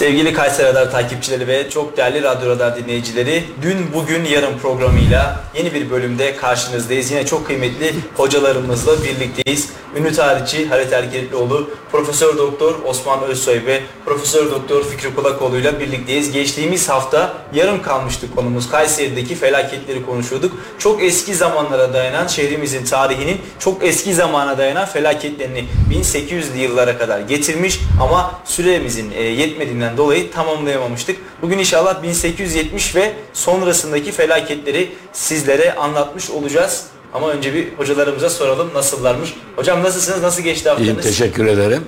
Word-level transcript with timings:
Sevgili 0.00 0.32
Kayseri 0.32 0.66
Radar 0.66 0.90
takipçileri 0.90 1.48
ve 1.48 1.70
çok 1.70 1.96
değerli 1.96 2.22
Radyo 2.22 2.48
Radar 2.50 2.76
dinleyicileri, 2.76 3.44
dün 3.62 3.92
bugün 3.94 4.24
yarın 4.24 4.58
programıyla 4.58 5.44
yeni 5.56 5.74
bir 5.74 5.90
bölümde 5.90 6.36
karşınızdayız. 6.36 7.10
Yine 7.10 7.26
çok 7.26 7.46
kıymetli 7.46 7.94
hocalarımızla 8.16 9.04
birlikteyiz. 9.04 9.68
Ünlü 9.96 10.12
tarihçi 10.12 10.68
Halit 10.68 10.92
Erkeklioğlu, 10.92 11.70
Profesör 11.92 12.38
Doktor 12.38 12.74
Osman 12.84 13.22
Özsoy 13.22 13.66
ve 13.66 13.80
Profesör 14.06 14.50
Doktor 14.50 14.84
Fikri 14.84 15.14
Kulakoğlu 15.14 15.56
ile 15.56 15.80
birlikteyiz. 15.80 16.32
Geçtiğimiz 16.32 16.88
hafta 16.88 17.34
yarım 17.54 17.82
kalmıştı 17.82 18.26
konumuz. 18.34 18.70
Kayseri'deki 18.70 19.34
felaketleri 19.34 20.06
konuşuyorduk. 20.06 20.52
Çok 20.78 21.02
eski 21.02 21.34
zamanlara 21.34 21.92
dayanan 21.92 22.26
şehrimizin 22.26 22.84
tarihinin 22.84 23.40
çok 23.58 23.84
eski 23.84 24.14
zamana 24.14 24.58
dayanan 24.58 24.86
felaketlerini 24.86 25.64
1800'lü 25.90 26.56
yıllara 26.56 26.98
kadar 26.98 27.20
getirmiş 27.20 27.80
ama 28.02 28.40
süremizin 28.44 29.10
e, 29.10 29.22
yetmediğinden 29.22 29.96
dolayı 29.96 30.32
tamamlayamamıştık. 30.32 31.16
Bugün 31.42 31.58
inşallah 31.58 32.02
1870 32.02 32.96
ve 32.96 33.12
sonrasındaki 33.32 34.12
felaketleri 34.12 34.92
sizlere 35.12 35.74
anlatmış 35.74 36.30
olacağız. 36.30 36.86
Ama 37.14 37.30
önce 37.30 37.54
bir 37.54 37.68
hocalarımıza 37.76 38.30
soralım 38.30 38.70
nasıllarmış. 38.74 39.34
Hocam 39.56 39.82
nasılsınız? 39.82 40.22
Nasıl 40.22 40.42
geçti 40.42 40.68
haftanız? 40.68 40.88
İyiyim 40.88 41.00
teşekkür 41.00 41.46
ederim. 41.46 41.84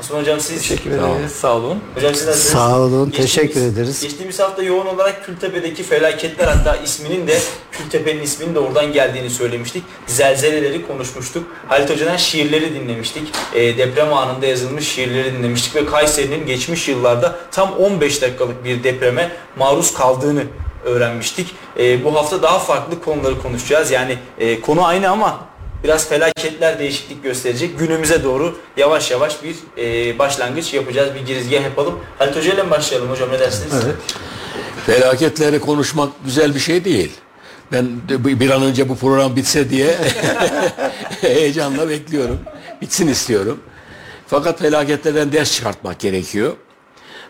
Osman 0.00 0.20
hocam 0.20 0.40
siz 0.40 0.58
Teşekkür 0.68 0.90
ederiz. 0.90 1.32
Sağ 1.32 1.56
olun. 1.56 1.78
Hocam 1.94 2.14
siz 2.14 2.26
nasılsınız? 2.26 2.52
Sağ 2.52 2.78
olun, 2.80 3.10
Geçtiğimiz- 3.10 3.16
teşekkür 3.16 3.60
ederiz. 3.60 4.02
Geçtiğimiz 4.02 4.40
hafta 4.40 4.62
yoğun 4.62 4.86
olarak 4.86 5.24
Kültepe'deki 5.26 5.82
felaketler 5.82 6.46
hatta 6.48 6.76
isminin 6.76 7.26
de 7.26 7.38
Kültepe'nin 7.72 8.22
isminin 8.22 8.54
de 8.54 8.58
oradan 8.58 8.92
geldiğini 8.92 9.30
söylemiştik. 9.30 9.82
Zelzeleleri 10.06 10.86
konuşmuştuk. 10.86 11.44
Halit 11.68 11.90
Hoca'dan 11.90 12.16
şiirleri 12.16 12.74
dinlemiştik. 12.74 13.32
E, 13.54 13.78
deprem 13.78 14.12
anında 14.14 14.46
yazılmış 14.46 14.88
şiirleri 14.88 15.32
dinlemiştik 15.32 15.74
ve 15.76 15.86
Kayseri'nin 15.86 16.46
geçmiş 16.46 16.88
yıllarda 16.88 17.38
tam 17.50 17.72
15 17.72 18.22
dakikalık 18.22 18.64
bir 18.64 18.84
depreme 18.84 19.32
maruz 19.58 19.94
kaldığını 19.94 20.42
öğrenmiştik. 20.84 21.54
E, 21.78 22.04
bu 22.04 22.14
hafta 22.14 22.42
daha 22.42 22.58
farklı 22.58 23.02
konuları 23.02 23.42
konuşacağız. 23.42 23.90
Yani 23.90 24.18
e, 24.38 24.60
konu 24.60 24.84
aynı 24.84 25.10
ama 25.10 25.40
biraz 25.84 26.08
felaketler 26.08 26.78
değişiklik 26.78 27.22
gösterecek. 27.22 27.78
Günümüze 27.78 28.24
doğru 28.24 28.58
yavaş 28.76 29.10
yavaş 29.10 29.36
bir 29.42 29.56
e, 29.78 30.18
başlangıç 30.18 30.74
yapacağız. 30.74 31.14
Bir 31.14 31.26
girizgah 31.26 31.62
yapalım. 31.62 31.98
Halit 32.18 32.36
Hoca 32.36 32.54
ile 32.54 32.62
mi 32.62 32.70
başlayalım 32.70 33.10
hocam 33.10 33.28
ne 33.32 33.38
dersiniz? 33.38 33.72
Evet. 33.84 33.96
Felaketleri 34.86 35.60
konuşmak 35.60 36.08
güzel 36.24 36.54
bir 36.54 36.60
şey 36.60 36.84
değil. 36.84 37.12
Ben 37.72 37.86
bir 38.08 38.50
an 38.50 38.62
önce 38.62 38.88
bu 38.88 38.96
program 38.96 39.36
bitse 39.36 39.70
diye 39.70 39.98
heyecanla 41.20 41.88
bekliyorum. 41.88 42.38
Bitsin 42.80 43.08
istiyorum. 43.08 43.58
Fakat 44.26 44.58
felaketlerden 44.58 45.32
ders 45.32 45.52
çıkartmak 45.52 46.00
gerekiyor. 46.00 46.52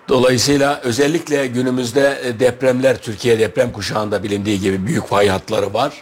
Dolayısıyla 0.08 0.80
özellikle 0.82 1.46
günümüzde 1.46 2.20
e, 2.24 2.40
depremler, 2.40 2.96
Türkiye 3.02 3.38
deprem 3.38 3.72
kuşağında 3.72 4.22
bilindiği 4.22 4.60
gibi 4.60 4.86
büyük 4.86 5.06
fay 5.06 5.28
hatları 5.28 5.74
var. 5.74 5.92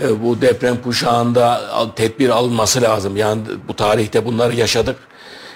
E, 0.00 0.22
Bu 0.22 0.40
deprem 0.40 0.82
kuşağında 0.82 1.60
tedbir 1.96 2.28
alınması 2.28 2.82
lazım. 2.82 3.16
Yani 3.16 3.40
bu 3.68 3.76
tarihte 3.76 4.24
bunları 4.24 4.54
yaşadık. 4.56 4.96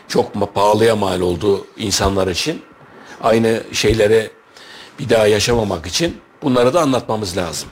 Çok 0.09 0.55
pahalıya 0.55 0.97
mal 0.97 1.21
oldu 1.21 1.67
insanlar 1.77 2.27
için. 2.27 2.63
Aynı 3.23 3.63
şeyleri 3.73 4.31
bir 4.99 5.09
daha 5.09 5.27
yaşamamak 5.27 5.87
için 5.87 6.17
bunları 6.43 6.75
da 6.75 6.81
anlatmamız 6.81 7.37
lazım. 7.37 7.69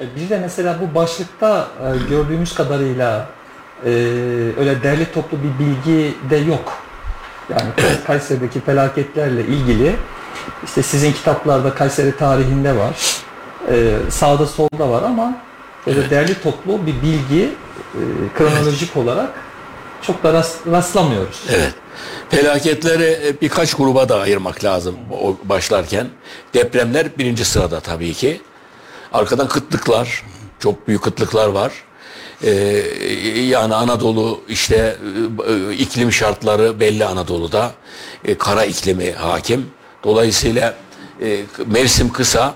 E, 0.00 0.04
Bir 0.16 0.30
de 0.30 0.38
mesela 0.38 0.78
bu 0.80 0.94
başlıkta 0.94 1.68
gördüğümüz 2.10 2.54
kadarıyla 2.54 3.28
öyle 4.58 4.82
derli 4.82 5.12
toplu 5.12 5.38
bir 5.42 5.64
bilgi 5.64 6.14
de 6.30 6.36
yok. 6.36 6.85
Yani 7.50 7.68
Kayseri'deki 8.06 8.60
felaketlerle 8.60 9.40
ilgili 9.40 9.96
işte 10.64 10.82
sizin 10.82 11.12
kitaplarda 11.12 11.74
Kayseri 11.74 12.16
tarihinde 12.16 12.76
var. 12.76 12.96
E, 13.68 13.96
sağda 14.10 14.46
solda 14.46 14.90
var 14.90 15.02
ama 15.02 15.34
öyle 15.86 16.10
derli 16.10 16.42
toplu 16.42 16.86
bir 16.86 17.02
bilgi 17.02 17.42
e, 17.94 18.00
kronolojik 18.38 18.96
olarak 18.96 19.30
çok 20.02 20.22
da 20.22 20.28
rast- 20.28 20.72
rastlamıyoruz. 20.72 21.42
Evet. 21.50 21.74
Felaketleri 22.30 23.04
e, 23.26 23.40
birkaç 23.40 23.74
gruba 23.74 24.08
da 24.08 24.20
ayırmak 24.20 24.64
lazım 24.64 24.96
o 25.22 25.36
başlarken. 25.44 26.06
Depremler 26.54 27.18
birinci 27.18 27.44
sırada 27.44 27.80
tabii 27.80 28.14
ki. 28.14 28.40
Arkadan 29.12 29.48
kıtlıklar, 29.48 30.24
çok 30.58 30.88
büyük 30.88 31.02
kıtlıklar 31.02 31.48
var. 31.48 31.72
Ee, 32.42 32.50
yani 33.48 33.74
Anadolu 33.74 34.40
işte 34.48 34.96
e, 35.48 35.74
iklim 35.74 36.12
şartları 36.12 36.80
belli 36.80 37.04
Anadolu'da. 37.04 37.70
E, 38.24 38.38
kara 38.38 38.64
iklimi 38.64 39.12
hakim. 39.12 39.70
Dolayısıyla 40.04 40.74
e, 41.22 41.40
mevsim 41.66 42.12
kısa. 42.12 42.54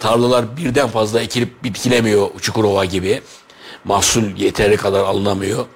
Tarlalar 0.00 0.56
birden 0.56 0.88
fazla 0.88 1.20
ekilip 1.20 1.64
bitkilemiyor 1.64 2.40
Çukurova 2.40 2.84
gibi. 2.84 3.22
Mahsul 3.84 4.36
yeteri 4.36 4.76
kadar 4.76 5.00
alınamıyor. 5.00 5.66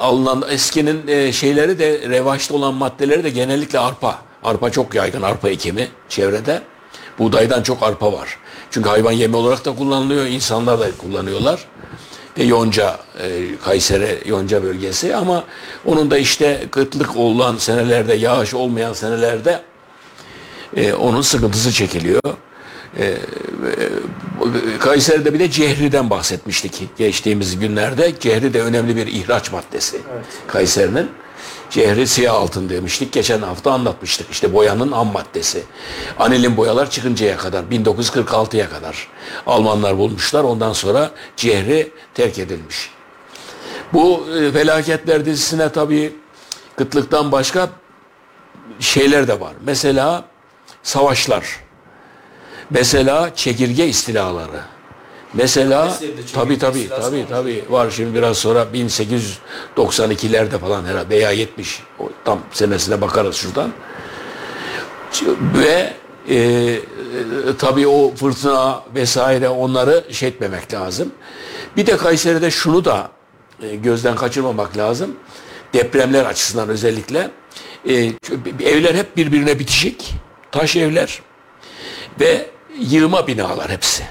Alınan 0.00 0.44
eskinin 0.50 1.30
şeyleri 1.30 1.78
de 1.78 2.00
revaçta 2.08 2.54
olan 2.54 2.74
maddeleri 2.74 3.24
de 3.24 3.30
genellikle 3.30 3.78
arpa. 3.78 4.18
Arpa 4.44 4.70
çok 4.70 4.94
yaygın 4.94 5.22
arpa 5.22 5.48
ekimi 5.48 5.88
çevrede. 6.08 6.62
Buğdaydan 7.18 7.62
çok 7.62 7.82
arpa 7.82 8.12
var. 8.12 8.38
Çünkü 8.74 8.88
hayvan 8.88 9.12
yemi 9.12 9.36
olarak 9.36 9.64
da 9.64 9.74
kullanılıyor, 9.74 10.26
insanlar 10.26 10.80
da 10.80 10.86
kullanıyorlar. 10.98 11.64
Ve 12.38 12.42
yonca, 12.44 12.98
e, 13.20 13.56
Kayseri 13.64 14.18
yonca 14.26 14.62
bölgesi 14.62 15.16
ama 15.16 15.44
onun 15.84 16.10
da 16.10 16.18
işte 16.18 16.64
kıtlık 16.70 17.16
olan 17.16 17.56
senelerde, 17.56 18.14
yağış 18.14 18.54
olmayan 18.54 18.92
senelerde 18.92 19.62
e, 20.76 20.92
onun 20.92 21.22
sıkıntısı 21.22 21.72
çekiliyor. 21.72 22.22
E, 22.98 23.04
e, 23.04 23.18
Kayseri'de 24.80 25.34
bir 25.34 25.38
de 25.38 25.50
Cehri'den 25.50 26.10
bahsetmiştik 26.10 26.82
geçtiğimiz 26.98 27.58
günlerde. 27.58 28.12
Cehri 28.20 28.54
de 28.54 28.62
önemli 28.62 28.96
bir 28.96 29.06
ihraç 29.06 29.52
maddesi 29.52 30.00
Kayseri'nin. 30.46 31.10
Cehri 31.70 32.06
siyah 32.06 32.34
altın 32.34 32.68
demiştik. 32.68 33.12
Geçen 33.12 33.42
hafta 33.42 33.72
anlatmıştık. 33.72 34.30
İşte 34.30 34.52
boyanın 34.54 34.92
ham 34.92 35.12
maddesi. 35.12 35.64
Anilin 36.18 36.56
boyalar 36.56 36.90
çıkıncaya 36.90 37.36
kadar 37.36 37.62
1946'ya 37.62 38.70
kadar 38.70 39.08
Almanlar 39.46 39.98
bulmuşlar. 39.98 40.44
Ondan 40.44 40.72
sonra 40.72 41.10
Cehri 41.36 41.92
terk 42.14 42.38
edilmiş. 42.38 42.90
Bu 43.92 44.26
e, 44.38 44.52
felaketler 44.52 45.24
dizisine 45.24 45.72
tabii 45.72 46.16
kıtlıktan 46.76 47.32
başka 47.32 47.68
şeyler 48.80 49.28
de 49.28 49.40
var. 49.40 49.52
Mesela 49.64 50.24
savaşlar. 50.82 51.60
Mesela 52.70 53.34
çekirge 53.34 53.86
istilaları. 53.86 54.73
Mesela 55.34 55.88
istilası 55.88 56.34
tabii 56.34 57.18
olmuş. 57.18 57.28
tabii 57.30 57.64
var 57.70 57.90
şimdi 57.90 58.14
biraz 58.14 58.38
sonra 58.38 58.66
1892'lerde 59.76 60.58
falan 60.58 60.84
herhalde 60.84 61.08
veya 61.08 61.30
70 61.30 61.82
o 61.98 62.08
tam 62.24 62.40
senesine 62.52 63.00
bakarız 63.00 63.36
şuradan. 63.36 63.72
Ve 65.56 65.92
e, 66.28 66.36
e, 66.36 66.80
tabii 67.58 67.86
o 67.86 68.14
fırtına 68.14 68.82
vesaire 68.94 69.48
onları 69.48 70.04
şey 70.10 70.28
etmemek 70.28 70.74
lazım. 70.74 71.12
Bir 71.76 71.86
de 71.86 71.96
Kayseri'de 71.96 72.50
şunu 72.50 72.84
da 72.84 73.10
e, 73.62 73.76
gözden 73.76 74.16
kaçırmamak 74.16 74.76
lazım. 74.76 75.16
Depremler 75.74 76.24
açısından 76.24 76.68
özellikle 76.68 77.30
e, 77.88 77.92
evler 78.64 78.94
hep 78.94 79.16
birbirine 79.16 79.58
bitişik. 79.58 80.14
Taş 80.52 80.76
evler 80.76 81.22
ve 82.20 82.50
yığma 82.80 83.26
binalar 83.26 83.70
hepsi. 83.70 84.04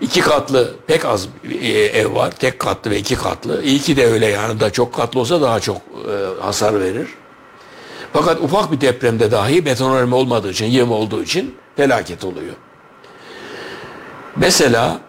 İki 0.00 0.20
katlı 0.20 0.74
pek 0.86 1.04
az 1.04 1.28
e, 1.60 1.68
ev 1.68 2.14
var. 2.14 2.30
Tek 2.30 2.58
katlı 2.58 2.90
ve 2.90 2.98
iki 2.98 3.14
katlı. 3.14 3.62
İyi 3.62 3.78
ki 3.78 3.96
de 3.96 4.06
öyle 4.06 4.26
yani 4.26 4.60
da 4.60 4.70
çok 4.70 4.94
katlı 4.94 5.20
olsa 5.20 5.40
daha 5.40 5.60
çok 5.60 5.76
e, 5.76 6.42
hasar 6.42 6.80
verir. 6.80 7.08
Fakat 8.12 8.40
ufak 8.40 8.72
bir 8.72 8.80
depremde 8.80 9.30
dahi 9.30 9.66
betonarme 9.66 10.14
olmadığı 10.14 10.50
için, 10.50 10.66
yığma 10.66 10.94
olduğu 10.94 11.22
için 11.22 11.54
felaket 11.76 12.24
oluyor. 12.24 12.54
Mesela 14.36 15.00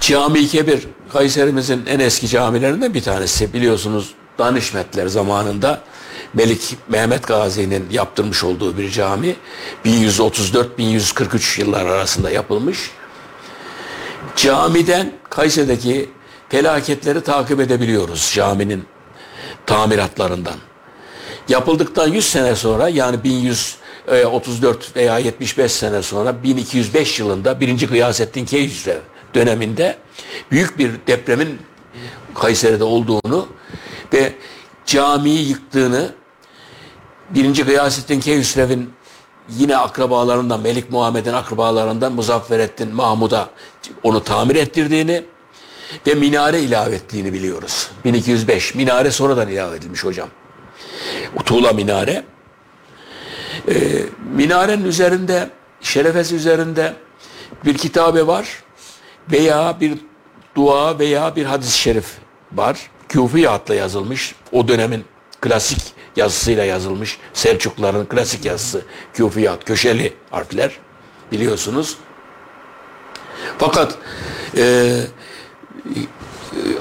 Cami 0.00 0.46
Kebir, 0.46 0.86
Kayserimizin 1.12 1.86
en 1.86 2.00
eski 2.00 2.28
camilerinden 2.28 2.94
bir 2.94 3.02
tanesi. 3.02 3.52
Biliyorsunuz 3.52 4.14
Danişmetler 4.38 5.06
zamanında 5.06 5.80
Melik 6.34 6.76
Mehmet 6.88 7.26
Gazi'nin 7.26 7.86
yaptırmış 7.90 8.44
olduğu 8.44 8.78
bir 8.78 8.90
cami. 8.90 9.36
1134-1143 9.84 11.60
yıllar 11.60 11.86
arasında 11.86 12.30
yapılmış. 12.30 12.90
Camiden 14.36 15.12
Kayseri'deki 15.30 16.10
felaketleri 16.48 17.20
takip 17.20 17.60
edebiliyoruz 17.60 18.32
caminin 18.34 18.84
tamiratlarından. 19.66 20.54
Yapıldıktan 21.48 22.08
100 22.08 22.24
sene 22.26 22.56
sonra 22.56 22.88
yani 22.88 23.24
1134 23.24 24.96
veya 24.96 25.18
75 25.18 25.72
sene 25.72 26.02
sonra 26.02 26.42
1205 26.42 27.20
yılında 27.20 27.60
1. 27.60 27.88
Gıyasettin 27.88 28.46
Keyhüsrev 28.46 28.98
döneminde 29.34 29.96
büyük 30.50 30.78
bir 30.78 30.92
depremin 31.06 31.58
Kayseri'de 32.34 32.84
olduğunu 32.84 33.48
ve 34.12 34.32
camiyi 34.86 35.48
yıktığını 35.48 36.10
birinci 37.30 37.64
Gıyasettin 37.64 38.20
Keyhüsrev'in 38.20 38.92
yine 39.58 39.76
akrabalarından 39.76 40.60
Melik 40.60 40.90
Muhammed'in 40.90 41.32
akrabalarından 41.32 42.12
Muzafferettin 42.12 42.94
Mahmud'a 42.94 43.50
onu 44.02 44.24
tamir 44.24 44.56
ettirdiğini 44.56 45.24
ve 46.06 46.14
minare 46.14 46.60
ilave 46.60 46.94
ettiğini 46.94 47.32
biliyoruz. 47.32 47.90
1205 48.04 48.74
minare 48.74 49.10
sonradan 49.10 49.48
ilave 49.48 49.76
edilmiş 49.76 50.04
hocam. 50.04 50.28
Tuğla 51.44 51.72
minare. 51.72 52.24
Ee, 53.68 54.02
minarenin 54.34 54.84
üzerinde 54.84 55.50
şerefesi 55.80 56.34
üzerinde 56.34 56.94
bir 57.64 57.78
kitabe 57.78 58.26
var 58.26 58.62
veya 59.32 59.76
bir 59.80 59.98
dua 60.54 60.98
veya 60.98 61.36
bir 61.36 61.44
hadis-i 61.44 61.78
şerif 61.78 62.06
var. 62.52 62.90
Küfiyatla 63.08 63.74
yazılmış. 63.74 64.34
O 64.52 64.68
dönemin 64.68 65.04
klasik 65.40 65.82
yazısıyla 66.16 66.64
yazılmış. 66.64 67.18
Selçukluların 67.32 68.06
klasik 68.06 68.44
yazısı. 68.44 68.82
Küfiyat, 69.14 69.64
köşeli 69.64 70.12
harfler 70.30 70.78
biliyorsunuz. 71.32 71.96
Fakat 73.58 73.94
e, 74.56 74.96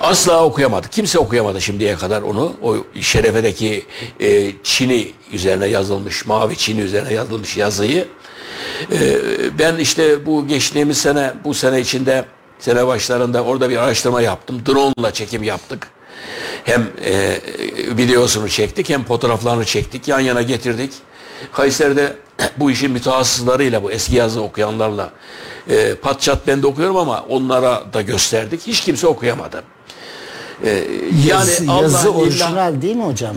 asla 0.01 0.45
okuyamadı. 0.45 0.89
Kimse 0.89 1.19
okuyamadı 1.19 1.61
şimdiye 1.61 1.95
kadar 1.95 2.21
onu. 2.21 2.53
O 2.61 2.77
şerefedeki 3.01 3.85
e, 4.19 4.51
Çin'i 4.63 5.11
üzerine 5.33 5.67
yazılmış, 5.67 6.25
mavi 6.25 6.57
Çin'i 6.57 6.81
üzerine 6.81 7.13
yazılmış 7.13 7.57
yazıyı. 7.57 8.07
E, 8.91 9.17
ben 9.59 9.77
işte 9.77 10.25
bu 10.25 10.47
geçtiğimiz 10.47 10.97
sene, 10.97 11.33
bu 11.43 11.53
sene 11.53 11.79
içinde 11.79 12.25
sene 12.59 12.87
başlarında 12.87 13.43
orada 13.43 13.69
bir 13.69 13.77
araştırma 13.77 14.21
yaptım. 14.21 14.61
Drone 14.65 14.93
ile 14.99 15.11
çekim 15.11 15.43
yaptık. 15.43 15.87
Hem 16.63 16.87
e, 17.05 17.39
videosunu 17.97 18.49
çektik 18.49 18.89
hem 18.89 19.03
fotoğraflarını 19.03 19.65
çektik. 19.65 20.07
Yan 20.07 20.19
yana 20.19 20.41
getirdik. 20.41 20.93
Kayseri'de 21.51 22.15
bu 22.57 22.71
işin 22.71 22.91
mütehassıslarıyla, 22.91 23.83
bu 23.83 23.91
eski 23.91 24.15
yazı 24.15 24.41
okuyanlarla 24.41 25.11
e, 25.69 25.95
pat 25.95 26.21
çat 26.21 26.47
ben 26.47 26.61
de 26.63 26.67
okuyorum 26.67 26.97
ama 26.97 27.25
onlara 27.29 27.83
da 27.93 28.01
gösterdik. 28.01 28.61
Hiç 28.67 28.81
kimse 28.81 29.07
okuyamadı. 29.07 29.63
E, 30.63 30.69
yazı, 31.27 31.65
yani 31.65 31.81
yazı 31.81 32.09
Allah 32.09 32.09
orijinal 32.09 32.51
lillah, 32.51 32.81
değil 32.81 32.95
mi 32.95 33.03
hocam? 33.03 33.35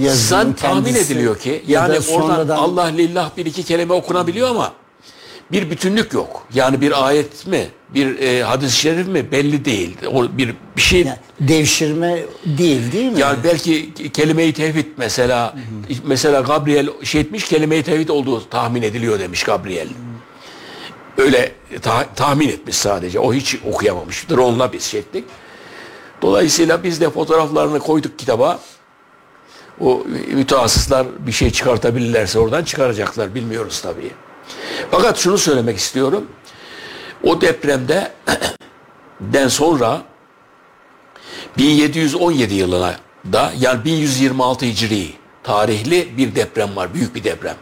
Yazının 0.00 0.52
tahmin 0.52 0.94
ediliyor 0.94 1.38
ki 1.38 1.64
yani 1.66 1.88
oradan 1.88 2.00
sonradan... 2.00 2.56
Allah 2.56 2.84
lillah 2.84 3.30
bir 3.36 3.46
iki 3.46 3.62
kelime 3.62 3.92
okunabiliyor 3.94 4.48
ama 4.48 4.72
bir 5.52 5.70
bütünlük 5.70 6.12
yok. 6.12 6.46
Yani 6.54 6.80
bir 6.80 7.06
ayet 7.06 7.46
mi, 7.46 7.66
bir 7.94 8.18
e, 8.18 8.42
hadis-i 8.42 8.76
şerif 8.76 9.08
mi 9.08 9.32
belli 9.32 9.64
değil. 9.64 9.96
O 10.12 10.38
bir 10.38 10.54
bir 10.76 10.82
şey 10.82 11.00
yani 11.00 11.18
devşirme 11.40 12.22
değil 12.44 12.92
değil 12.92 13.12
mi? 13.12 13.20
Yani 13.20 13.38
belki 13.44 13.94
kelime-i 14.12 14.52
tevhid 14.52 14.86
mesela 14.96 15.54
hı 15.54 15.58
hı. 15.58 15.98
mesela 16.04 16.40
Gabriel 16.40 16.88
şey 17.02 17.20
etmiş 17.20 17.44
kelime-i 17.44 17.82
tevhid 17.82 18.08
olduğu 18.08 18.48
tahmin 18.48 18.82
ediliyor 18.82 19.18
demiş 19.18 19.42
Gabriel. 19.42 19.88
Hı. 19.88 20.11
Öyle 21.18 21.52
ta, 21.82 22.06
tahmin 22.16 22.48
etmiş 22.48 22.76
sadece. 22.76 23.18
O 23.20 23.34
hiç 23.34 23.56
okuyamamıştır. 23.72 24.38
Onunla 24.38 24.72
biz 24.72 24.84
şey 24.84 25.00
ettik. 25.00 25.24
Dolayısıyla 26.22 26.82
biz 26.82 27.00
de 27.00 27.10
fotoğraflarını 27.10 27.78
koyduk 27.78 28.18
kitaba. 28.18 28.60
O 29.80 30.02
mütehassıslar 30.26 31.06
bir 31.26 31.32
şey 31.32 31.50
çıkartabilirlerse 31.50 32.38
oradan 32.38 32.64
çıkaracaklar. 32.64 33.34
Bilmiyoruz 33.34 33.80
tabii. 33.80 34.10
Fakat 34.90 35.18
şunu 35.18 35.38
söylemek 35.38 35.78
istiyorum. 35.78 36.26
O 37.22 37.40
depremde 37.40 38.12
den 39.20 39.48
sonra 39.48 40.02
1717 41.58 42.54
yılına 42.54 42.96
da 43.32 43.52
yani 43.58 43.84
1126 43.84 44.64
Hicri 44.66 45.10
tarihli 45.42 46.16
bir 46.16 46.34
deprem 46.34 46.76
var. 46.76 46.94
Büyük 46.94 47.14
bir 47.14 47.24
deprem. 47.24 47.56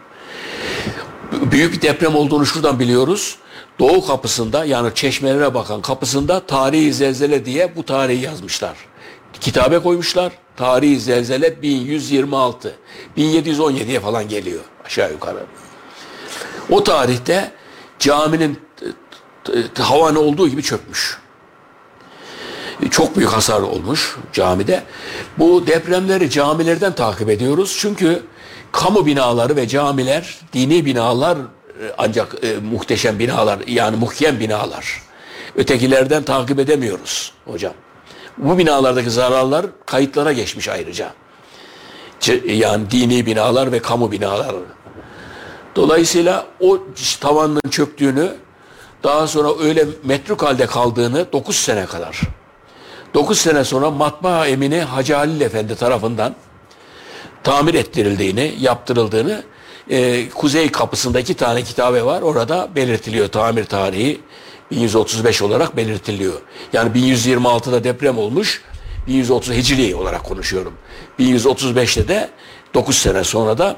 Büyük 1.33 1.73
bir 1.73 1.83
deprem 1.83 2.17
olduğunu 2.17 2.47
şuradan 2.47 2.79
biliyoruz. 2.79 3.39
Doğu 3.79 4.07
kapısında 4.07 4.65
yani 4.65 4.95
çeşmelere 4.95 5.55
bakan 5.55 5.83
kapısında 5.83 6.41
tarihi 6.41 6.93
zelzele 6.93 7.45
diye 7.45 7.77
bu 7.77 7.87
tarihi 7.87 8.25
yazmışlar. 8.25 8.77
Kitabe 9.41 9.79
koymuşlar. 9.79 10.33
Tarihi 10.57 11.01
zelzele 11.01 11.63
1126. 11.63 12.75
1717'ye 13.19 14.01
falan 14.01 14.29
geliyor 14.29 14.61
aşağı 14.85 15.13
yukarı. 15.13 15.47
O 16.71 16.85
tarihte 16.85 17.53
caminin 17.99 18.59
havanı 19.79 20.21
olduğu 20.21 20.49
gibi 20.49 20.63
çökmüş. 20.63 21.19
Çok 22.91 23.17
büyük 23.17 23.31
hasar 23.31 23.61
olmuş 23.61 24.17
camide. 24.33 24.83
Bu 25.39 25.67
depremleri 25.67 26.31
camilerden 26.31 26.95
takip 26.95 27.31
ediyoruz. 27.31 27.77
Çünkü 27.81 28.23
kamu 28.73 29.07
binaları 29.07 29.57
ve 29.57 29.69
camiler, 29.69 30.39
dini 30.53 30.87
binalar 30.87 31.39
e, 31.39 31.43
ancak 31.99 32.45
e, 32.45 32.57
muhteşem 32.57 33.19
binalar 33.19 33.59
yani 33.67 33.97
muhkem 33.97 34.41
binalar. 34.41 35.03
Ötekilerden 35.57 36.23
takip 36.23 36.59
edemiyoruz 36.59 37.33
hocam. 37.45 37.73
Bu 38.39 38.59
binalardaki 38.59 39.11
zararlar 39.11 39.67
kayıtlara 39.87 40.33
geçmiş 40.33 40.69
ayrıca. 40.69 41.13
Yani 42.45 42.91
dini 42.91 43.27
binalar 43.27 43.73
ve 43.73 43.79
kamu 43.79 44.13
binalar 44.13 44.55
Dolayısıyla 45.77 46.47
o 46.61 46.79
tavanın 47.21 47.71
çöktüğünü 47.71 48.33
daha 49.03 49.27
sonra 49.27 49.65
öyle 49.65 49.87
metruk 50.05 50.43
halde 50.43 50.67
kaldığını 50.67 51.33
9 51.33 51.57
sene 51.57 51.87
kadar 51.87 52.21
9 53.15 53.39
sene 53.39 53.65
sonra 53.65 53.91
matbaa 53.91 54.47
emini 54.47 54.81
Hacı 54.81 55.15
Halil 55.15 55.41
Efendi 55.41 55.77
tarafından 55.77 56.35
tamir 57.43 57.75
ettirildiğini, 57.75 58.55
yaptırıldığını 58.61 59.43
e, 59.91 60.29
kuzey 60.29 60.73
kapısında 60.73 61.21
iki 61.21 61.35
tane 61.35 61.63
kitabe 61.63 62.05
var. 62.05 62.23
Orada 62.23 62.69
belirtiliyor 62.77 63.29
tamir 63.29 63.65
tarihi 63.65 64.21
1135 64.71 65.43
olarak 65.43 65.77
belirtiliyor. 65.77 66.41
Yani 66.73 66.91
1126'da 66.91 67.85
deprem 67.85 68.19
olmuş. 68.19 68.63
1130 69.07 69.55
Hicri 69.55 69.95
olarak 69.95 70.25
konuşuyorum. 70.25 70.75
1135'te 71.19 72.09
de 72.09 72.31
9 72.75 72.97
sene 72.97 73.25
sonra 73.25 73.59
da 73.59 73.77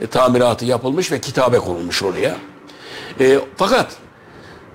e, 0.00 0.06
tamiratı 0.06 0.64
yapılmış 0.64 1.12
ve 1.12 1.20
kitabe 1.20 1.58
konulmuş 1.58 2.02
oraya. 2.02 2.36
E, 3.20 3.38
fakat 3.56 3.92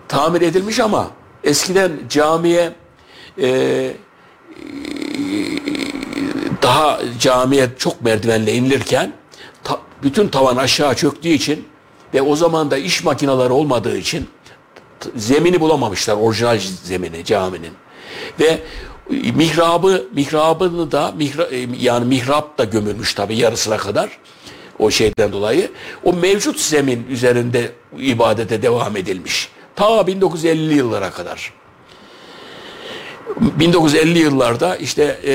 tamir 0.07 0.41
edilmiş 0.41 0.79
ama 0.79 1.11
eskiden 1.43 1.91
camiye 2.09 2.73
e, 3.41 3.93
daha 6.61 6.99
camiye 7.19 7.69
çok 7.77 8.01
merdivenle 8.01 8.53
inilirken 8.53 9.13
ta, 9.63 9.79
bütün 10.03 10.27
tavan 10.27 10.57
aşağı 10.57 10.95
çöktüğü 10.95 11.29
için 11.29 11.67
ve 12.13 12.21
o 12.21 12.35
zaman 12.35 12.71
da 12.71 12.77
iş 12.77 13.03
makineleri 13.03 13.53
olmadığı 13.53 13.97
için 13.97 14.29
zemini 15.15 15.61
bulamamışlar 15.61 16.15
orijinal 16.15 16.59
zemini 16.83 17.25
caminin 17.25 17.73
ve 18.39 18.59
mihrabı 19.35 20.07
mihrabını 20.13 20.91
da 20.91 21.11
mihra, 21.11 21.43
e, 21.43 21.67
yani 21.79 22.05
mihrap 22.05 22.57
da 22.57 22.63
gömülmüş 22.63 23.13
tabi 23.13 23.35
yarısına 23.35 23.77
kadar 23.77 24.19
o 24.79 24.91
şeyden 24.91 25.31
dolayı. 25.31 25.71
O 26.03 26.13
mevcut 26.13 26.59
zemin 26.59 27.07
üzerinde 27.09 27.71
ibadete 27.97 28.61
devam 28.61 28.97
edilmiş. 28.97 29.49
Ta 29.75 29.85
1950'li 29.85 30.73
yıllara 30.73 31.11
kadar. 31.11 31.53
1950 33.35 34.19
yıllarda 34.19 34.75
işte 34.75 35.19
e, 35.23 35.33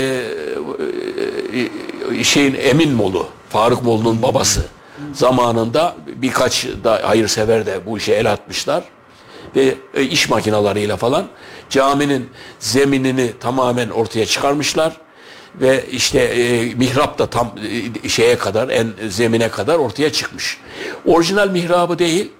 e, 2.18 2.24
şeyin 2.24 2.54
Emin 2.54 2.92
Molu, 2.92 3.26
Faruk 3.48 3.82
Molu'nun 3.82 4.22
babası 4.22 4.64
zamanında 5.12 5.96
birkaç 6.06 6.66
da 6.84 7.00
hayırsever 7.04 7.66
de 7.66 7.86
bu 7.86 7.98
işe 7.98 8.12
el 8.12 8.32
atmışlar 8.32 8.84
ve 9.56 9.74
e, 9.94 10.02
iş 10.02 10.28
makinalarıyla 10.28 10.96
falan 10.96 11.26
caminin 11.70 12.30
zeminini 12.58 13.32
tamamen 13.40 13.88
ortaya 13.88 14.26
çıkarmışlar 14.26 14.96
ve 15.60 15.84
işte 15.90 16.20
e, 16.20 16.74
mihrap 16.74 17.18
da 17.18 17.26
tam 17.26 17.54
e, 18.04 18.08
şeye 18.08 18.38
kadar 18.38 18.68
en 18.68 18.88
zemine 19.08 19.48
kadar 19.48 19.74
ortaya 19.74 20.12
çıkmış. 20.12 20.58
Orijinal 21.06 21.50
mihrabı 21.50 21.98
değil, 21.98 22.32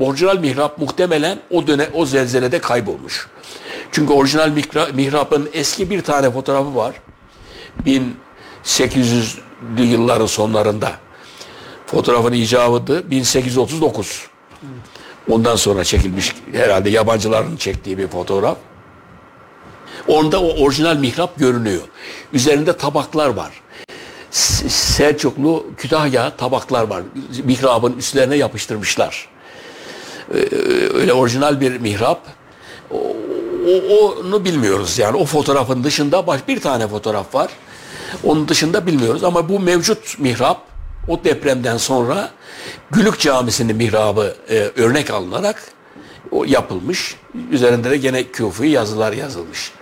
orijinal 0.00 0.38
mihrap 0.38 0.78
muhtemelen 0.78 1.38
o 1.50 1.66
dönem 1.66 1.88
o 1.94 2.06
zelzelede 2.06 2.58
kaybolmuş. 2.58 3.28
Çünkü 3.92 4.12
orijinal 4.12 4.50
mihrapın 4.94 5.50
eski 5.52 5.90
bir 5.90 6.02
tane 6.02 6.30
fotoğrafı 6.30 6.76
var. 6.76 6.94
1800'lü 7.86 9.82
yılların 9.82 10.26
sonlarında. 10.26 10.92
Fotoğrafın 11.86 12.32
icabıdı 12.32 13.10
1839. 13.10 14.26
Ondan 15.30 15.56
sonra 15.56 15.84
çekilmiş 15.84 16.34
herhalde 16.52 16.90
yabancıların 16.90 17.56
çektiği 17.56 17.98
bir 17.98 18.08
fotoğraf. 18.08 18.56
Onda 20.08 20.42
o 20.42 20.64
orijinal 20.64 20.96
mihrap 20.96 21.38
görünüyor. 21.38 21.82
Üzerinde 22.32 22.76
tabaklar 22.76 23.28
var. 23.28 23.52
Selçuklu 24.30 25.66
Kütahya 25.76 26.36
tabaklar 26.36 26.82
var. 26.82 27.02
Mihrabın 27.44 27.98
üstlerine 27.98 28.36
yapıştırmışlar. 28.36 29.28
Ee, 30.34 30.36
öyle 30.94 31.12
orijinal 31.12 31.60
bir 31.60 31.80
mihrap. 31.80 32.20
O, 33.66 34.14
onu 34.20 34.44
bilmiyoruz 34.44 34.98
yani 34.98 35.16
o 35.16 35.24
fotoğrafın 35.24 35.84
dışında 35.84 36.26
baş 36.26 36.48
bir 36.48 36.60
tane 36.60 36.88
fotoğraf 36.88 37.34
var. 37.34 37.50
Onun 38.24 38.48
dışında 38.48 38.86
bilmiyoruz 38.86 39.24
ama 39.24 39.48
bu 39.48 39.60
mevcut 39.60 40.18
mihrap 40.18 40.60
o 41.08 41.24
depremden 41.24 41.76
sonra 41.76 42.30
Gülük 42.90 43.20
Camisi'nin 43.20 43.76
mihrabı 43.76 44.34
e, 44.50 44.54
örnek 44.76 45.10
alınarak 45.10 45.62
o 46.30 46.44
yapılmış. 46.44 47.16
Üzerinde 47.50 47.90
de 47.90 47.96
gene 47.96 48.24
küfi 48.24 48.66
yazılar 48.66 49.12
yazılmış. 49.12 49.72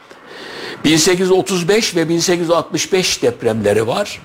1835 0.84 1.96
ve 1.96 2.08
1865 2.08 3.22
depremleri 3.22 3.86
var. 3.86 4.20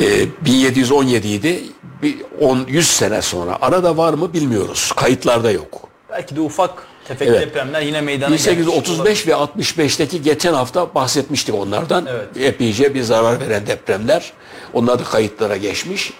E, 0.00 0.26
1717 0.44 1.28
idi. 1.28 1.62
Bir 2.02 2.16
10 2.40 2.66
100 2.68 2.88
sene 2.90 3.22
sonra. 3.22 3.58
Arada 3.60 3.96
var 3.96 4.14
mı 4.14 4.32
bilmiyoruz. 4.32 4.92
Kayıtlarda 4.96 5.50
yok. 5.50 5.88
Belki 6.10 6.36
de 6.36 6.40
ufak 6.40 6.86
tefek 7.08 7.28
Evet. 7.28 7.40
depremler 7.40 7.80
yine 7.80 8.00
meydana 8.00 8.28
gelmiş. 8.28 8.46
1835 8.46 9.26
ve 9.26 9.32
65'teki 9.32 10.22
geçen 10.22 10.54
hafta 10.54 10.94
bahsetmiştik 10.94 11.54
onlardan. 11.54 12.06
Evet. 12.06 12.28
Epeyce 12.36 12.94
bir 12.94 13.02
zarar 13.02 13.40
veren 13.40 13.66
depremler. 13.66 14.32
Onlar 14.72 14.98
da 14.98 15.04
kayıtlara 15.04 15.56
geçmiş. 15.56 16.12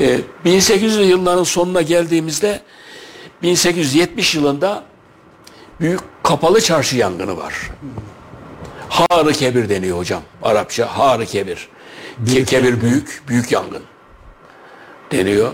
Ee, 0.00 0.20
1800'lü 0.44 1.02
yılların 1.02 1.44
sonuna 1.44 1.82
geldiğimizde 1.82 2.60
1870 3.42 4.34
yılında 4.34 4.84
büyük 5.80 6.00
kapalı 6.22 6.60
çarşı 6.60 6.96
yangını 6.96 7.36
var. 7.36 7.54
Harı 8.88 9.32
kebir 9.32 9.68
deniyor 9.68 9.98
hocam. 9.98 10.22
Arapça 10.42 10.86
harı 10.86 11.26
kebir. 11.26 11.68
Ke- 12.26 12.44
kebir 12.44 12.80
büyük, 12.80 13.22
büyük 13.28 13.52
yangın 13.52 13.82
deniyor. 15.12 15.52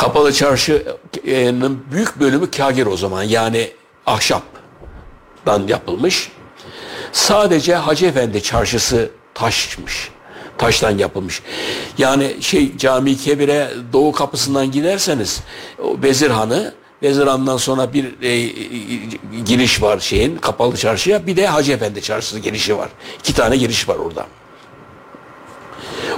Kapalı 0.00 0.32
çarşının 0.32 1.84
büyük 1.92 2.20
bölümü 2.20 2.50
kagir 2.50 2.86
o 2.86 2.96
zaman 2.96 3.22
yani 3.22 3.70
ahşaptan 4.06 5.66
yapılmış. 5.68 6.32
Sadece 7.12 7.74
Hacı 7.74 8.06
Efendi 8.06 8.42
çarşısı 8.42 9.10
taşmış. 9.34 10.10
Taştan 10.58 10.98
yapılmış. 10.98 11.42
Yani 11.98 12.36
şey 12.40 12.76
Cami 12.76 13.16
Kebir'e 13.16 13.70
doğu 13.92 14.12
kapısından 14.12 14.70
giderseniz 14.70 15.40
o 15.82 15.96
Vezirhan'ı 16.02 16.74
Vezirhan'dan 17.02 17.56
sonra 17.56 17.92
bir 17.92 18.22
e, 18.22 18.52
giriş 19.44 19.82
var 19.82 19.98
şeyin 19.98 20.36
kapalı 20.36 20.76
çarşıya 20.76 21.26
bir 21.26 21.36
de 21.36 21.46
Hacı 21.46 21.72
Efendi 21.72 22.02
çarşısı 22.02 22.38
girişi 22.38 22.78
var. 22.78 22.88
İki 23.18 23.34
tane 23.34 23.56
giriş 23.56 23.88
var 23.88 23.96
orada. 23.96 24.26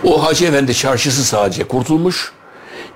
O 0.04 0.24
Hacı 0.24 0.44
Efendi 0.44 0.74
çarşısı 0.74 1.24
sadece 1.24 1.64
kurtulmuş. 1.64 2.32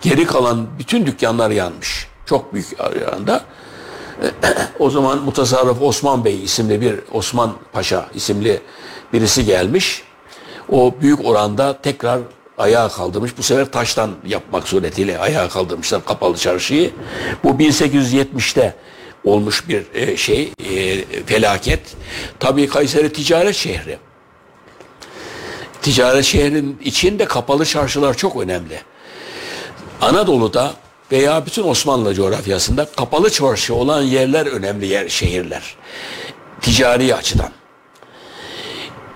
Geri 0.00 0.26
kalan 0.26 0.66
bütün 0.78 1.06
dükkanlar 1.06 1.50
yanmış. 1.50 2.08
Çok 2.26 2.54
büyük 2.54 2.66
yanda. 3.00 3.44
o 4.78 4.90
zaman 4.90 5.18
Mutasarrıf 5.22 5.82
Osman 5.82 6.24
Bey 6.24 6.44
isimli 6.44 6.80
bir 6.80 7.00
Osman 7.12 7.52
Paşa 7.72 8.06
isimli 8.14 8.60
birisi 9.12 9.44
gelmiş. 9.44 10.02
O 10.72 10.94
büyük 11.00 11.24
oranda 11.24 11.80
tekrar 11.82 12.20
ayağa 12.58 12.88
kaldırmış. 12.88 13.38
Bu 13.38 13.42
sefer 13.42 13.72
taştan 13.72 14.10
yapmak 14.26 14.68
suretiyle 14.68 15.18
ayağa 15.18 15.48
kaldırmışlar 15.48 16.04
kapalı 16.04 16.36
çarşıyı. 16.36 16.90
Bu 17.44 17.48
1870'te 17.48 18.74
olmuş 19.24 19.68
bir 19.68 19.86
e, 19.94 20.16
şey, 20.16 20.52
e, 20.64 21.02
felaket. 21.26 21.80
Tabii 22.40 22.68
Kayseri 22.68 23.12
ticaret 23.12 23.56
şehri. 23.56 23.98
Ticaret 25.82 26.24
şehrin 26.24 26.78
içinde 26.84 27.24
kapalı 27.24 27.64
çarşılar 27.64 28.14
çok 28.14 28.42
önemli. 28.42 28.80
Anadolu'da 30.02 30.72
veya 31.12 31.46
bütün 31.46 31.62
Osmanlı 31.68 32.14
coğrafyasında 32.14 32.86
kapalı 32.96 33.30
çarşı 33.30 33.74
olan 33.74 34.02
yerler 34.02 34.46
önemli 34.46 34.86
yer, 34.86 35.08
şehirler. 35.08 35.76
Ticari 36.60 37.14
açıdan. 37.14 37.50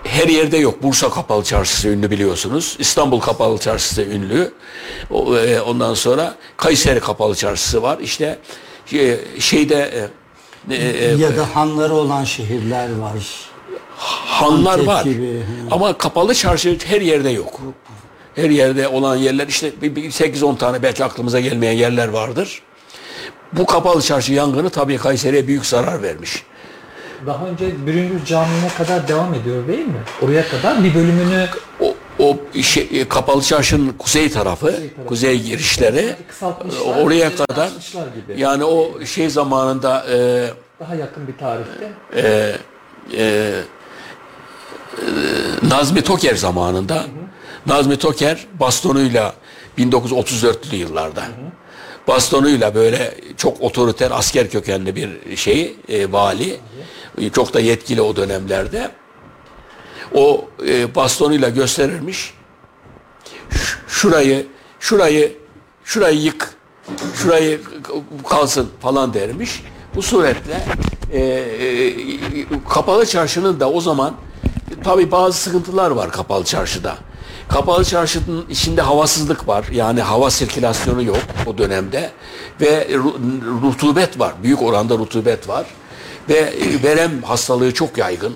Her 0.03 0.27
yerde 0.27 0.57
yok. 0.57 0.83
Bursa 0.83 1.09
Kapalı 1.09 1.43
Çarşısı 1.43 1.87
ünlü 1.89 2.11
biliyorsunuz. 2.11 2.75
İstanbul 2.79 3.19
Kapalı 3.19 3.57
Çarşısı 3.57 4.01
ünlü. 4.03 4.53
E, 5.47 5.59
Ondan 5.61 5.93
sonra 5.93 6.35
Kayseri 6.57 6.99
Kapalı 6.99 7.35
Çarşısı 7.35 7.81
var. 7.81 7.99
İşte 7.99 8.39
e, 8.93 9.17
şeyde 9.39 10.09
e, 10.69 10.75
ya 11.19 11.37
da 11.37 11.55
hanları 11.55 11.93
olan 11.93 12.23
şehirler 12.23 12.97
var. 12.97 13.13
hanlar 13.97 14.73
Antep 14.73 14.87
var. 14.87 15.03
gibi. 15.03 15.43
Ama 15.71 15.97
kapalı 15.97 16.35
çarşı 16.35 16.77
her 16.85 17.01
yerde 17.01 17.29
yok. 17.29 17.59
Her 18.35 18.49
yerde 18.49 18.87
olan 18.87 19.15
yerler 19.15 19.47
işte 19.47 19.71
bir- 19.81 19.95
bir 19.95 20.11
8-10 20.11 20.55
tane 20.57 20.83
belki 20.83 21.03
aklımıza 21.05 21.39
gelmeyen 21.39 21.73
yerler 21.73 22.07
vardır. 22.07 22.61
Bu 23.53 23.65
kapalı 23.65 24.01
çarşı 24.01 24.33
yangını 24.33 24.69
tabii 24.69 24.97
Kayseri'ye 24.97 25.47
büyük 25.47 25.65
zarar 25.65 26.01
vermiş. 26.03 26.43
Daha 27.25 27.45
önce 27.45 27.85
Bürüngür 27.87 28.25
Camii'ne 28.25 28.67
kadar 28.77 29.07
devam 29.07 29.33
ediyor 29.33 29.67
değil 29.67 29.85
mi? 29.85 30.01
Oraya 30.21 30.47
kadar 30.49 30.83
bir 30.83 30.95
bölümünü 30.95 31.47
O, 31.79 31.95
o 32.19 32.37
şey, 32.61 32.89
e, 32.93 33.07
kapalı 33.09 33.41
çarşının 33.41 33.93
kuzey 33.93 34.29
tarafı, 34.31 34.75
kuzey, 35.07 35.29
tarafı. 35.31 35.47
girişleri 35.47 36.15
kısaltmışlar. 36.27 37.03
oraya 37.03 37.35
kadar 37.35 37.69
gibi. 38.27 38.41
yani 38.41 38.63
o 38.65 39.05
şey 39.05 39.29
zamanında 39.29 40.05
e, 40.11 40.47
Daha 40.79 40.95
yakın 40.95 41.27
bir 41.27 41.37
tarihte. 41.37 41.91
e, 42.15 42.55
e, 43.17 43.51
Nazmi 45.67 46.01
Toker 46.01 46.35
zamanında 46.35 47.03
Nazmi 47.65 47.97
Toker 47.97 48.47
bastonuyla 48.59 49.33
1934'lü 49.77 50.75
yıllarda 50.75 51.23
bastonuyla 52.07 52.75
böyle 52.75 53.15
çok 53.37 53.61
otoriter 53.61 54.11
asker 54.11 54.49
kökenli 54.49 54.95
bir 54.95 55.37
şey 55.37 55.75
e, 55.89 56.11
vali 56.11 56.59
e, 57.17 57.29
çok 57.29 57.53
da 57.53 57.59
yetkili 57.59 58.01
o 58.01 58.15
dönemlerde 58.15 58.91
o 60.13 60.45
e, 60.67 60.95
bastonuyla 60.95 61.49
gösterirmiş 61.49 62.33
şurayı 63.87 64.47
şurayı 64.79 65.37
şurayı 65.83 66.21
yık 66.21 66.53
şurayı 67.15 67.61
kalsın 68.29 68.69
falan 68.81 69.13
dermiş. 69.13 69.63
Bu 69.95 70.01
suretle 70.01 70.63
e, 71.11 71.19
e, 71.19 71.93
kapalı 72.69 73.05
çarşının 73.05 73.59
da 73.59 73.71
o 73.71 73.81
zaman 73.81 74.15
tabi 74.83 75.11
bazı 75.11 75.37
sıkıntılar 75.37 75.91
var 75.91 76.11
kapalı 76.11 76.45
çarşıda. 76.45 76.97
Kapalı 77.53 77.85
çarşının 77.85 78.45
içinde 78.49 78.81
havasızlık 78.81 79.47
var. 79.47 79.65
Yani 79.71 80.01
hava 80.01 80.31
sirkülasyonu 80.31 81.03
yok 81.03 81.17
o 81.45 81.57
dönemde. 81.57 82.11
Ve 82.61 82.87
ru- 82.91 83.61
rutubet 83.61 84.19
var. 84.19 84.33
Büyük 84.43 84.61
oranda 84.61 84.97
rutubet 84.97 85.47
var. 85.47 85.65
Ve 86.29 86.37
e, 86.37 86.83
verem 86.83 87.23
hastalığı 87.23 87.73
çok 87.73 87.97
yaygın. 87.97 88.35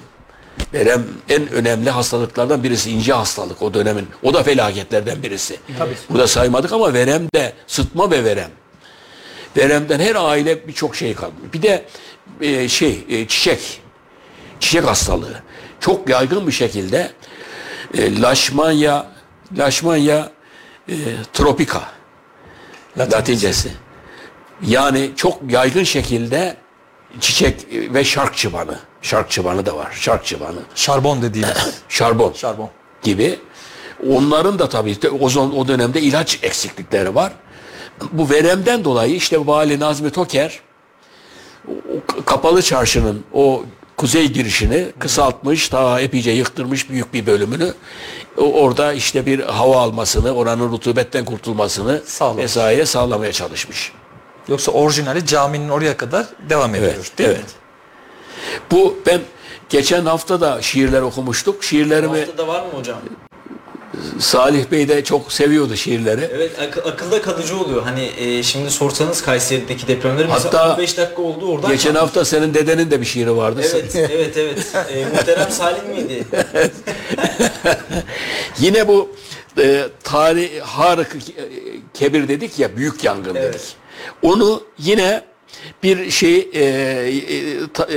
Verem 0.74 1.04
en 1.30 1.48
önemli 1.52 1.90
hastalıklardan 1.90 2.64
birisi 2.64 2.92
ince 2.92 3.14
hastalık 3.14 3.62
o 3.62 3.74
dönemin. 3.74 4.08
O 4.24 4.34
da 4.34 4.44
felaketlerden 4.44 5.24
birisi. 5.24 5.60
Burada 6.10 6.28
saymadık 6.28 6.74
ama 6.74 6.94
verem 6.94 7.28
de 7.36 7.54
sıtma 7.68 8.12
ve 8.12 8.24
verem. 8.24 8.50
Veremden 9.58 10.00
her 10.00 10.16
aile 10.16 10.68
birçok 10.68 10.96
şey 10.96 11.14
kaldı. 11.14 11.34
Bir 11.54 11.62
de 11.62 11.86
e, 12.42 12.68
şey 12.70 13.06
e, 13.10 13.28
çiçek. 13.28 13.82
Çiçek 14.60 14.86
hastalığı. 14.88 15.44
Çok 15.80 16.10
yaygın 16.10 16.48
bir 16.48 16.52
şekilde 16.52 17.12
e, 17.94 18.22
Leishmania 18.22 19.06
Leishmania 19.58 20.30
e, 20.90 20.96
tropica 21.34 21.82
Latincesi. 22.98 23.72
Yani 24.68 25.12
çok 25.16 25.52
yaygın 25.52 25.84
şekilde 25.84 26.58
çiçek 27.20 27.74
e, 27.74 27.94
ve 27.94 28.04
şark 28.04 28.38
çıbanı. 28.38 28.80
Şark 29.02 29.32
çıbanı 29.32 29.66
da 29.66 29.76
var. 29.76 29.92
Şark 30.00 30.26
çıbanı. 30.26 30.60
Şarbon 30.76 31.22
dediğimiz. 31.22 31.82
Şarbon 31.90 32.34
Şarbon. 32.34 32.70
gibi. 33.04 33.40
Onların 34.10 34.60
da 34.60 34.70
tabii 34.70 35.02
de 35.02 35.10
o, 35.10 35.30
zaman, 35.30 35.58
o 35.58 35.68
dönemde 35.68 36.02
ilaç 36.02 36.40
eksiklikleri 36.44 37.16
var. 37.16 37.34
Bu 38.12 38.30
veremden 38.30 38.84
dolayı 38.84 39.16
işte 39.16 39.48
Vali 39.48 39.80
Nazmi 39.80 40.10
Toker 40.10 40.60
kapalı 42.26 42.62
çarşının 42.62 43.24
o 43.34 43.64
kuzey 43.98 44.28
girişini 44.28 44.88
kısaltmış, 45.00 45.72
daha 45.72 46.02
epeyce 46.02 46.32
yıktırmış 46.32 46.90
büyük 46.90 47.14
bir 47.14 47.26
bölümünü. 47.26 47.74
Orada 48.38 48.94
işte 48.94 49.26
bir 49.26 49.40
hava 49.40 49.82
almasını, 49.82 50.32
oranın 50.32 50.72
rutubetten 50.72 51.26
kurtulmasını 51.26 52.02
Sağlamış. 52.06 52.44
vesaire 52.44 52.86
sağlamaya 52.86 53.32
çalışmış. 53.32 53.92
Yoksa 54.48 54.72
orijinali 54.72 55.26
caminin 55.26 55.70
oraya 55.70 55.98
kadar 55.98 56.26
devam 56.50 56.76
ediyor. 56.76 56.94
Evet, 56.96 57.18
değil 57.18 57.30
evet. 57.30 57.40
mi? 57.40 57.46
Bu 58.72 58.98
ben 59.06 59.22
geçen 59.70 60.06
hafta 60.06 60.42
da 60.42 60.62
şiirler 60.62 61.02
okumuştuk. 61.02 61.64
Şiirlerimi 61.64 62.18
Haftada 62.20 62.48
var 62.48 62.62
mı 62.62 62.70
hocam? 62.80 62.98
Salih 64.20 64.72
Bey 64.72 64.88
de 64.88 65.04
çok 65.04 65.32
seviyordu 65.34 65.76
şiirleri. 65.76 66.30
Evet 66.34 66.52
ak- 66.60 66.88
akılda 66.88 67.22
kalıcı 67.22 67.58
oluyor. 67.58 67.84
Hani 67.84 68.12
e, 68.18 68.44
şimdi 68.44 68.72
sorsanız 68.72 69.22
Kayseri'deki 69.22 69.88
depremleri 69.88 70.28
mesela 70.28 70.46
Hatta 70.46 70.74
15 70.74 70.98
dakika 70.98 71.22
oldu 71.22 71.48
oradan. 71.52 71.72
Geçen 71.72 71.94
kalktı. 71.94 72.00
hafta 72.06 72.26
senin 72.26 72.54
dedenin 72.54 72.92
de 72.92 73.02
bir 73.02 73.06
şiiri 73.06 73.36
vardı. 73.38 73.62
Evet, 73.74 73.96
evet, 73.96 74.38
evet. 74.38 74.60
E, 74.94 75.06
muhterem 75.06 75.52
Salim 75.52 75.90
miydi? 75.90 76.24
Yine 78.60 78.88
bu 78.88 79.10
e, 79.58 79.84
tarih 80.04 80.62
Harık 80.62 81.16
Kebir 81.94 82.28
dedik 82.28 82.60
ya 82.60 82.78
büyük 82.78 83.04
yangın 83.04 83.36
Evet. 83.36 83.54
dedik. 83.54 83.66
Onu 84.22 84.64
yine 84.80 85.22
bir 85.84 86.12
şey 86.12 86.50
e, 86.54 86.64
e, 86.64 87.14
ta- 87.74 87.88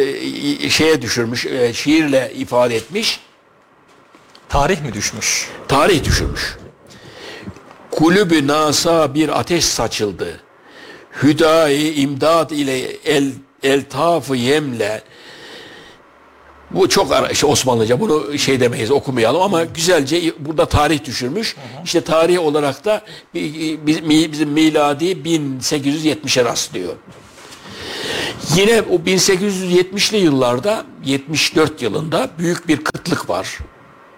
e, 0.65 0.71
şeye 0.71 1.03
düşürmüş, 1.03 1.47
e, 1.47 1.73
şiirle 1.73 2.33
ifade 2.37 2.77
etmiş, 2.77 3.21
Tarih 4.49 4.81
mi 4.81 4.95
düşmüş? 4.95 5.49
tarih 5.69 6.05
düşürmüş. 6.05 6.57
kulübü 7.91 8.47
nasa 8.47 9.15
bir 9.15 9.41
ateş 9.41 9.65
saçıldı. 9.65 10.41
Hüdayi 11.23 11.95
imdad 11.95 12.51
ile 12.51 12.79
el 13.05 13.33
eltafı 13.63 14.37
yemle 14.37 15.03
bu 16.71 16.89
çok 16.89 17.13
ara, 17.13 17.29
işte 17.29 17.47
Osmanlıca 17.47 18.01
bunu 18.01 18.39
şey 18.39 18.61
demeyiz 18.61 18.91
okumayalım 18.91 19.43
ama 19.43 19.65
güzelce 19.65 20.33
burada 20.39 20.67
tarih 20.67 21.05
düşürmüş. 21.05 21.57
İşte 21.85 22.01
tarih 22.01 22.41
olarak 22.41 22.85
da 22.85 23.03
bizim 23.35 24.51
miladi 24.51 25.05
1870'e 25.05 26.45
rastlıyor. 26.45 26.95
Yine 28.57 28.83
o 28.83 28.95
1870'li 28.95 30.17
yıllarda 30.17 30.85
74 31.05 31.83
yılında 31.83 32.31
büyük 32.39 32.69
bir 32.69 32.85
kıtlık 32.85 33.31
var 33.31 33.59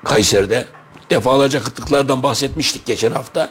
Kayseri'de. 0.05 0.67
Defalarca 1.11 1.63
kıtlıklardan 1.63 2.23
bahsetmiştik 2.23 2.87
geçen 2.87 3.13
hafta. 3.13 3.51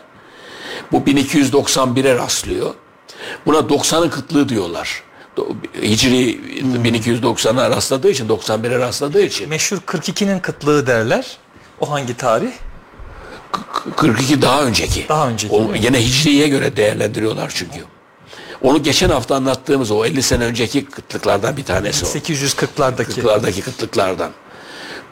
Bu 0.91 0.97
1291'e 0.97 2.15
rastlıyor. 2.15 2.73
Buna 3.45 3.57
90'ın 3.57 4.09
kıtlığı 4.09 4.49
diyorlar. 4.49 5.03
Hicri 5.81 6.39
1290'a 6.61 7.69
rastladığı 7.69 8.09
için 8.09 8.27
91'e 8.27 8.79
rastladığı 8.79 9.21
için. 9.21 9.49
Meşhur 9.49 9.77
42'nin 9.77 10.39
kıtlığı 10.39 10.87
derler. 10.87 11.37
O 11.79 11.91
hangi 11.91 12.17
tarih? 12.17 12.51
42 13.95 14.41
daha 14.41 14.63
önceki. 14.63 15.05
Daha 15.09 15.29
önceki. 15.29 15.55
O, 15.55 15.75
yine 15.75 16.05
Hicri'ye 16.05 16.47
göre 16.47 16.77
değerlendiriyorlar 16.77 17.51
çünkü. 17.55 17.83
Onu 18.61 18.83
geçen 18.83 19.09
hafta 19.09 19.35
anlattığımız 19.35 19.91
o 19.91 20.05
50 20.05 20.23
sene 20.23 20.43
önceki 20.43 20.85
kıtlıklardan 20.85 21.57
bir 21.57 21.63
tanesi 21.63 22.05
o. 22.05 22.09
840'lardaki. 22.09 23.21
40'lardaki 23.21 23.61
kıtlıklardan. 23.61 24.31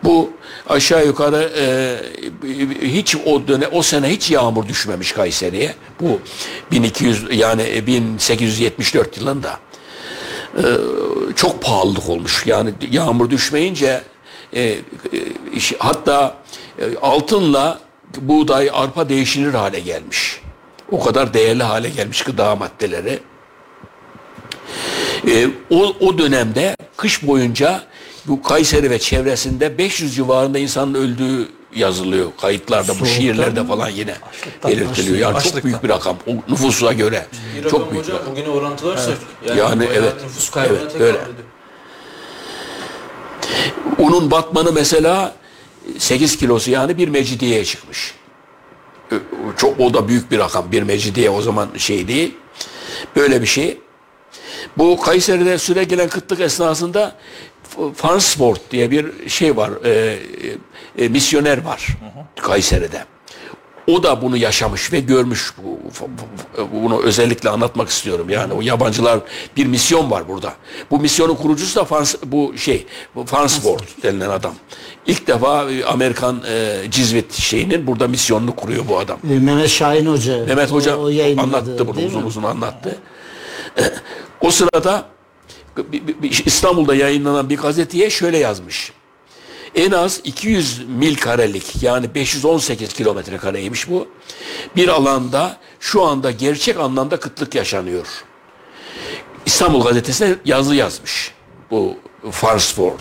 Bu 0.04 0.30
aşağı 0.70 1.06
yukarı 1.06 1.52
e, 1.58 1.68
hiç 2.88 3.16
o 3.16 3.48
döne 3.48 3.68
o 3.68 3.82
sene 3.82 4.10
hiç 4.10 4.32
yağmur 4.32 4.68
düşmemiş 4.68 5.12
Kayseri'ye. 5.12 5.76
Bu 6.02 6.20
1200 6.72 7.26
yani 7.32 7.88
1874 7.88 9.18
yılında. 9.18 9.60
E, 10.58 10.64
çok 11.36 11.62
pahalılık 11.62 12.10
olmuş. 12.10 12.44
Yani 12.46 12.74
yağmur 12.92 13.30
düşmeyince 13.30 14.02
e, 14.54 14.62
e, 14.64 14.78
hatta 15.80 16.38
e, 16.80 16.84
altınla 17.02 17.80
buğday, 18.22 18.70
arpa 18.74 19.10
değişilir 19.10 19.54
hale 19.54 19.80
gelmiş. 19.80 20.42
O 20.92 21.04
kadar 21.04 21.34
değerli 21.34 21.64
hale 21.64 21.90
gelmiş 21.90 22.22
gıda 22.22 22.56
maddeleri. 22.56 23.20
E, 25.28 25.48
o, 25.70 25.96
o 26.00 26.18
dönemde 26.18 26.76
kış 26.98 27.28
boyunca 27.28 27.84
bu 28.28 28.42
Kayseri 28.44 28.90
ve 28.90 29.00
çevresinde 29.00 29.78
500 29.78 30.16
civarında 30.16 30.60
insanın 30.60 30.94
öldüğü 30.94 31.48
yazılıyor 31.76 32.32
kayıtlarda 32.42 33.00
bu 33.00 33.06
şiirlerde 33.06 33.66
falan 33.66 33.90
yine 33.90 34.16
belirtiliyor. 34.66 35.18
Yani 35.18 35.44
çok 35.44 35.64
büyük 35.64 35.84
bir 35.84 35.90
rakam 35.90 36.18
o 36.28 36.52
nüfusa 36.52 36.94
göre. 36.94 37.26
Bir 37.64 37.70
çok 37.70 37.92
büyük. 37.92 38.06
hocam 38.06 38.20
bugüne 38.32 38.50
orantılarsak 38.50 39.18
yani, 39.48 39.60
yani 39.60 39.88
evet. 39.94 40.14
Nüfus 40.24 40.50
kaybına 40.50 40.80
evet, 40.80 41.02
öyle. 41.02 41.18
Unun 43.98 44.32
batmanı 44.32 44.72
mesela 44.72 45.36
8 45.98 46.38
kilosu 46.38 46.72
yani 46.72 46.98
bir 46.98 47.08
mecidiyeye 47.08 47.66
çıkmış. 47.66 48.14
Çok 49.58 49.80
o 49.80 49.94
da 49.94 50.08
büyük 50.08 50.32
bir 50.32 50.40
rakam. 50.40 50.72
Bir 50.72 50.84
mecidiye 50.84 51.30
o 51.30 51.42
zaman 51.42 51.70
şey 51.78 52.08
değil. 52.08 52.36
Böyle 53.16 53.42
bir 53.42 53.48
şey. 53.48 53.78
Bu 54.78 55.00
Kayseri'de 55.02 55.58
süre 55.58 55.84
gelen 55.84 56.10
kıtlık 56.10 56.40
esnasında 56.40 57.16
Farsport 57.96 58.72
diye 58.72 58.92
bir 58.92 59.30
şey 59.30 59.58
var. 59.58 59.72
E, 59.86 60.20
e, 60.98 61.10
misyoner 61.10 61.64
var 61.64 61.88
Kayseri'de. 62.36 63.06
O 63.88 64.04
da 64.04 64.22
bunu 64.22 64.38
yaşamış 64.38 64.94
ve 64.94 65.00
görmüş. 65.00 65.54
Bu, 65.64 65.80
bunu 66.74 67.04
özellikle 67.04 67.50
anlatmak 67.50 67.90
istiyorum. 67.90 68.30
Yani 68.30 68.54
o 68.54 68.62
yabancılar 68.62 69.20
bir 69.58 69.66
misyon 69.66 70.12
var 70.12 70.28
burada. 70.28 70.54
Bu 70.92 71.00
misyonun 71.00 71.36
kurucusu 71.36 71.80
da 71.80 71.86
Fans, 71.86 72.16
bu 72.26 72.58
şey 72.58 72.86
Farnsworth 73.26 74.04
denilen 74.04 74.30
adam. 74.30 74.54
İlk 75.06 75.28
defa 75.28 75.72
e, 75.72 75.86
Amerikan 75.86 76.42
e, 76.50 76.82
Cizvit 76.92 77.34
şeyinin 77.34 77.88
burada 77.88 78.08
misyonunu 78.08 78.56
kuruyor 78.56 78.84
bu 78.88 79.00
adam. 79.00 79.20
E, 79.32 79.40
Mehmet 79.40 79.70
Şahin 79.70 80.06
Hoca. 80.06 80.46
Mehmet 80.46 80.72
Hoca 80.72 80.98
o, 80.98 81.02
o 81.02 81.42
anlattı 81.42 81.88
bunu 81.88 82.06
uzun 82.06 82.24
uzun 82.24 82.44
anlattı. 82.44 82.98
o 84.42 84.52
sırada 84.52 85.06
İstanbul'da 86.46 86.96
yayınlanan 86.96 87.50
bir 87.50 87.58
gazeteye 87.58 88.10
şöyle 88.10 88.38
yazmış. 88.38 88.92
En 89.76 89.92
az 89.92 90.22
200 90.24 90.82
mil 90.88 91.16
karelik 91.16 91.84
yani 91.84 92.16
518 92.16 92.94
kilometre 92.94 93.38
kareymiş 93.38 93.90
bu. 93.90 94.08
Bir 94.76 94.88
alanda 94.88 95.58
şu 95.80 96.04
anda 96.04 96.32
gerçek 96.32 96.80
anlamda 96.80 97.20
kıtlık 97.20 97.56
yaşanıyor. 97.56 98.08
İstanbul 99.46 99.84
gazetesine 99.84 100.36
yazı 100.46 100.76
yazmış 100.76 101.34
bu 101.72 101.98
Farsford. 102.32 103.00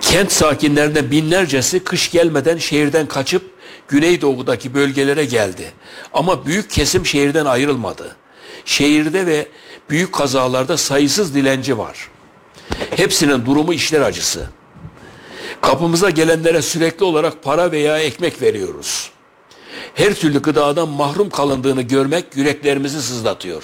Kent 0.00 0.32
sakinlerinden 0.32 1.10
binlercesi 1.10 1.84
kış 1.84 2.10
gelmeden 2.10 2.58
şehirden 2.58 3.06
kaçıp 3.06 3.50
Güneydoğu'daki 3.88 4.74
bölgelere 4.74 5.24
geldi. 5.24 5.72
Ama 6.12 6.46
büyük 6.46 6.70
kesim 6.70 7.06
şehirden 7.06 7.44
ayrılmadı. 7.44 8.16
Şehirde 8.64 9.26
ve 9.26 9.48
büyük 9.90 10.12
kazalarda 10.12 10.76
sayısız 10.76 11.34
dilenci 11.34 11.78
var. 11.78 12.08
Hepsinin 12.96 13.46
durumu 13.46 13.72
işler 13.72 14.00
acısı. 14.00 14.48
Kapımıza 15.60 16.10
gelenlere 16.10 16.62
sürekli 16.62 17.04
olarak 17.04 17.42
para 17.42 17.72
veya 17.72 17.98
ekmek 17.98 18.42
veriyoruz. 18.42 19.10
Her 19.94 20.14
türlü 20.14 20.42
gıdadan 20.42 20.88
mahrum 20.88 21.30
kalındığını 21.30 21.82
görmek 21.82 22.36
yüreklerimizi 22.36 23.02
sızlatıyor. 23.02 23.62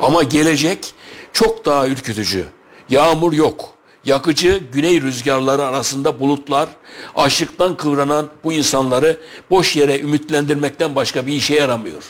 Ama 0.00 0.22
gelecek 0.22 0.94
çok 1.32 1.64
daha 1.64 1.88
ürkütücü. 1.88 2.46
Yağmur 2.90 3.32
yok. 3.32 3.74
Yakıcı 4.04 4.60
güney 4.72 5.02
rüzgarları 5.02 5.64
arasında 5.64 6.20
bulutlar 6.20 6.68
açlıktan 7.14 7.76
kıvranan 7.76 8.28
bu 8.44 8.52
insanları 8.52 9.20
boş 9.50 9.76
yere 9.76 10.00
ümitlendirmekten 10.00 10.94
başka 10.94 11.26
bir 11.26 11.32
işe 11.32 11.54
yaramıyor. 11.54 12.02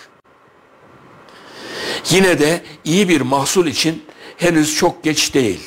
Yine 2.10 2.38
de 2.38 2.62
iyi 2.84 3.08
bir 3.08 3.20
mahsul 3.20 3.66
için 3.66 4.04
henüz 4.36 4.76
çok 4.76 5.04
geç 5.04 5.34
değil 5.34 5.60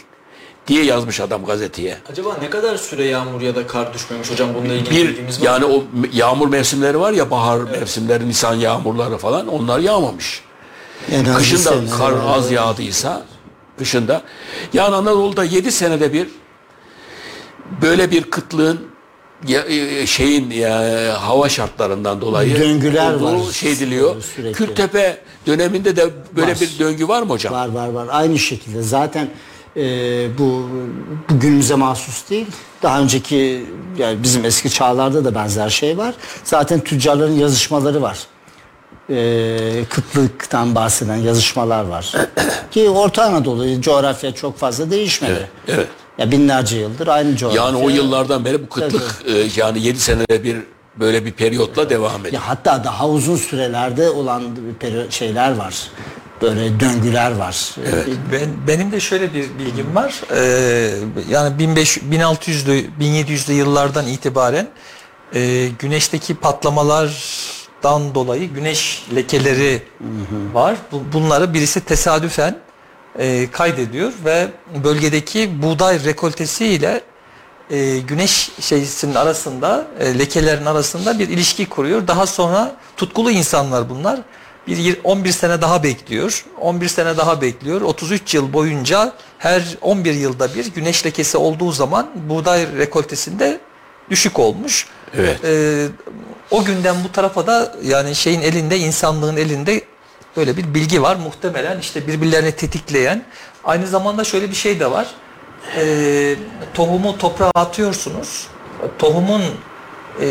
diye 0.67 0.83
yazmış 0.83 1.19
adam 1.19 1.45
gazeteye. 1.45 1.97
Acaba 2.11 2.37
ne 2.41 2.49
kadar 2.49 2.77
süre 2.77 3.03
yağmur 3.03 3.41
ya 3.41 3.55
da 3.55 3.67
kar 3.67 3.93
düşmemiş 3.93 4.31
hocam 4.31 4.49
bununla 4.53 4.73
ilgili 4.73 4.95
bir, 4.95 5.09
bilgimiz 5.09 5.41
var 5.41 5.45
Yani 5.45 5.65
o 5.65 5.83
yağmur 6.13 6.47
mevsimleri 6.47 6.99
var 6.99 7.11
ya 7.11 7.31
bahar 7.31 7.59
evet. 7.59 7.79
mevsimleri, 7.79 8.27
Nisan 8.27 8.55
yağmurları 8.55 9.17
falan 9.17 9.47
onlar 9.47 9.79
yağmamış. 9.79 10.41
En 11.11 11.35
Kışın 11.35 11.65
da 11.65 11.97
kar 11.97 12.13
az 12.27 12.51
yağdıysa 12.51 13.25
kışında. 13.79 14.21
Yani 14.73 14.95
Anadolu'da 14.95 15.43
7 15.43 15.71
senede 15.71 16.13
bir 16.13 16.27
böyle 17.81 18.11
bir 18.11 18.23
kıtlığın 18.23 18.90
ya, 19.47 19.61
e, 19.61 20.07
şeyin 20.07 20.51
ya, 20.51 21.27
hava 21.27 21.49
şartlarından 21.49 22.21
dolayı 22.21 22.55
döngüler 22.55 23.13
var. 23.13 23.51
Şey 23.53 23.79
diliyor. 23.79 24.15
Kültepe 24.53 25.17
döneminde 25.47 25.95
de 25.95 26.09
böyle 26.35 26.51
var. 26.51 26.61
bir 26.61 26.79
döngü 26.79 27.07
var 27.07 27.21
mı 27.21 27.29
hocam? 27.29 27.53
Var 27.53 27.67
var 27.67 27.87
var. 27.87 28.07
Aynı 28.11 28.39
şekilde. 28.39 28.81
Zaten 28.81 29.29
e, 29.77 29.83
bu 30.37 30.69
bugünümüze 31.29 31.75
mahsus 31.75 32.29
değil. 32.29 32.47
Daha 32.83 33.01
önceki 33.01 33.65
yani 33.97 34.23
bizim 34.23 34.45
eski 34.45 34.69
çağlarda 34.69 35.25
da 35.25 35.35
benzer 35.35 35.69
şey 35.69 35.97
var. 35.97 36.15
Zaten 36.43 36.79
tüccarların 36.79 37.39
yazışmaları 37.39 38.01
var. 38.01 38.19
E, 39.09 39.85
kıtlıktan 39.89 40.75
bahseden 40.75 41.15
yazışmalar 41.15 41.83
var. 41.83 42.13
Ki 42.71 42.89
Orta 42.89 43.23
Anadolu 43.23 43.81
coğrafya 43.81 44.35
çok 44.35 44.57
fazla 44.57 44.91
değişmedi. 44.91 45.31
Evet. 45.31 45.49
evet. 45.67 45.87
Ya 46.17 46.31
binlerce 46.31 46.77
yıldır 46.77 47.07
aynı 47.07 47.35
coğrafya. 47.37 47.63
Yani 47.63 47.77
o 47.77 47.89
yıllardan 47.89 48.45
beri 48.45 48.63
bu 48.63 48.69
kıtlık 48.69 49.23
e, 49.27 49.31
yani 49.55 49.81
7 49.81 49.99
senede 49.99 50.43
bir 50.43 50.57
böyle 50.99 51.25
bir 51.25 51.31
periyotla 51.31 51.89
devam 51.89 52.21
ediyor. 52.21 52.33
Ya 52.33 52.49
hatta 52.49 52.83
daha 52.83 53.09
uzun 53.09 53.35
sürelerde 53.35 54.09
olan 54.09 54.43
bir 54.81 55.11
şeyler 55.11 55.55
var. 55.55 55.75
Böyle 56.41 56.79
döngüler 56.79 57.31
var. 57.31 57.75
Evet. 57.93 58.07
Ben 58.31 58.67
benim 58.67 58.91
de 58.91 58.99
şöyle 58.99 59.33
bir 59.33 59.45
bilgim 59.59 59.95
var. 59.95 60.21
Ee, 60.35 60.91
yani 61.29 61.59
1500 61.59 62.05
1600'lü 62.05 62.85
1700'lü 62.99 63.51
yıllardan 63.51 64.07
itibaren 64.07 64.67
e, 65.35 65.67
güneşteki 65.79 66.35
patlamalardan 66.35 68.15
dolayı 68.15 68.53
güneş 68.53 69.05
lekeleri 69.15 69.81
hı 69.97 70.03
hı. 70.03 70.53
var. 70.53 70.75
Bunları 71.13 71.53
birisi 71.53 71.81
tesadüfen 71.81 72.57
e, 73.19 73.51
kaydediyor 73.51 74.11
ve 74.25 74.47
bölgedeki 74.83 75.61
buğday 75.61 76.05
rekoltesi 76.05 76.65
ile 76.65 77.01
e, 77.69 77.97
güneş 77.97 78.51
şeysinin 78.59 79.15
arasında 79.15 79.87
e, 79.99 80.19
lekelerin 80.19 80.65
arasında 80.65 81.19
bir 81.19 81.29
ilişki 81.29 81.69
kuruyor. 81.69 82.07
Daha 82.07 82.27
sonra 82.27 82.75
tutkulu 82.97 83.31
insanlar 83.31 83.89
bunlar. 83.89 84.19
Bir 84.67 84.97
11 85.03 85.31
sene 85.31 85.61
daha 85.61 85.83
bekliyor. 85.83 86.45
11 86.59 86.87
sene 86.87 87.17
daha 87.17 87.41
bekliyor. 87.41 87.81
33 87.81 88.33
yıl 88.33 88.53
boyunca 88.53 89.13
her 89.37 89.77
11 89.81 90.13
yılda 90.13 90.55
bir 90.55 90.73
güneş 90.73 91.05
lekesi 91.05 91.37
olduğu 91.37 91.71
zaman 91.71 92.09
buğday 92.29 92.77
rekoltesinde 92.77 93.59
düşük 94.09 94.39
olmuş. 94.39 94.87
Evet. 95.17 95.45
E, 95.45 95.87
o 96.51 96.63
günden 96.63 96.95
bu 97.03 97.11
tarafa 97.11 97.47
da 97.47 97.75
yani 97.83 98.15
şeyin 98.15 98.41
elinde 98.41 98.77
insanlığın 98.77 99.37
elinde 99.37 99.81
böyle 100.37 100.57
bir 100.57 100.73
bilgi 100.73 101.01
var. 101.01 101.15
Muhtemelen 101.15 101.79
işte 101.79 102.07
birbirlerini 102.07 102.51
tetikleyen 102.51 103.23
aynı 103.63 103.87
zamanda 103.87 104.23
şöyle 104.23 104.49
bir 104.49 104.55
şey 104.55 104.79
de 104.79 104.91
var. 104.91 105.07
E, 105.77 106.35
tohumu 106.73 107.17
toprağa 107.17 107.51
atıyorsunuz. 107.55 108.47
Tohumun 108.99 109.41
e, 110.21 110.27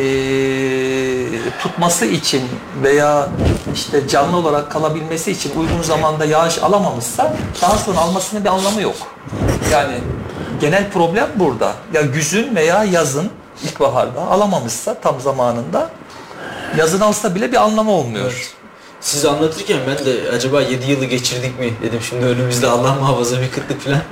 tutması 1.63 2.07
için 2.07 2.43
veya 2.83 3.29
işte 3.75 4.09
canlı 4.09 4.37
olarak 4.37 4.73
kalabilmesi 4.73 5.31
için 5.33 5.61
uygun 5.61 5.83
zamanda 5.83 6.25
yağış 6.25 6.59
alamamışsa 6.59 7.37
daha 7.63 7.77
sonra 7.77 7.99
almasının 7.99 8.45
bir 8.45 8.49
anlamı 8.49 8.83
yok. 8.83 8.97
Yani 9.73 9.95
genel 10.61 10.91
problem 10.91 11.29
burada. 11.37 11.75
Ya 11.93 12.03
güzün 12.03 12.57
veya 12.57 12.85
yazın 12.85 13.31
ilkbaharda 13.65 14.21
alamamışsa 14.21 14.95
tam 14.95 15.21
zamanında 15.21 15.91
yazın 16.77 17.01
alsa 17.01 17.35
bile 17.35 17.53
bir 17.53 17.57
anlamı 17.57 17.91
olmuyor. 17.91 18.55
Siz 19.01 19.25
anlatırken 19.25 19.79
ben 19.87 20.07
de 20.07 20.31
acaba 20.33 20.63
7 20.63 20.91
yılı 20.91 21.05
geçirdik 21.05 21.61
mi 21.61 21.73
dedim. 21.83 22.01
Şimdi 22.09 22.27
önümüzde 22.27 22.67
Allah 22.67 22.95
muhafaza 22.95 23.41
bir 23.41 23.51
kıtlık 23.51 23.81
falan. 23.81 24.03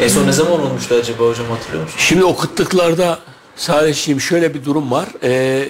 En 0.00 0.08
son 0.08 0.26
ne 0.26 0.32
zaman 0.32 0.60
olmuştu 0.60 0.94
acaba 0.94 1.24
hocam 1.24 1.46
hatırlıyor 1.46 1.82
musun? 1.82 1.96
Şimdi 1.98 2.24
o 2.24 2.36
kıtlıklarda 2.36 3.18
Salihciğim 3.56 4.20
şöyle 4.20 4.54
bir 4.54 4.64
durum 4.64 4.90
var. 4.90 5.08
Ee, 5.22 5.68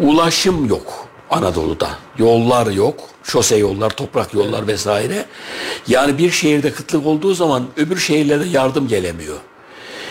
ulaşım 0.00 0.66
yok 0.66 1.08
Anadolu'da. 1.30 1.90
Yollar 2.18 2.66
yok. 2.66 3.00
Şose 3.22 3.56
yollar, 3.56 3.90
toprak 3.90 4.34
yollar 4.34 4.66
vesaire. 4.66 5.26
Yani 5.88 6.18
bir 6.18 6.30
şehirde 6.30 6.72
kıtlık 6.72 7.06
olduğu 7.06 7.34
zaman 7.34 7.66
öbür 7.76 7.96
şehirlere 7.98 8.44
yardım 8.48 8.88
gelemiyor. 8.88 9.36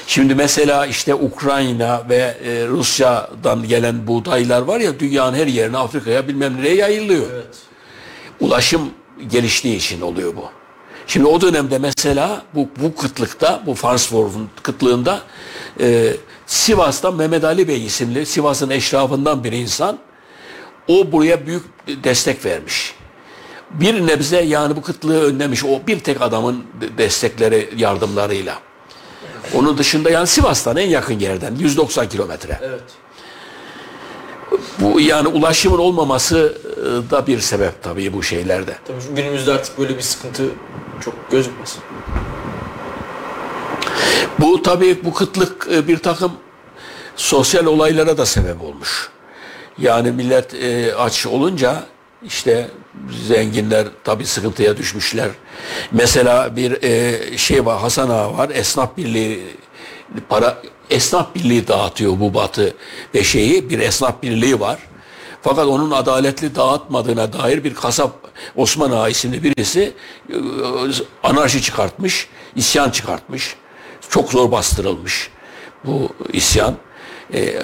Şimdi 0.07 0.35
mesela 0.35 0.85
işte 0.85 1.15
Ukrayna 1.15 2.09
ve 2.09 2.37
e, 2.43 2.67
Rusya'dan 2.67 3.67
gelen 3.67 4.07
buğdaylar 4.07 4.61
var 4.61 4.79
ya 4.79 4.99
dünyanın 4.99 5.37
her 5.37 5.47
yerine 5.47 5.77
Afrika'ya 5.77 6.27
bilmem 6.27 6.57
nereye 6.57 6.75
yayılıyor. 6.75 7.25
Evet. 7.33 7.45
Ulaşım 8.39 8.81
geliştiği 9.31 9.75
için 9.75 10.01
oluyor 10.01 10.35
bu. 10.35 10.45
Şimdi 11.07 11.25
o 11.25 11.41
dönemde 11.41 11.77
mesela 11.79 12.41
bu, 12.55 12.69
bu 12.81 12.95
kıtlıkta, 12.95 13.63
bu 13.65 13.73
Farnsworth'un 13.73 14.49
kıtlığında 14.63 15.21
e, 15.79 16.13
Sivas'tan 16.45 17.15
Mehmet 17.15 17.43
Ali 17.43 17.67
Bey 17.67 17.85
isimli 17.85 18.25
Sivas'ın 18.25 18.69
eşrafından 18.69 19.43
bir 19.43 19.51
insan 19.51 19.97
o 20.87 21.11
buraya 21.11 21.47
büyük 21.47 21.63
destek 21.87 22.45
vermiş. 22.45 22.93
Bir 23.71 24.07
nebze 24.07 24.41
yani 24.41 24.75
bu 24.75 24.81
kıtlığı 24.81 25.23
önlemiş 25.23 25.65
o 25.65 25.87
bir 25.87 25.99
tek 25.99 26.21
adamın 26.21 26.63
destekleri 26.97 27.69
yardımlarıyla. 27.77 28.66
Onun 29.55 29.77
dışında 29.77 30.09
yani 30.09 30.27
Sivas'tan 30.27 30.77
en 30.77 30.89
yakın 30.89 31.19
yerden 31.19 31.55
190 31.55 32.09
kilometre. 32.09 32.59
Evet. 32.63 32.81
Bu 34.79 34.99
yani 35.01 35.27
ulaşımın 35.27 35.77
olmaması 35.77 36.57
e, 36.77 37.11
da 37.11 37.27
bir 37.27 37.39
sebep 37.39 37.83
tabii 37.83 38.13
bu 38.13 38.23
şeylerde. 38.23 38.77
Tabii 38.87 39.15
günümüzde 39.15 39.51
artık 39.53 39.79
böyle 39.79 39.97
bir 39.97 40.01
sıkıntı 40.01 40.43
çok 41.05 41.31
gözükmez. 41.31 41.77
Bu 44.39 44.61
tabii 44.61 45.05
bu 45.05 45.13
kıtlık 45.13 45.67
e, 45.71 45.87
bir 45.87 45.97
takım 45.97 46.31
sosyal 47.15 47.65
olaylara 47.65 48.17
da 48.17 48.25
sebep 48.25 48.63
olmuş. 48.63 49.09
Yani 49.77 50.11
millet 50.11 50.53
e, 50.53 50.95
aç 50.95 51.25
olunca 51.25 51.83
işte 52.27 52.67
zenginler 53.27 53.87
tabii 54.03 54.25
sıkıntıya 54.25 54.77
düşmüşler. 54.77 55.29
Mesela 55.91 56.55
bir 56.55 56.83
e, 56.83 57.37
şey 57.37 57.65
var 57.65 57.79
Hasan 57.79 58.09
Ağa 58.09 58.37
var 58.37 58.49
esnaf 58.53 58.97
birliği 58.97 59.43
para 60.29 60.61
esnaf 60.89 61.35
birliği 61.35 61.67
dağıtıyor 61.67 62.19
bu 62.19 62.33
batı 62.33 62.73
ve 63.15 63.23
şeyi 63.23 63.69
bir 63.69 63.79
esnaf 63.79 64.23
birliği 64.23 64.59
var. 64.59 64.79
Fakat 65.41 65.65
onun 65.65 65.91
adaletli 65.91 66.55
dağıtmadığına 66.55 67.33
dair 67.33 67.63
bir 67.63 67.73
kasap 67.73 68.11
Osman 68.55 68.91
Ağa 68.91 69.09
isimli 69.09 69.43
birisi 69.43 69.93
e, 70.29 70.35
anarşi 71.23 71.61
çıkartmış, 71.61 72.27
isyan 72.55 72.89
çıkartmış. 72.89 73.55
Çok 74.09 74.31
zor 74.31 74.51
bastırılmış 74.51 75.29
bu 75.85 76.09
isyan. 76.33 76.75
E, 77.33 77.59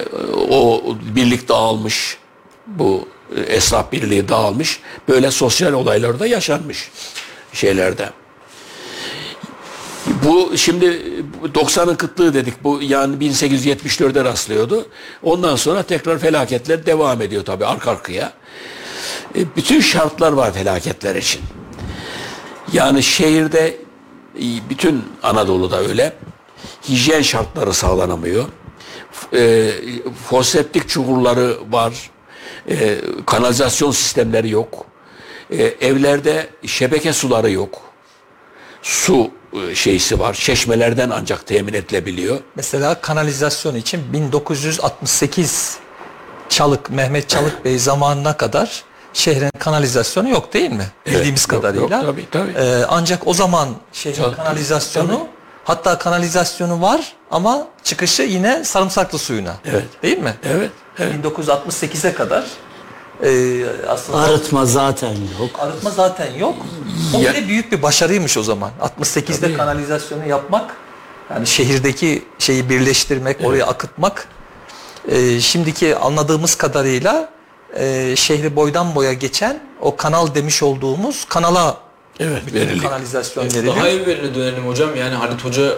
o 0.50 0.82
birlik 1.16 1.48
dağılmış. 1.48 2.18
Bu 2.66 3.08
esnaf 3.46 3.92
birliği 3.92 4.28
dağılmış. 4.28 4.80
Böyle 5.08 5.30
sosyal 5.30 5.72
olaylar 5.72 6.20
da 6.20 6.26
yaşanmış 6.26 6.90
şeylerde. 7.52 8.10
Bu 10.24 10.56
şimdi 10.56 11.02
90'ın 11.54 11.94
kıtlığı 11.94 12.34
dedik. 12.34 12.64
Bu 12.64 12.82
yani 12.82 13.16
1874'e 13.16 14.24
rastlıyordu. 14.24 14.86
Ondan 15.22 15.56
sonra 15.56 15.82
tekrar 15.82 16.18
felaketler 16.18 16.86
devam 16.86 17.22
ediyor 17.22 17.44
tabii 17.44 17.66
arka 17.66 17.90
arkaya. 17.90 18.32
E, 19.36 19.56
bütün 19.56 19.80
şartlar 19.80 20.32
var 20.32 20.52
felaketler 20.52 21.14
için. 21.14 21.42
Yani 22.72 23.02
şehirde 23.02 23.76
e, 24.36 24.46
bütün 24.70 25.04
Anadolu'da 25.22 25.80
öyle. 25.80 26.12
Hijyen 26.88 27.22
şartları 27.22 27.74
sağlanamıyor. 27.74 28.44
E, 29.34 29.70
foseptik 30.28 30.88
çukurları 30.88 31.56
var. 31.70 32.10
E, 32.70 32.98
kanalizasyon 33.26 33.90
sistemleri 33.90 34.50
yok. 34.50 34.86
E, 35.50 35.62
evlerde 35.64 36.46
şebeke 36.66 37.12
suları 37.12 37.50
yok. 37.50 37.80
Su 38.82 39.30
e, 39.70 39.74
şeysi 39.74 40.18
var. 40.18 40.34
Çeşmelerden 40.34 41.10
ancak 41.10 41.46
temin 41.46 41.72
edilebiliyor. 41.74 42.38
Mesela 42.56 43.00
kanalizasyon 43.00 43.74
için 43.74 44.12
1968 44.12 45.76
Çalık 46.48 46.90
Mehmet 46.90 47.28
Çalık 47.28 47.64
Bey 47.64 47.78
zamanına 47.78 48.36
kadar 48.36 48.82
şehrin 49.12 49.50
kanalizasyonu 49.58 50.28
yok 50.28 50.52
değil 50.54 50.70
mi? 50.70 50.86
Evet, 51.06 51.16
Bildiğimiz 51.18 51.42
yok, 51.42 51.50
kadarıyla. 51.50 51.96
yok, 51.96 52.06
tabii, 52.06 52.26
tabii. 52.30 52.52
Ee, 52.58 52.84
ancak 52.88 53.26
o 53.26 53.34
zaman 53.34 53.68
şehrin 53.92 54.22
Tabii, 54.22 54.36
kanalizasyonu 54.36 55.08
tabii. 55.08 55.28
hatta 55.64 55.98
kanalizasyonu 55.98 56.80
var 56.82 57.12
ama 57.30 57.66
çıkışı 57.84 58.22
yine 58.22 58.64
sarımsaklı 58.64 59.18
suyuna. 59.18 59.54
Evet. 59.64 59.84
Değil 60.02 60.18
mi? 60.18 60.34
Evet. 60.44 60.70
Evet. 60.98 61.14
1968'e 61.24 62.14
kadar 62.14 62.44
e, 63.24 63.62
aslında 63.88 64.18
Arıtma 64.18 64.66
zaten 64.66 65.16
yok. 65.40 65.50
arıtma 65.58 65.90
zaten 65.90 66.34
yok. 66.34 66.54
O 67.14 67.18
Ya- 67.20 67.32
bile 67.34 67.48
büyük 67.48 67.72
bir 67.72 67.82
başarıymış 67.82 68.36
o 68.36 68.42
zaman. 68.42 68.70
68'de 68.80 69.40
Tabii. 69.46 69.56
kanalizasyonu 69.56 70.26
yapmak, 70.28 70.76
yani 71.30 71.46
şehirdeki 71.46 72.24
şeyi 72.38 72.68
birleştirmek, 72.68 73.36
oraya 73.44 73.66
akıtmak. 73.66 74.28
e, 75.08 75.40
şimdiki 75.40 75.96
anladığımız 75.96 76.54
kadarıyla 76.54 77.28
e, 77.76 78.16
şehri 78.16 78.56
boydan 78.56 78.94
boya 78.94 79.12
geçen 79.12 79.60
o 79.80 79.96
kanal 79.96 80.34
demiş 80.34 80.62
olduğumuz 80.62 81.24
kanala 81.24 81.76
Evet, 82.20 82.42
bütün 82.46 82.60
veriliyor. 82.60 82.82
kanalizasyon 82.82 83.44
veriliyor. 83.44 83.76
Daha 83.76 83.88
evveline 83.88 84.34
dönelim 84.34 84.66
hocam. 84.66 84.96
Yani 84.96 85.14
Halit 85.14 85.44
Hoca 85.44 85.72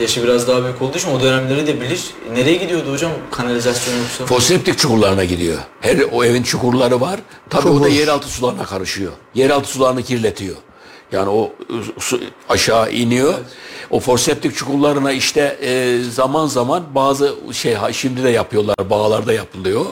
yaşı 0.00 0.22
biraz 0.22 0.48
daha 0.48 0.62
büyük 0.64 0.82
olduğu 0.82 0.98
için 0.98 1.10
o 1.10 1.20
dönemleri 1.20 1.66
de 1.66 1.80
bilir. 1.80 2.04
Nereye 2.32 2.56
gidiyordu 2.56 2.92
hocam 2.92 3.12
kanalizasyon 3.30 3.94
yoksa? 3.98 4.26
Foseptik 4.26 4.78
çukurlarına 4.78 5.24
gidiyor. 5.24 5.58
Her 5.80 5.98
o 6.12 6.24
evin 6.24 6.42
çukurları 6.42 7.00
var. 7.00 7.20
Tabii 7.50 7.68
o 7.68 7.74
da 7.80 7.84
Çukur. 7.84 8.00
yeraltı 8.00 8.28
sularına 8.28 8.64
karışıyor. 8.64 9.12
Yeraltı 9.34 9.68
sularını 9.68 10.02
kirletiyor. 10.02 10.56
Yani 11.12 11.28
o 11.28 11.52
e, 11.70 11.74
su 12.00 12.20
aşağı 12.48 12.92
iniyor. 12.92 13.34
O 13.90 14.00
forseptik 14.00 14.56
çukurlarına 14.56 15.12
işte 15.12 15.58
e, 15.62 15.98
zaman 16.10 16.46
zaman 16.46 16.84
bazı 16.94 17.34
şey 17.52 17.74
ha, 17.74 17.92
şimdi 17.92 18.24
de 18.24 18.28
yapıyorlar. 18.30 18.76
Bağlarda 18.90 19.32
yapılıyor. 19.32 19.84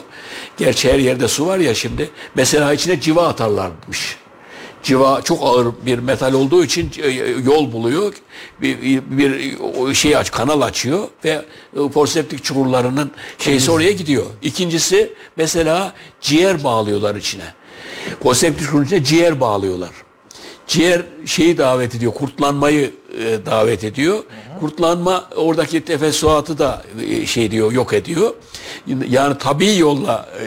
Gerçi 0.57 0.93
her 0.93 0.99
yerde 0.99 1.27
su 1.27 1.47
var 1.47 1.57
ya 1.57 1.75
şimdi. 1.75 2.09
Mesela 2.35 2.73
içine 2.73 3.01
civa 3.01 3.27
atarlarmış. 3.27 4.17
Civa 4.85 5.21
çok 5.21 5.43
ağır 5.43 5.67
bir 5.85 5.99
metal 5.99 6.33
olduğu 6.33 6.63
için 6.63 6.91
e, 7.03 7.09
yol 7.45 7.71
buluyor. 7.71 8.13
Bir, 8.61 9.01
bir 9.09 9.93
şey 9.93 10.17
aç, 10.17 10.31
kanal 10.31 10.61
açıyor 10.61 11.07
ve 11.25 11.45
e, 11.75 11.89
forseptik 11.89 12.43
çukurlarının 12.43 13.11
şeysi 13.37 13.71
oraya 13.71 13.91
gidiyor. 13.91 14.25
İkincisi 14.41 15.13
mesela 15.37 15.93
ciğer 16.21 16.63
bağlıyorlar 16.63 17.15
içine. 17.15 17.53
Forseptik 18.23 18.65
çukurun 18.65 18.85
içine 18.85 19.03
ciğer 19.03 19.39
bağlıyorlar. 19.39 19.91
Ciğer 20.67 21.01
şeyi 21.25 21.57
davet 21.57 21.95
ediyor, 21.95 22.13
kurtlanmayı 22.13 22.93
e, 23.19 23.45
davet 23.45 23.83
ediyor. 23.83 24.23
Kurtlanma 24.59 25.29
oradaki 25.35 25.85
tefessuatı 25.85 26.57
da 26.57 26.83
e, 27.09 27.25
şey 27.25 27.51
diyor, 27.51 27.71
yok 27.71 27.93
ediyor. 27.93 28.33
Yani 29.09 29.37
tabii 29.39 29.77
yolla 29.77 30.29
e, 30.39 30.45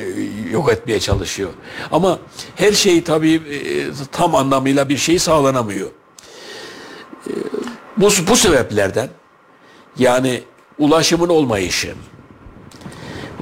yok 0.53 0.73
etmeye 0.73 1.01
çalışıyor. 1.01 1.51
Ama 1.93 2.19
her 2.57 2.73
şey 2.73 3.05
tabii 3.05 3.35
e, 3.35 3.87
tam 4.13 4.35
anlamıyla 4.35 4.89
bir 4.89 4.97
şey 4.97 5.19
sağlanamıyor. 5.19 5.89
E, 7.27 7.33
bu, 7.97 8.09
bu 8.31 8.37
sebeplerden 8.37 9.09
yani 9.99 10.43
ulaşımın 10.79 11.29
olmayışı, 11.29 11.95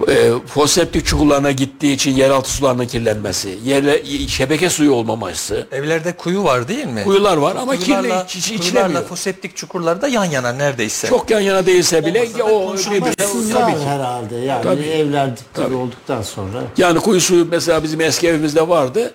e, 0.09 0.31
foseptik 0.47 1.07
çukurlarına 1.07 1.51
gittiği 1.51 1.95
için 1.95 2.11
yeraltı 2.17 2.51
sularının 2.51 2.87
kirlenmesi, 2.87 3.59
yerle, 3.65 4.05
şebeke 4.29 4.71
suyu 4.71 4.93
olmaması, 4.93 5.67
Evlerde 5.73 6.13
kuyu 6.17 6.45
var 6.45 6.69
değil 6.69 6.87
mi? 6.87 7.05
kuyular 7.05 7.37
var 7.37 7.57
ama 7.57 7.77
kirli, 7.77 8.13
iç, 8.27 8.37
iç, 8.37 8.51
içilemiyor. 8.51 9.05
foseptik 9.05 9.57
çukurlar 9.57 10.03
da 10.03 10.09
yan 10.09 10.25
yana 10.25 10.53
neredeyse. 10.53 11.09
Çok 11.09 11.31
yan 11.31 11.41
yana 11.41 11.67
değilse 11.67 12.07
bile 12.07 12.23
Olmasa 12.43 12.91
o 12.91 12.95
birbirine- 12.95 13.53
tabii 13.53 13.73
ki. 13.73 13.87
herhalde 13.87 14.37
yani 14.37 14.63
Tabii. 14.63 14.83
evler 14.83 15.31
dibi 15.57 15.75
olduktan 15.75 16.23
sonra. 16.23 16.63
Yani 16.79 17.01
kuyu 17.01 17.21
suyu 17.21 17.47
mesela 17.51 17.83
bizim 17.83 18.01
eski 18.01 18.29
evimizde 18.29 18.69
vardı. 18.69 19.15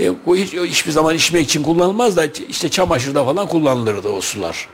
E, 0.00 0.26
bu 0.26 0.36
hiç, 0.36 0.52
hiçbir 0.52 0.92
zaman 0.92 1.14
içmek 1.14 1.42
için 1.44 1.62
kullanılmaz 1.62 2.16
da 2.16 2.24
işte 2.48 2.68
çamaşırda 2.68 3.24
falan 3.24 3.46
kullanılırdı 3.48 4.08
o 4.08 4.20
sular. 4.20 4.68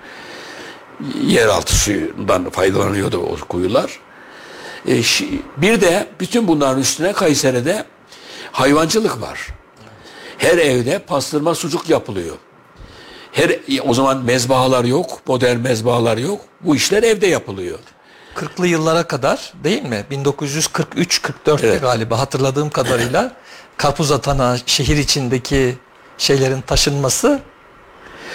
Yeraltı 1.27 1.77
suyundan 1.77 2.51
faydalanıyordu 2.51 3.19
o 3.19 3.37
kuyular. 3.49 3.99
E, 4.89 5.03
bir 5.57 5.81
de 5.81 6.07
bütün 6.21 6.49
bunların 6.49 6.81
üstüne 6.81 7.13
Kayseri'de 7.13 7.85
hayvancılık 8.53 9.21
var. 9.21 9.49
Her 10.39 10.59
evde 10.59 10.99
pastırma 10.99 11.55
sucuk 11.55 11.89
yapılıyor. 11.89 12.37
Her 13.33 13.57
o 13.85 13.95
zaman 13.95 14.25
mezbahalar 14.25 14.85
yok, 14.85 15.21
modern 15.27 15.59
mezbahalar 15.59 16.17
yok. 16.17 16.41
Bu 16.61 16.77
işler 16.77 17.03
evde 17.03 17.27
yapılıyor. 17.27 17.79
40'lı 18.37 18.67
yıllara 18.67 19.03
kadar 19.03 19.53
değil 19.65 19.83
mi? 19.83 20.05
1943-44'te 20.11 21.67
Evet. 21.67 21.81
galiba 21.81 22.19
hatırladığım 22.19 22.71
kadarıyla 22.71 23.33
karpuz 23.77 24.13
atana 24.13 24.59
şehir 24.67 24.97
içindeki 24.97 25.79
şeylerin 26.19 26.61
taşınması 26.61 27.41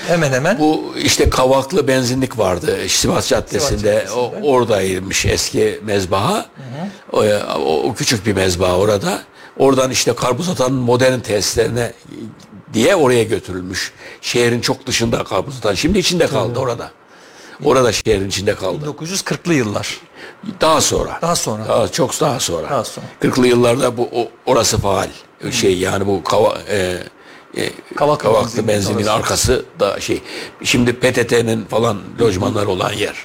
hemen 0.08 0.32
hemen 0.34 0.60
Bu 0.60 0.94
işte 0.98 1.30
Kavaklı 1.30 1.88
benzinlik 1.88 2.38
vardı 2.38 2.78
Sivas 2.88 3.28
Caddesi'nde. 3.28 3.84
Caddesi'nde. 3.84 4.12
O, 4.12 4.34
oradaymış 4.44 5.26
eski 5.26 5.80
mezbaha. 5.84 6.46
O, 7.12 7.24
o, 7.58 7.84
o 7.84 7.94
küçük 7.94 8.26
bir 8.26 8.34
mezbaha 8.34 8.78
orada. 8.78 9.22
Oradan 9.58 9.92
işte 9.92 10.16
karpuz 10.16 10.50
atanın 10.50 10.78
modern 10.78 11.20
tesislerine 11.20 11.94
diye 12.74 12.96
oraya 12.96 13.24
götürülmüş. 13.24 13.94
Şehrin 14.22 14.62
çok 14.62 14.88
dışında 14.88 15.24
karpuz 15.24 15.58
atan. 15.58 15.74
Şimdi 15.74 16.00
içinde 16.00 16.28
kaldı 16.28 16.60
orada. 16.60 16.92
Orada 17.64 17.92
şehrin 17.92 18.30
içinde 18.30 18.56
kaldı. 18.56 18.96
1940'lı 19.00 19.54
yıllar. 19.54 20.00
Daha 20.62 20.82
sonra. 20.82 21.20
Daha 21.22 21.36
sonra. 21.36 21.68
Daha, 21.68 21.88
çok 21.88 22.20
daha 22.20 22.40
sonra. 22.40 22.70
Daha 22.70 22.84
sonra. 22.84 23.06
40'lı 23.22 23.48
yıllarda 23.48 23.98
bu 23.98 24.10
orası 24.46 24.78
faal. 24.78 25.10
Şey 25.52 25.78
yani 25.78 26.08
bu 26.08 26.24
kava, 26.24 26.58
e, 26.70 26.98
e, 27.58 27.70
Kavaklı 27.96 28.24
Kavaklı 28.24 28.48
benzinin 28.50 28.68
benzinin 28.68 28.98
orası. 28.98 29.12
arkası 29.12 29.66
da 29.80 30.00
şey. 30.00 30.22
Şimdi 30.64 30.94
PTT'nin 30.94 31.66
falan 31.66 31.98
lojmanları 32.22 32.70
olan 32.70 32.94
yer. 32.94 33.16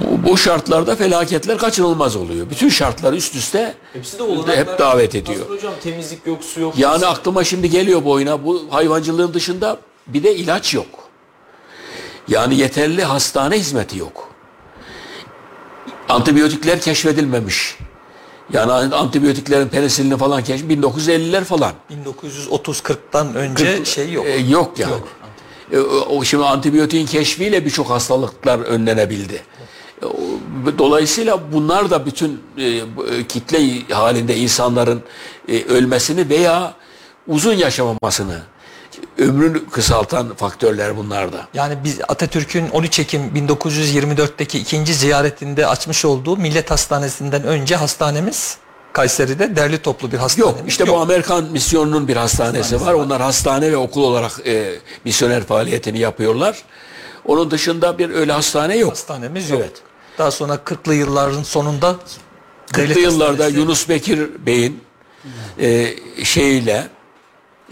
bu, 0.00 0.28
bu 0.28 0.36
şartlarda 0.38 0.96
felaketler 0.96 1.58
kaçınılmaz 1.58 2.16
oluyor. 2.16 2.50
Bütün 2.50 2.68
şartlar 2.68 3.12
üst 3.12 3.34
üste 3.34 3.74
Hepsi 3.92 4.18
de 4.18 4.22
olanaklar. 4.22 4.56
hep 4.56 4.78
davet 4.78 5.14
ediyor. 5.14 5.40
Nasıl 5.40 5.54
hocam 5.54 5.72
temizlik 5.82 6.26
yok, 6.26 6.44
su 6.44 6.60
yok. 6.60 6.78
Yani 6.78 7.06
aklıma 7.06 7.44
şimdi 7.44 7.70
geliyor 7.70 8.04
bu 8.04 8.10
oyuna. 8.10 8.44
Bu 8.44 8.66
hayvancılığın 8.70 9.34
dışında 9.34 9.78
bir 10.06 10.22
de 10.22 10.34
ilaç 10.36 10.74
yok. 10.74 10.86
Yani 12.28 12.56
yeterli 12.56 13.04
hastane 13.04 13.58
hizmeti 13.58 13.98
yok. 13.98 14.28
Antibiyotikler 16.08 16.80
keşfedilmemiş. 16.80 17.78
Yani 18.52 18.72
antibiyotiklerin 18.94 19.68
penisilini 19.68 20.16
falan 20.16 20.44
keşf 20.44 20.64
1950'ler 20.64 21.44
falan. 21.44 21.72
1930-40'tan 22.50 23.34
önce 23.34 23.84
şey 23.84 24.12
yok. 24.12 24.26
E, 24.26 24.36
yok 24.36 24.78
yani. 24.78 24.92
E, 25.72 25.78
o, 25.78 26.16
o 26.16 26.24
şimdi 26.24 26.44
antibiyotiğin 26.44 27.06
keşfiyle 27.06 27.64
birçok 27.64 27.90
hastalıklar 27.90 28.58
önlenebildi. 28.58 29.42
E, 30.02 30.06
Dolayısıyla 30.78 31.52
bunlar 31.52 31.90
da 31.90 32.06
bütün 32.06 32.40
e, 32.58 32.64
e, 32.64 32.82
kitle 33.28 33.94
halinde 33.94 34.36
insanların 34.36 35.02
e, 35.48 35.64
ölmesini 35.64 36.28
veya 36.28 36.74
uzun 37.26 37.54
yaşamamasını 37.54 38.42
ömrünü 39.18 39.66
kısaltan 39.70 40.34
faktörler 40.34 40.96
bunlar 40.96 41.32
da. 41.32 41.48
Yani 41.54 41.74
biz 41.84 41.98
Atatürk'ün 42.08 42.68
13 42.68 42.98
Ekim 42.98 43.22
1924'teki 43.22 44.58
ikinci 44.58 44.94
ziyaretinde 44.94 45.66
açmış 45.66 46.04
olduğu 46.04 46.36
Millet 46.36 46.70
Hastanesi'nden 46.70 47.42
önce 47.44 47.76
hastanemiz 47.76 48.56
Kayseri'de 48.92 49.56
derli 49.56 49.78
toplu 49.78 50.12
bir 50.12 50.18
hastanemiz 50.18 50.60
Yok 50.60 50.68
işte 50.68 50.88
bu 50.88 50.96
Amerikan 50.98 51.44
misyonunun 51.44 52.08
bir 52.08 52.16
hastanesi 52.16 52.80
var. 52.80 52.92
Onlar 52.94 53.22
hastane 53.22 53.72
ve 53.72 53.76
okul 53.76 54.02
olarak 54.02 54.32
e, 54.46 54.74
misyoner 55.04 55.44
faaliyetini 55.44 55.98
yapıyorlar. 55.98 56.62
Onun 57.24 57.50
dışında 57.50 57.98
bir 57.98 58.10
öyle 58.10 58.32
hastane 58.32 58.76
yok. 58.76 58.90
hastanemiz 58.90 59.50
yok. 59.50 59.60
Evet. 59.62 59.82
Daha 60.18 60.30
sonra 60.30 60.54
40'lı 60.54 60.94
yılların 60.94 61.42
sonunda 61.42 61.96
40'lı 62.72 62.82
devlet 62.82 62.96
yıllarda 62.96 63.44
hastanesi- 63.44 63.56
Yunus 63.58 63.88
Bekir 63.88 64.46
Bey'in 64.46 64.80
e, 65.60 65.94
şeyiyle 66.24 66.88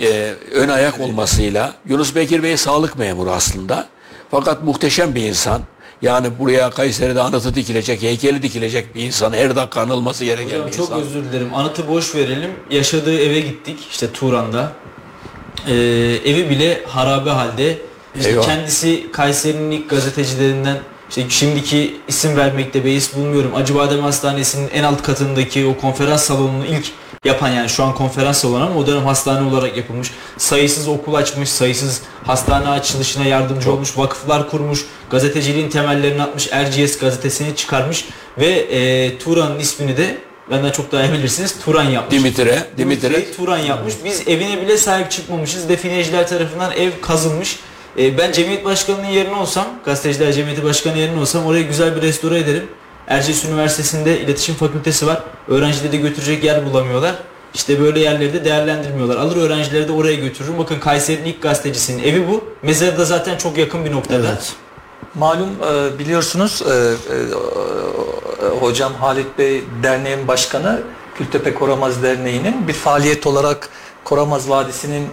e, 0.00 0.34
ön 0.52 0.68
ayak 0.68 1.00
olmasıyla 1.00 1.74
Yunus 1.88 2.14
Bekir 2.14 2.42
Bey 2.42 2.56
sağlık 2.56 2.98
memuru 2.98 3.30
aslında. 3.30 3.86
Fakat 4.30 4.62
muhteşem 4.64 5.14
bir 5.14 5.22
insan. 5.22 5.62
Yani 6.02 6.38
buraya 6.38 6.70
Kayseri'de 6.70 7.20
anıtı 7.22 7.54
dikilecek, 7.54 8.02
heykeli 8.02 8.42
dikilecek 8.42 8.94
bir 8.94 9.02
insan. 9.02 9.32
Her 9.32 9.56
dakika 9.56 9.80
anılması 9.80 10.24
gereken 10.24 10.56
Hocam 10.56 10.66
bir 10.66 10.72
çok 10.72 10.88
insan. 10.88 11.00
özür 11.00 11.24
dilerim. 11.24 11.54
Anıtı 11.54 11.88
boş 11.88 12.14
verelim. 12.14 12.50
Yaşadığı 12.70 13.18
eve 13.20 13.40
gittik. 13.40 13.78
işte 13.90 14.12
Turan'da. 14.12 14.72
Ee, 15.68 15.72
evi 16.24 16.50
bile 16.50 16.84
harabe 16.86 17.30
halde. 17.30 17.78
İşte 18.16 18.30
Eyvah. 18.30 18.44
kendisi 18.46 19.12
Kayseri'nin 19.12 19.70
ilk 19.70 19.90
gazetecilerinden 19.90 20.78
işte 21.08 21.24
şimdiki 21.28 21.96
isim 22.08 22.36
vermekte 22.36 22.84
beis 22.84 23.16
bulmuyorum. 23.16 23.54
Acıbadem 23.54 24.00
Hastanesi'nin 24.00 24.68
en 24.68 24.82
alt 24.82 25.02
katındaki 25.02 25.66
o 25.66 25.80
konferans 25.80 26.22
salonunu 26.22 26.66
ilk 26.66 26.86
yapan 27.26 27.48
yani 27.48 27.68
şu 27.68 27.84
an 27.84 27.94
konferans 27.94 28.38
salonu 28.38 28.64
ama 28.64 28.80
o 28.80 28.86
dönem 28.86 29.04
hastane 29.04 29.48
olarak 29.48 29.76
yapılmış. 29.76 30.10
Sayısız 30.36 30.88
okul 30.88 31.14
açmış, 31.14 31.48
sayısız 31.48 32.02
hastane 32.24 32.68
açılışına 32.68 33.24
yardımcı 33.24 33.72
olmuş, 33.72 33.98
vakıflar 33.98 34.50
kurmuş, 34.50 34.84
gazeteciliğin 35.10 35.68
temellerini 35.70 36.22
atmış, 36.22 36.48
Erciyes 36.52 36.98
gazetesini 36.98 37.56
çıkarmış 37.56 38.04
ve 38.38 38.46
e, 38.48 39.18
Turan'ın 39.18 39.58
ismini 39.58 39.96
de 39.96 40.18
benden 40.50 40.70
çok 40.70 40.92
daha 40.92 41.04
iyi 41.04 41.12
bilirsiniz 41.12 41.54
Turan 41.64 41.84
yapmış. 41.84 42.20
Dimitre, 42.20 42.62
Dimitre. 42.78 43.10
Dimitri 43.10 43.36
Turan 43.36 43.58
yapmış. 43.58 43.94
Biz 44.04 44.28
evine 44.28 44.62
bile 44.62 44.76
sahip 44.76 45.10
çıkmamışız. 45.10 45.68
Defineciler 45.68 46.28
tarafından 46.28 46.72
ev 46.72 46.90
kazılmış. 47.02 47.58
Ee, 47.98 48.18
ben 48.18 48.32
cemiyet 48.32 48.64
başkanının 48.64 49.06
yerine 49.06 49.34
olsam, 49.34 49.66
gazeteciler 49.84 50.32
cemiyeti 50.32 50.64
başkanı 50.64 50.98
yerine 50.98 51.20
olsam 51.20 51.46
orayı 51.46 51.68
güzel 51.68 51.96
bir 51.96 52.02
restore 52.02 52.38
ederim. 52.38 52.68
Erciyes 53.08 53.44
Üniversitesi'nde 53.44 54.20
iletişim 54.20 54.54
fakültesi 54.54 55.06
var. 55.06 55.22
Öğrencileri 55.48 55.92
de 55.92 55.96
götürecek 55.96 56.44
yer 56.44 56.66
bulamıyorlar. 56.66 57.14
İşte 57.54 57.80
böyle 57.80 58.00
yerleri 58.00 58.32
de 58.32 58.44
değerlendirmiyorlar. 58.44 59.16
Alır 59.16 59.36
öğrencileri 59.36 59.88
de 59.88 59.92
oraya 59.92 60.14
götürür. 60.14 60.58
Bakın 60.58 60.80
Kayseri'nin 60.80 61.26
ilk 61.26 61.42
gazetecisinin 61.42 62.02
evi 62.02 62.28
bu. 62.28 62.44
Mezarı 62.62 62.98
da 62.98 63.04
zaten 63.04 63.36
çok 63.36 63.58
yakın 63.58 63.84
bir 63.84 63.92
noktada. 63.92 64.28
Evet. 64.28 64.52
Malum 65.14 65.48
e, 65.48 65.98
biliyorsunuz 65.98 66.62
e, 66.62 66.74
e, 66.74 68.54
hocam 68.60 68.94
Halit 68.94 69.38
Bey 69.38 69.64
derneğin 69.82 70.28
başkanı 70.28 70.82
Kültepe 71.18 71.54
Koramaz 71.54 72.02
Derneği'nin 72.02 72.68
bir 72.68 72.72
faaliyet 72.72 73.26
olarak 73.26 73.68
Koramaz 74.04 74.50
Vadisi'nin 74.50 75.08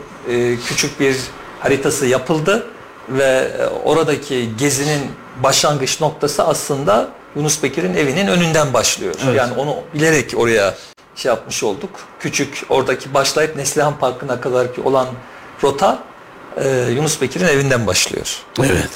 küçük 0.65 0.99
bir 0.99 1.15
haritası 1.59 2.05
yapıldı 2.05 2.67
ve 3.09 3.51
oradaki 3.83 4.49
gezinin 4.57 5.01
başlangıç 5.43 6.01
noktası 6.01 6.43
aslında 6.43 7.09
Yunus 7.35 7.63
Bekir'in 7.63 7.93
evinin 7.93 8.27
önünden 8.27 8.73
başlıyor. 8.73 9.15
Evet. 9.25 9.37
Yani 9.37 9.53
onu 9.53 9.75
bilerek 9.93 10.33
oraya 10.37 10.75
şey 11.15 11.29
yapmış 11.29 11.63
olduk. 11.63 11.89
Küçük 12.19 12.63
oradaki 12.69 13.13
başlayıp 13.13 13.55
Neslihan 13.55 13.99
Parkı'na 13.99 14.41
kadar 14.41 14.75
ki 14.75 14.81
olan 14.81 15.07
rota 15.63 16.03
e, 16.57 16.87
Yunus 16.95 17.21
Bekir'in 17.21 17.47
evinden 17.47 17.87
başlıyor. 17.87 18.37
Evet. 18.59 18.89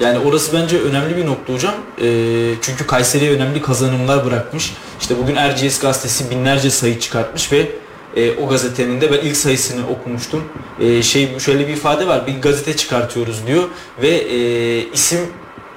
Yani 0.00 0.18
orası 0.18 0.52
bence 0.52 0.80
önemli 0.80 1.16
bir 1.16 1.26
nokta 1.26 1.52
hocam. 1.52 1.74
Ee, 2.02 2.54
çünkü 2.62 2.86
Kayseri'ye 2.86 3.30
önemli 3.30 3.62
kazanımlar 3.62 4.24
bırakmış. 4.26 4.72
İşte 5.00 5.18
bugün 5.18 5.36
Erciyes 5.36 5.80
gazetesi 5.80 6.30
binlerce 6.30 6.70
sayı 6.70 7.00
çıkartmış 7.00 7.52
ve 7.52 7.68
e, 8.16 8.36
o 8.36 8.48
gazetenin 8.48 9.00
de 9.00 9.12
ben 9.12 9.18
ilk 9.18 9.36
sayısını 9.36 9.88
okumuştum. 9.88 10.44
E, 10.80 11.02
şey 11.02 11.38
şöyle 11.38 11.68
bir 11.68 11.72
ifade 11.72 12.06
var. 12.06 12.26
Bir 12.26 12.42
gazete 12.42 12.76
çıkartıyoruz 12.76 13.46
diyor 13.46 13.64
ve 14.02 14.08
e, 14.08 14.92
isim 14.92 15.20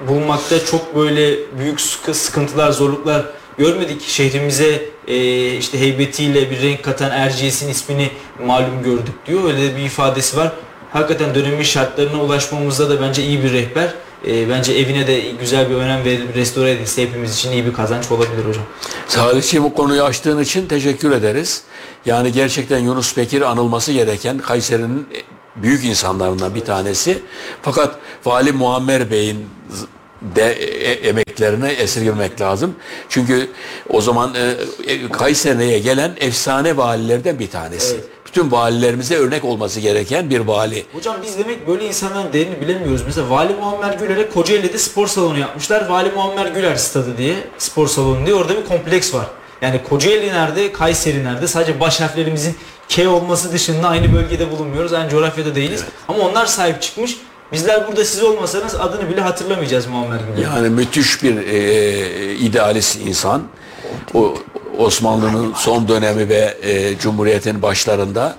bulmakta 0.08 0.66
çok 0.66 0.96
böyle 0.96 1.36
büyük 1.60 1.82
sıkı- 1.82 2.14
sıkıntılar, 2.14 2.72
zorluklar 2.72 3.26
görmedik. 3.58 4.02
Şehrimize 4.08 4.82
e, 5.08 5.18
işte 5.58 5.80
heybetiyle 5.80 6.52
bir 6.52 6.62
renk 6.62 6.84
katan 6.84 7.12
Erciyes'in 7.12 7.70
ismini 7.70 8.10
malum 8.46 8.84
gördük 8.84 9.14
diyor. 9.28 9.44
Öyle 9.44 9.78
bir 9.78 9.82
ifadesi 9.84 10.38
var. 10.38 10.52
Hakikaten 10.94 11.36
dönemin 11.36 11.64
şartlarına 11.64 12.22
ulaşmamızda 12.24 12.90
da 12.90 13.02
bence 13.02 13.24
iyi 13.24 13.44
bir 13.44 13.54
rehber. 13.54 13.94
E, 14.28 14.50
bence 14.50 14.74
evine 14.74 15.08
de 15.08 15.22
güzel 15.40 15.70
bir 15.70 15.76
önem 15.76 16.06
verilip 16.06 16.36
restore 16.36 16.72
edilse 16.72 17.02
hepimiz 17.04 17.36
için 17.36 17.52
iyi 17.52 17.66
bir 17.66 17.74
kazanç 17.74 18.12
olabilir 18.12 18.46
hocam. 18.48 18.64
Salihciğim 19.08 19.64
bu 19.64 19.74
konuyu 19.74 20.04
açtığın 20.04 20.40
için 20.42 20.68
teşekkür 20.68 21.12
ederiz. 21.12 21.62
Yani 22.06 22.32
gerçekten 22.32 22.80
Yunus 22.80 23.18
Bekir 23.18 23.42
anılması 23.42 23.92
gereken 23.92 24.38
Kayseri'nin 24.38 25.08
büyük 25.56 25.86
insanlarından 25.86 26.56
bir 26.56 26.66
tanesi. 26.66 27.22
Fakat 27.62 27.96
Vali 28.26 28.52
Muammer 28.52 29.12
Bey'in 29.12 29.50
de 30.36 30.54
e, 30.54 31.08
emeklerini 31.10 31.68
esirgemek 31.68 32.42
lazım. 32.42 32.76
Çünkü 33.10 33.50
o 33.90 34.02
zaman 34.02 34.36
e, 34.36 34.56
e, 34.94 35.10
Kayseri'ye 35.10 35.80
gelen 35.80 36.16
efsane 36.20 36.78
valilerden 36.78 37.40
bir 37.40 37.50
tanesi. 37.50 37.96
Evet. 37.96 38.06
Bütün 38.26 38.52
valilerimize 38.52 39.16
örnek 39.16 39.46
olması 39.46 39.80
gereken 39.80 40.30
bir 40.30 40.40
vali. 40.40 40.86
Hocam 40.94 41.16
biz 41.24 41.38
demek 41.38 41.68
böyle 41.68 41.86
insanların 41.86 42.34
değerini 42.34 42.62
bilemiyoruz. 42.62 43.02
Mesela 43.06 43.30
Vali 43.30 43.54
Muammer 43.54 43.94
Güler'e 43.94 44.30
Kocaeli'de 44.30 44.78
spor 44.78 45.08
salonu 45.08 45.40
yapmışlar. 45.40 45.90
Vali 45.90 46.12
Muammer 46.12 46.46
Güler 46.46 46.76
stadı 46.76 47.18
diye 47.18 47.36
spor 47.58 47.88
salonu 47.88 48.26
diye 48.26 48.36
orada 48.36 48.58
bir 48.58 48.66
kompleks 48.66 49.14
var. 49.14 49.28
Yani 49.62 49.84
Kocaeli 49.90 50.28
nerede, 50.28 50.74
Kayseri 50.74 51.24
nerede? 51.24 51.48
Sadece 51.48 51.80
baş 51.80 52.02
harflerimizin 52.02 52.56
K 52.90 53.10
olması 53.10 53.52
dışında 53.52 53.88
aynı 53.88 54.14
bölgede 54.14 54.52
bulunmuyoruz. 54.52 54.94
Aynı 54.94 55.10
coğrafyada 55.10 55.56
değiliz. 55.56 55.84
Ama 56.08 56.20
onlar 56.20 56.46
sahip 56.46 56.82
çıkmış. 56.82 57.18
Bizler 57.52 57.88
burada 57.88 58.06
siz 58.06 58.24
olmasanız 58.24 58.76
adını 58.76 59.10
bile 59.10 59.22
hatırlamayacağız 59.22 59.88
Muammer 59.88 60.20
Güler. 60.20 60.48
Yani 60.48 60.70
müthiş 60.70 61.24
bir 61.24 61.38
e, 61.38 62.36
idealist 62.36 63.00
insan. 63.08 63.44
O 64.14 64.36
Osmanlı'nın 64.78 65.54
son 65.54 65.88
dönemi 65.88 66.30
ve 66.30 66.58
e, 66.62 66.98
Cumhuriyet'in 66.98 67.62
başlarında 67.62 68.36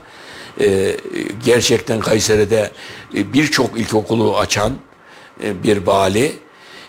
e, 0.60 0.96
gerçekten 1.44 2.00
Kayseri'de 2.00 2.70
e, 3.14 3.32
birçok 3.32 3.78
ilkokulu 3.80 4.38
açan 4.38 4.72
e, 5.44 5.62
bir 5.62 5.86
vali, 5.86 6.24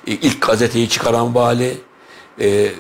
e, 0.07 0.11
ilk 0.11 0.41
gazeteyi 0.41 0.89
çıkaran 0.89 1.35
vali, 1.35 1.77
e, 2.39 2.47
e, 2.47 2.71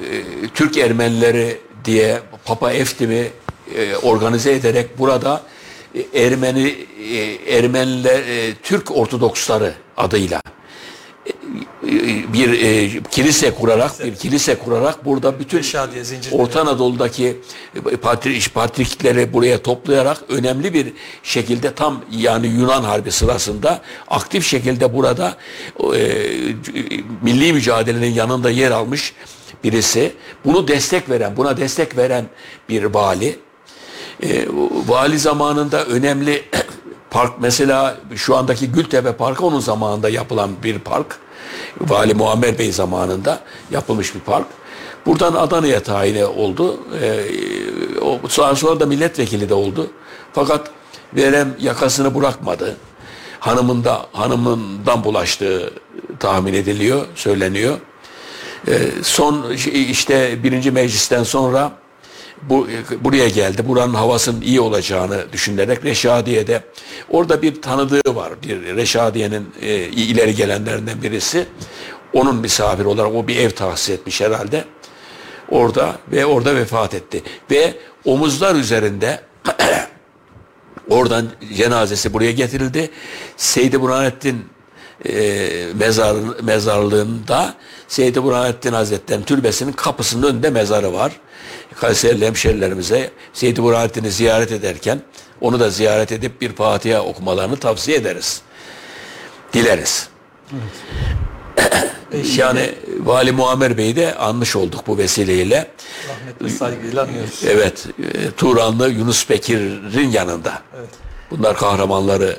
Türk 0.53 0.77
Ermenileri 0.77 1.57
diye 1.85 2.19
Papa 2.45 2.71
Eftim'i 2.71 3.27
e, 3.75 3.95
organize 3.95 4.51
ederek 4.51 4.99
burada 4.99 5.41
e, 5.95 6.23
Ermeni 6.23 6.75
e, 7.13 7.57
Ermeniler 7.57 8.19
e, 8.19 8.53
Türk 8.63 8.91
Ortodoksları 8.91 9.73
adıyla 9.97 10.41
bir 12.33 12.61
e, 12.63 12.89
kilise 13.11 13.51
kurarak 13.51 14.05
bir 14.05 14.15
kilise 14.15 14.55
kurarak 14.55 15.05
burada 15.05 15.39
bütün. 15.39 15.61
Orta 16.31 16.61
Anadolu'daki 16.61 17.37
patri, 18.01 18.39
patrikleri 18.53 19.33
buraya 19.33 19.61
toplayarak 19.61 20.17
önemli 20.29 20.73
bir 20.73 20.93
şekilde 21.23 21.73
tam 21.73 22.01
yani 22.11 22.47
Yunan 22.47 22.83
Harbi 22.83 23.11
sırasında 23.11 23.81
aktif 24.07 24.47
şekilde 24.47 24.93
burada 24.93 25.37
e, 25.79 25.99
milli 27.21 27.53
mücadelenin 27.53 28.13
yanında 28.13 28.49
yer 28.49 28.71
almış 28.71 29.13
birisi. 29.63 30.13
Bunu 30.45 30.67
destek 30.67 31.09
veren, 31.09 31.37
buna 31.37 31.57
destek 31.57 31.97
veren 31.97 32.25
bir 32.69 32.83
vali. 32.83 33.39
E, 34.23 34.47
vali 34.87 35.19
zamanında 35.19 35.85
önemli 35.85 36.43
park 37.09 37.33
mesela 37.39 37.97
şu 38.15 38.35
andaki 38.35 38.71
Gültepe 38.71 39.13
Parkı 39.13 39.45
onun 39.45 39.59
zamanında 39.59 40.09
yapılan 40.09 40.51
bir 40.63 40.79
park. 40.79 41.19
Vali 41.81 42.13
Muammer 42.13 42.59
Bey 42.59 42.71
zamanında 42.71 43.39
yapılmış 43.71 44.15
bir 44.15 44.19
park. 44.19 44.47
Buradan 45.05 45.33
Adana'ya 45.33 45.83
tayin 45.83 46.23
oldu. 46.23 46.79
O 48.01 48.19
sonra, 48.29 48.55
sonra 48.55 48.79
da 48.79 48.85
milletvekili 48.85 49.49
de 49.49 49.53
oldu. 49.53 49.87
Fakat 50.33 50.71
verem 51.15 51.55
yakasını 51.59 52.15
bırakmadı. 52.15 52.77
Hanımında 53.39 54.05
hanımından 54.11 55.03
bulaştığı 55.03 55.73
tahmin 56.19 56.53
ediliyor, 56.53 57.05
söyleniyor. 57.15 57.77
Ee, 58.67 58.89
son 59.03 59.51
işte 59.73 60.43
birinci 60.43 60.71
meclisten 60.71 61.23
sonra 61.23 61.71
bu 62.49 62.67
buraya 63.01 63.29
geldi. 63.29 63.67
Buranın 63.67 63.93
havasının 63.93 64.41
iyi 64.41 64.61
olacağını 64.61 65.33
düşünerek 65.33 65.85
Reşadiye'de 65.85 66.63
orada 67.09 67.41
bir 67.41 67.61
tanıdığı 67.61 68.15
var. 68.15 68.33
Bir 68.43 68.75
Reşadiye'nin 68.75 69.49
e, 69.61 69.75
ileri 69.75 70.35
gelenlerinden 70.35 71.01
birisi. 71.01 71.45
Onun 72.13 72.35
misafir 72.35 72.85
olarak 72.85 73.15
o 73.15 73.27
bir 73.27 73.35
ev 73.35 73.49
tahsis 73.49 73.89
etmiş 73.89 74.21
herhalde. 74.21 74.65
Orada 75.49 75.95
ve 76.11 76.25
orada 76.25 76.55
vefat 76.55 76.93
etti. 76.93 77.23
Ve 77.51 77.73
omuzlar 78.05 78.55
üzerinde 78.55 79.21
oradan 80.89 81.27
cenazesi 81.55 82.13
buraya 82.13 82.31
getirildi. 82.31 82.89
Seydi 83.37 83.81
Burhanettin 83.81 84.45
e, 85.09 85.49
mezar, 85.79 86.15
mezarlığında 86.41 87.55
Seydi 87.87 88.23
Burhanettin 88.23 88.73
Hazretleri'nin 88.73 89.25
türbesinin 89.25 89.71
kapısının 89.71 90.27
önünde 90.27 90.49
mezarı 90.49 90.93
var. 90.93 91.11
Kayserili 91.75 92.25
hemşerilerimize 92.25 93.11
Seydi 93.33 93.63
Burhanettin'i 93.63 94.11
ziyaret 94.11 94.51
ederken 94.51 95.01
onu 95.41 95.59
da 95.59 95.69
ziyaret 95.69 96.11
edip 96.11 96.41
bir 96.41 96.55
Fatiha 96.55 97.01
okumalarını 97.01 97.57
tavsiye 97.57 97.97
ederiz. 97.97 98.41
Dileriz. 99.53 100.09
yani 102.37 102.75
Vali 102.99 103.31
Muammer 103.31 103.77
Bey'i 103.77 103.95
de 103.95 104.15
anmış 104.15 104.55
olduk 104.55 104.87
bu 104.87 104.97
vesileyle. 104.97 105.71
Rahmetle 106.09 106.49
saygıyla 106.49 107.03
anıyoruz. 107.03 107.41
Evet, 107.47 107.85
e, 108.13 108.31
Turanlı 108.31 108.89
Yunus 108.89 109.29
Bekir'in 109.29 110.09
yanında. 110.09 110.61
Evet. 110.77 111.02
Bunlar 111.37 111.57
kahramanları 111.57 112.37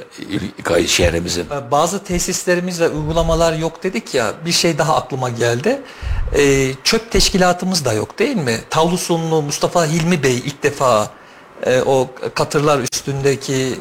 şehrimizin. 0.87 1.47
Ee, 1.51 1.71
Bazı 1.71 2.05
tesislerimiz 2.05 2.81
ve 2.81 2.89
uygulamalar 2.89 3.53
yok 3.53 3.83
dedik 3.83 4.15
ya 4.15 4.33
bir 4.47 4.53
şey 4.53 4.79
daha 4.79 4.97
aklıma 4.97 5.31
geldi. 5.31 5.83
Ee, 6.37 6.71
çöp 6.85 7.11
teşkilatımız 7.11 7.85
da 7.85 7.93
yok 7.93 8.19
değil 8.19 8.37
mi? 8.37 8.61
Tavlusunlu 8.71 9.43
Mustafa 9.43 9.87
Hilmi 9.87 10.23
Bey 10.23 10.37
ilk 10.39 10.63
defa 10.63 11.11
e, 11.66 11.83
o 11.83 12.11
katırlar 12.35 12.79
üstündeki 12.79 13.79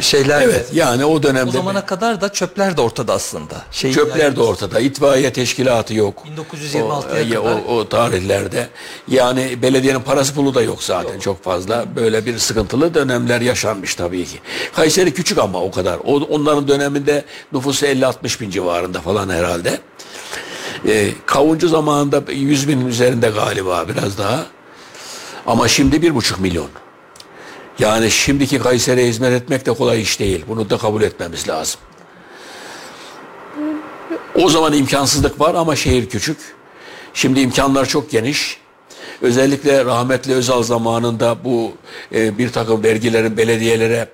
şeyler 0.00 0.42
Evet, 0.42 0.68
yani 0.72 1.04
o 1.04 1.16
o 1.16 1.22
dönemde 1.22 1.50
zamana 1.50 1.86
kadar 1.86 2.20
da 2.20 2.32
çöpler 2.32 2.76
de 2.76 2.80
ortada 2.80 3.12
aslında. 3.12 3.54
Şey, 3.72 3.92
Çöpler 3.92 4.36
de 4.36 4.40
ortada. 4.40 4.80
İtfaiye 4.80 5.32
teşkilatı 5.32 5.94
yok. 5.94 6.24
1926'ya 6.54 7.40
o, 7.40 7.44
kadar. 7.44 7.56
O, 7.68 7.76
o 7.76 7.88
tarihlerde. 7.88 8.68
Yani 9.08 9.62
belediyenin 9.62 10.00
parası 10.00 10.34
pulu 10.34 10.54
da 10.54 10.62
yok 10.62 10.82
zaten 10.82 11.18
çok 11.18 11.44
fazla. 11.44 11.84
Böyle 11.96 12.26
bir 12.26 12.38
sıkıntılı 12.38 12.94
dönemler 12.94 13.40
yaşanmış 13.40 13.94
tabii 13.94 14.24
ki. 14.24 14.38
Kayseri 14.74 15.14
küçük 15.14 15.38
ama 15.38 15.62
o 15.62 15.70
kadar. 15.70 15.98
O, 16.04 16.16
onların 16.16 16.68
döneminde 16.68 17.24
nüfusu 17.52 17.86
50-60 17.86 18.40
bin 18.40 18.50
civarında 18.50 19.00
falan 19.00 19.28
herhalde. 19.28 19.80
Ee, 20.88 21.10
kavuncu 21.26 21.68
zamanında 21.68 22.22
100 22.32 22.68
binin 22.68 22.86
üzerinde 22.86 23.28
galiba 23.28 23.88
biraz 23.88 24.18
daha. 24.18 24.46
Ama 25.46 25.68
şimdi 25.68 26.02
bir 26.02 26.14
buçuk 26.14 26.40
milyon. 26.40 26.68
Yani 27.78 28.10
şimdiki 28.10 28.58
Kayseri'ye 28.58 29.08
hizmet 29.08 29.32
etmek 29.32 29.66
de 29.66 29.72
kolay 29.72 30.02
iş 30.02 30.20
değil. 30.20 30.44
Bunu 30.48 30.70
da 30.70 30.78
kabul 30.78 31.02
etmemiz 31.02 31.48
lazım. 31.48 31.80
O 34.34 34.48
zaman 34.48 34.72
imkansızlık 34.72 35.40
var 35.40 35.54
ama 35.54 35.76
şehir 35.76 36.08
küçük. 36.08 36.38
Şimdi 37.14 37.40
imkanlar 37.40 37.86
çok 37.86 38.10
geniş. 38.10 38.58
Özellikle 39.22 39.84
rahmetli 39.84 40.34
Özal 40.34 40.62
zamanında 40.62 41.44
bu 41.44 41.72
e, 42.14 42.38
bir 42.38 42.52
takım 42.52 42.84
vergilerin 42.84 43.36
belediyelere 43.36 44.08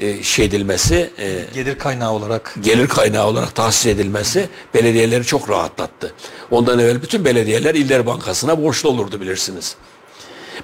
e, 0.00 0.22
şey 0.22 0.44
edilmesi, 0.44 1.10
e, 1.18 1.44
gelir 1.54 1.78
kaynağı 1.78 2.12
olarak. 2.12 2.54
gelir 2.62 2.88
kaynağı 2.88 3.26
olarak 3.26 3.54
tahsis 3.54 3.86
edilmesi 3.86 4.48
belediyeleri 4.74 5.24
çok 5.24 5.50
rahatlattı. 5.50 6.14
Ondan 6.50 6.78
evvel 6.78 7.02
bütün 7.02 7.24
belediyeler 7.24 7.74
İller 7.74 8.06
Bankası'na 8.06 8.62
borçlu 8.62 8.88
olurdu 8.88 9.20
bilirsiniz. 9.20 9.76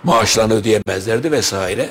Maaşlarını 0.05 0.55
ödeyemezlerdi 0.55 1.33
vesaire. 1.33 1.91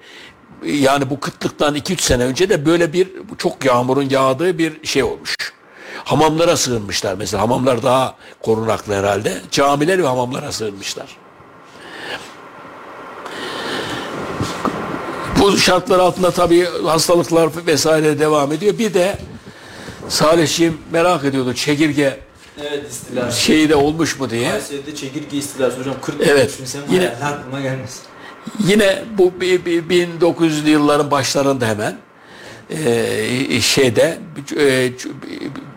yani 0.66 1.10
bu 1.10 1.20
kıtlıktan 1.20 1.76
2-3 1.76 2.02
sene 2.02 2.24
önce 2.24 2.50
de 2.50 2.66
böyle 2.66 2.94
bir 2.94 3.08
çok 3.38 3.66
yağmurun 3.66 4.10
yağdığı 4.10 4.58
bir 4.58 4.88
şey 4.88 5.04
olmuş. 5.04 5.36
Hamamlara 6.06 6.58
sığınmışlar 6.58 7.14
mesela. 7.16 7.44
Hamamlar 7.44 7.84
daha 7.84 8.16
korunaklı 8.42 8.94
herhalde. 8.94 9.42
Camiler 9.52 10.04
ve 10.04 10.08
hamamlara 10.08 10.52
sığınmışlar. 10.52 11.18
Bu 15.40 15.58
şartlar 15.58 16.00
altında 16.00 16.32
tabii 16.32 16.68
hastalıklar 16.86 17.50
vesaire 17.68 18.20
devam 18.20 18.52
ediyor. 18.52 18.78
Bir 18.78 18.94
de 18.94 19.18
Salihciğim 20.10 20.78
merak 20.92 21.24
ediyordu 21.24 21.54
çekirge 21.54 22.20
Evet 22.62 22.92
istilası. 22.92 23.42
şeyi 23.42 23.70
de 23.70 23.76
olmuş 23.76 24.20
mu 24.20 24.30
diye. 24.30 24.52
Kayseri'de 24.52 24.96
çekirge 24.96 25.38
istilası 25.38 25.80
hocam 25.80 25.96
40 26.02 26.16
Evet, 26.28 26.50
düşünsem 26.54 26.82
yine- 26.90 27.04
yine 27.04 27.26
aklıma 27.26 27.60
gelmez. 27.62 28.00
Yine 28.68 29.04
bu 29.18 29.34
bi- 29.42 29.66
bi- 29.66 29.90
1900'lü 29.90 30.70
yılların 30.70 31.12
başlarında 31.12 31.68
hemen 31.68 31.98
e, 32.72 33.62
şeyde 33.62 34.18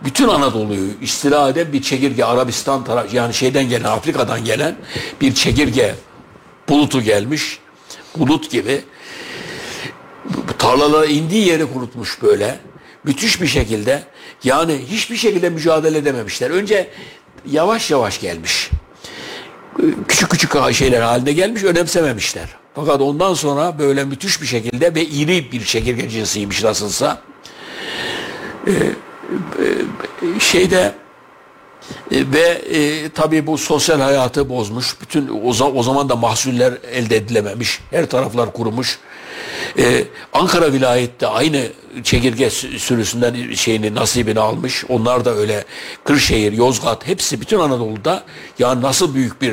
bütün 0.04 0.28
Anadolu'yu 0.28 0.90
istila 1.00 1.48
eden 1.48 1.72
bir 1.72 1.82
çekirge 1.82 2.24
Arabistan 2.24 2.84
taraf 2.84 3.14
yani 3.14 3.34
şeyden 3.34 3.68
gelen 3.68 3.84
Afrika'dan 3.84 4.44
gelen 4.44 4.76
bir 5.20 5.34
çekirge 5.34 5.94
bulutu 6.68 7.02
gelmiş. 7.02 7.58
Bulut 8.16 8.50
gibi 8.50 8.80
tarlalara 10.58 11.06
indiği 11.06 11.46
yeri 11.46 11.72
kurutmuş 11.72 12.22
böyle. 12.22 12.58
Müthiş 13.04 13.42
bir 13.42 13.46
şekilde 13.46 14.02
yani 14.44 14.78
hiçbir 14.90 15.16
şekilde 15.16 15.50
mücadele 15.50 15.98
edememişler. 15.98 16.50
Önce 16.50 16.90
yavaş 17.50 17.90
yavaş 17.90 18.20
gelmiş. 18.20 18.70
Küçük 20.08 20.30
küçük 20.30 20.72
şeyler 20.72 21.00
halinde 21.00 21.32
gelmiş 21.32 21.64
önemsememişler. 21.64 22.63
Fakat 22.74 23.00
ondan 23.00 23.34
sonra 23.34 23.78
böyle 23.78 24.04
müthiş 24.04 24.42
bir 24.42 24.46
şekilde 24.46 24.94
ve 24.94 25.04
iri 25.04 25.52
bir 25.52 25.64
çekirge 25.64 26.08
cinsiymiş 26.08 26.64
nasılsa. 26.64 27.22
E, 28.66 28.72
şeyde 30.40 30.94
e, 32.10 32.32
ve 32.32 32.40
e, 32.48 33.08
tabii 33.08 33.46
bu 33.46 33.58
sosyal 33.58 34.00
hayatı 34.00 34.48
bozmuş. 34.48 35.00
Bütün 35.00 35.28
o, 35.28 35.48
o 35.64 35.82
zaman 35.82 36.08
da 36.08 36.16
mahsuller 36.16 36.72
elde 36.92 37.16
edilememiş. 37.16 37.80
Her 37.90 38.06
taraflar 38.06 38.52
kurumuş. 38.52 38.98
E, 39.78 40.04
Ankara 40.32 40.72
vilayette 40.72 41.26
aynı 41.26 41.66
çekirge 42.02 42.46
sü- 42.46 42.78
sürüsünden 42.78 43.52
şeyini 43.54 43.94
nasibini 43.94 44.40
almış. 44.40 44.84
Onlar 44.88 45.24
da 45.24 45.34
öyle 45.34 45.64
Kırşehir, 46.04 46.52
Yozgat 46.52 47.06
hepsi 47.06 47.40
bütün 47.40 47.58
Anadolu'da 47.58 48.24
ya 48.58 48.82
nasıl 48.82 49.14
büyük 49.14 49.42
bir 49.42 49.52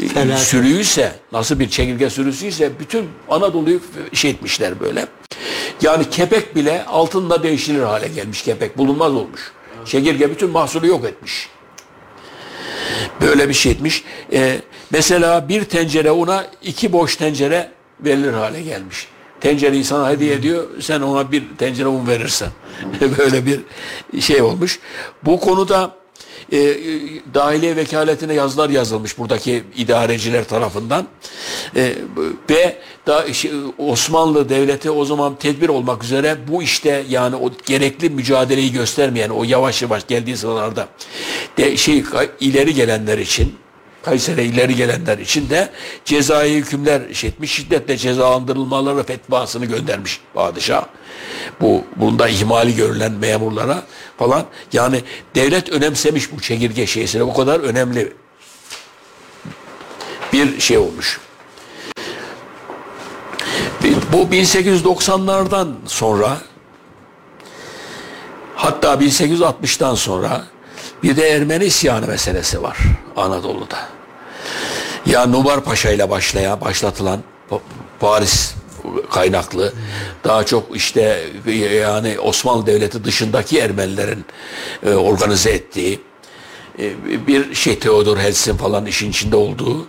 e, 0.00 0.08
Felaket. 0.08 0.38
sürüyse, 0.46 1.12
nasıl 1.32 1.58
bir 1.58 1.68
çekirge 1.68 2.10
sürüsüyse 2.10 2.70
bütün 2.78 3.08
Anadolu'yu 3.30 3.80
şey 4.12 4.30
etmişler 4.30 4.80
böyle. 4.80 5.06
Yani 5.82 6.10
kepek 6.10 6.56
bile 6.56 6.84
altınla 6.84 7.42
değişilir 7.42 7.82
hale 7.82 8.08
gelmiş 8.08 8.42
kepek. 8.42 8.78
Bulunmaz 8.78 9.14
olmuş. 9.14 9.52
Çekirge 9.86 10.30
bütün 10.30 10.50
mahsulü 10.50 10.86
yok 10.88 11.04
etmiş. 11.04 11.48
Böyle 13.20 13.48
bir 13.48 13.54
şey 13.54 13.72
etmiş. 13.72 14.04
Ee, 14.32 14.60
mesela 14.90 15.48
bir 15.48 15.64
tencere 15.64 16.10
una 16.10 16.46
iki 16.62 16.92
boş 16.92 17.16
tencere 17.16 17.70
verilir 18.00 18.32
hale 18.32 18.62
gelmiş. 18.62 19.06
Tencereyi 19.40 19.84
sana 19.84 20.10
hediye 20.10 20.34
ediyor. 20.34 20.64
Sen 20.80 21.00
ona 21.00 21.32
bir 21.32 21.44
tencere 21.58 21.88
un 21.88 22.06
verirsen. 22.06 22.48
Böyle 23.18 23.46
bir 23.46 23.60
şey 24.20 24.42
olmuş. 24.42 24.78
Bu 25.24 25.40
konuda 25.40 25.94
e, 26.52 26.58
dahiliye 27.34 27.76
vekaletine 27.76 28.34
yazılar 28.34 28.70
yazılmış 28.70 29.18
buradaki 29.18 29.64
idareciler 29.76 30.44
tarafından. 30.44 31.06
E, 31.76 31.94
ve 32.50 32.76
da, 33.06 33.32
şey, 33.32 33.50
Osmanlı 33.78 34.48
Devleti 34.48 34.90
o 34.90 35.04
zaman 35.04 35.34
tedbir 35.34 35.68
olmak 35.68 36.04
üzere 36.04 36.36
bu 36.48 36.62
işte 36.62 37.04
yani 37.08 37.36
o 37.36 37.50
gerekli 37.66 38.10
mücadeleyi 38.10 38.72
göstermeyen 38.72 39.30
o 39.30 39.44
yavaş 39.44 39.82
yavaş 39.82 40.06
geldiği 40.06 40.36
sıralarda 40.36 40.88
de, 41.56 41.76
şey 41.76 42.04
ileri 42.40 42.74
gelenler 42.74 43.18
için 43.18 43.54
Kayseri'ye 44.06 44.46
ileri 44.46 44.76
gelenler 44.76 45.18
için 45.18 45.50
de 45.50 45.70
cezai 46.04 46.54
hükümler 46.54 47.14
şey 47.14 47.30
etmiş, 47.30 47.52
şiddetle 47.52 47.96
cezalandırılmaları 47.96 49.02
fetvasını 49.02 49.66
göndermiş 49.66 50.20
padişah. 50.34 50.84
Bu 51.60 51.84
bunda 51.96 52.28
ihmali 52.28 52.76
görülen 52.76 53.12
memurlara 53.12 53.82
falan. 54.18 54.44
Yani 54.72 55.02
devlet 55.34 55.68
önemsemiş 55.68 56.32
bu 56.32 56.40
çekirge 56.40 56.86
şeysine. 56.86 57.26
Bu 57.26 57.34
kadar 57.34 57.60
önemli 57.60 58.12
bir 60.32 60.60
şey 60.60 60.78
olmuş. 60.78 61.20
Bu 64.12 64.16
1890'lardan 64.16 65.68
sonra 65.86 66.38
hatta 68.54 68.94
1860'tan 68.94 69.96
sonra 69.96 70.44
bir 71.02 71.16
de 71.16 71.28
Ermeni 71.28 71.64
isyanı 71.64 72.06
meselesi 72.06 72.62
var 72.62 72.78
Anadolu'da. 73.16 73.95
Ya 75.06 75.26
Nubar 75.26 75.64
Paşa 75.64 75.90
ile 75.90 76.10
başlayan, 76.10 76.60
başlatılan 76.60 77.20
Pa- 77.50 77.60
Paris 78.00 78.54
kaynaklı 79.10 79.72
daha 80.24 80.46
çok 80.46 80.76
işte 80.76 81.22
yani 81.82 82.18
Osmanlı 82.18 82.66
Devleti 82.66 83.04
dışındaki 83.04 83.58
Ermenilerin 83.58 84.24
e, 84.86 84.94
organize 84.94 85.50
ettiği 85.50 86.00
e, 86.78 86.92
bir 87.26 87.54
şey 87.54 87.78
Theodor 87.78 88.18
Herzl'in 88.18 88.56
falan 88.56 88.86
işin 88.86 89.10
içinde 89.10 89.36
olduğu 89.36 89.86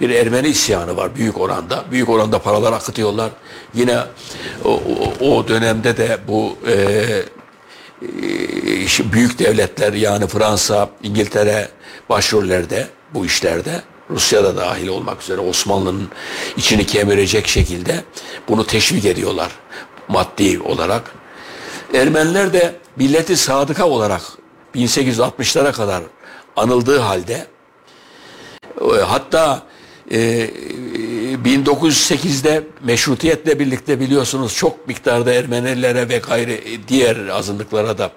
bir 0.00 0.10
Ermeni 0.10 0.48
isyanı 0.48 0.96
var 0.96 1.16
büyük 1.16 1.40
oranda. 1.40 1.84
Büyük 1.90 2.08
oranda 2.08 2.38
paralar 2.38 2.72
akıtıyorlar. 2.72 3.30
Yine 3.74 3.98
o, 4.64 4.80
o, 5.20 5.48
dönemde 5.48 5.96
de 5.96 6.18
bu 6.28 6.56
e, 6.66 6.72
e, 6.72 7.24
büyük 9.12 9.38
devletler 9.38 9.92
yani 9.92 10.26
Fransa, 10.26 10.90
İngiltere 11.02 11.68
başrollerde 12.08 12.88
bu 13.14 13.26
işlerde. 13.26 13.82
Rusya 14.10 14.44
da 14.44 14.56
dahil 14.56 14.88
olmak 14.88 15.22
üzere 15.22 15.40
Osmanlı'nın 15.40 16.08
içini 16.56 16.86
kemirecek 16.86 17.48
şekilde 17.48 18.04
bunu 18.48 18.66
teşvik 18.66 19.04
ediyorlar 19.04 19.52
maddi 20.08 20.60
olarak. 20.60 21.12
Ermeniler 21.94 22.52
de 22.52 22.74
milleti 22.96 23.36
sadıka 23.36 23.86
olarak 23.88 24.22
1860'lara 24.74 25.72
kadar 25.72 26.02
anıldığı 26.56 26.98
halde 26.98 27.46
e, 28.80 29.00
hatta 29.00 29.62
e, 30.10 30.50
1908'de 31.44 32.64
meşrutiyetle 32.84 33.58
birlikte 33.58 34.00
biliyorsunuz 34.00 34.54
çok 34.54 34.88
miktarda 34.88 35.32
Ermenilere 35.32 36.08
ve 36.08 36.18
gayri 36.18 36.80
diğer 36.88 37.28
azınlıklara 37.28 37.98
da 37.98 38.10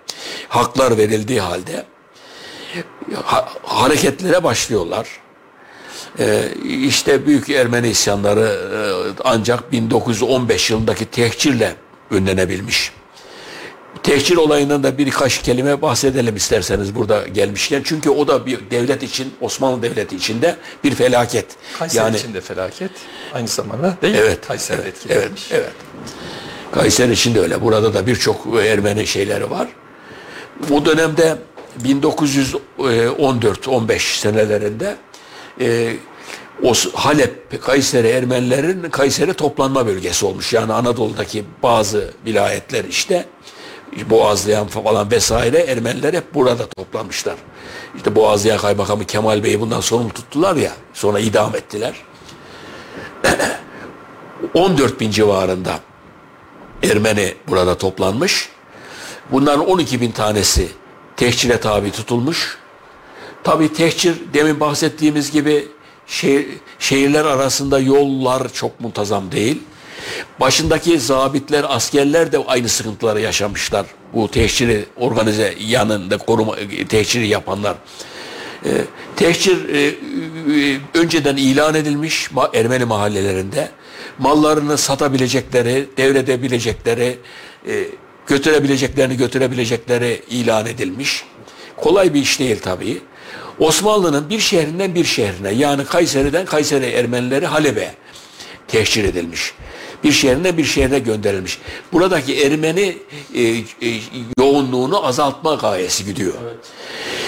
haklar 0.49 0.97
verildiği 0.97 1.41
halde 1.41 1.85
ha- 3.23 3.49
hareketlere 3.63 4.43
başlıyorlar. 4.43 5.07
E, 6.19 6.49
işte 6.63 7.25
büyük 7.25 7.49
Ermeni 7.49 7.87
isyanları 7.87 8.59
e, 8.75 8.79
ancak 9.23 9.71
1915 9.71 10.71
yılındaki 10.71 11.05
tehcirle 11.05 11.75
önlenebilmiş. 12.11 12.91
Tehcir 14.03 14.37
olayından 14.37 14.83
da 14.83 14.97
birkaç 14.97 15.41
kelime 15.41 15.81
bahsedelim 15.81 16.35
isterseniz 16.35 16.95
burada 16.95 17.27
gelmişken. 17.27 17.81
Çünkü 17.85 18.09
o 18.09 18.27
da 18.27 18.45
bir 18.45 18.59
devlet 18.71 19.03
için, 19.03 19.33
Osmanlı 19.41 19.81
Devleti 19.81 20.15
için 20.15 20.41
de 20.41 20.55
bir 20.83 20.95
felaket. 20.95 21.45
Kayseri 21.79 22.03
yani 22.03 22.17
için 22.17 22.33
de 22.33 22.41
felaket. 22.41 22.91
Aynı 23.33 23.47
zamanda 23.47 23.97
değil 24.01 24.13
mi? 24.13 24.19
Evet. 24.23 24.47
Kayseri'de 24.47 24.83
evet, 24.83 24.95
evet, 25.09 25.31
evet. 25.51 25.71
Kayseri 26.71 27.11
için 27.11 27.35
de 27.35 27.39
öyle. 27.39 27.61
Burada 27.61 27.93
da 27.93 28.07
birçok 28.07 28.47
Ermeni 28.65 29.07
şeyleri 29.07 29.49
var. 29.49 29.67
O 30.71 30.85
dönemde 30.85 31.37
1914-15 31.83 33.99
senelerinde 33.99 34.95
e, 35.61 35.93
o 36.63 36.73
Halep, 36.93 37.63
Kayseri 37.63 38.07
Ermenilerin 38.07 38.89
Kayseri 38.89 39.33
toplanma 39.33 39.85
bölgesi 39.85 40.25
olmuş. 40.25 40.53
Yani 40.53 40.73
Anadolu'daki 40.73 41.45
bazı 41.63 42.13
vilayetler 42.25 42.85
işte 42.85 43.25
Boğazlayan 44.09 44.67
falan 44.67 45.11
vesaire 45.11 45.57
Ermeniler 45.57 46.13
hep 46.13 46.33
burada 46.33 46.67
toplanmışlar. 46.67 47.35
İşte 47.95 48.15
Boğazlayan 48.15 48.57
Kaymakamı 48.57 49.05
Kemal 49.05 49.43
Bey'i 49.43 49.59
bundan 49.61 49.81
sorumlu 49.81 50.13
tuttular 50.13 50.55
ya. 50.55 50.71
Sonra 50.93 51.19
idam 51.19 51.55
ettiler. 51.55 51.93
14 54.53 54.99
bin 54.99 55.11
civarında 55.11 55.79
Ermeni 56.83 57.33
burada 57.47 57.77
toplanmış. 57.77 58.49
Bunların 59.31 59.67
12 59.67 60.01
bin 60.01 60.11
tanesi 60.11 60.67
tehcire 61.17 61.59
tabi 61.59 61.91
tutulmuş. 61.91 62.57
Tabi 63.43 63.73
tehcir 63.73 64.17
demin 64.33 64.59
bahsettiğimiz 64.59 65.31
gibi 65.31 65.67
şehir, 66.09 66.47
şehirler 66.79 67.25
arasında 67.25 67.79
yollar 67.79 68.53
çok 68.53 68.79
muntazam 68.79 69.31
değil. 69.31 69.61
Başındaki 70.39 70.99
zabitler, 70.99 71.65
askerler 71.67 72.31
de 72.31 72.37
aynı 72.47 72.69
sıkıntıları 72.69 73.21
yaşamışlar. 73.21 73.85
Bu 74.13 74.31
tehciri 74.31 74.85
organize 74.97 75.55
yanında 75.59 76.17
koruma 76.17 76.55
tehciri 76.89 77.27
yapanlar. 77.27 77.75
E, 78.65 78.69
tehcir 79.15 79.69
e, 79.69 79.93
önceden 80.93 81.37
ilan 81.37 81.75
edilmiş 81.75 82.29
Ermeni 82.53 82.85
mahallelerinde. 82.85 83.69
Mallarını 84.19 84.77
satabilecekleri, 84.77 85.87
devredebilecekleri, 85.97 87.17
e, 87.67 87.83
götürebileceklerini 88.27 89.17
götürebilecekleri 89.17 90.21
ilan 90.29 90.65
edilmiş. 90.65 91.23
Kolay 91.77 92.13
bir 92.13 92.21
iş 92.21 92.39
değil 92.39 92.59
tabii. 92.61 93.01
Osmanlı'nın 93.59 94.29
bir 94.29 94.39
şehrinden 94.39 94.95
bir 94.95 95.05
şehrine 95.05 95.51
yani 95.51 95.85
Kayseri'den 95.85 96.45
Kayseri 96.45 96.85
Ermenileri 96.85 97.45
Halep'e 97.45 97.95
tehcir 98.67 99.03
edilmiş. 99.03 99.53
bir 100.03 100.11
şehrine 100.11 100.57
bir 100.57 100.63
şehrine 100.63 100.99
gönderilmiş. 100.99 101.59
Buradaki 101.93 102.43
Ermeni 102.43 102.97
e, 103.35 103.41
e, 103.41 103.63
yoğunluğunu 104.39 105.05
azaltma 105.05 105.55
gayesi 105.55 106.05
gidiyor. 106.05 106.33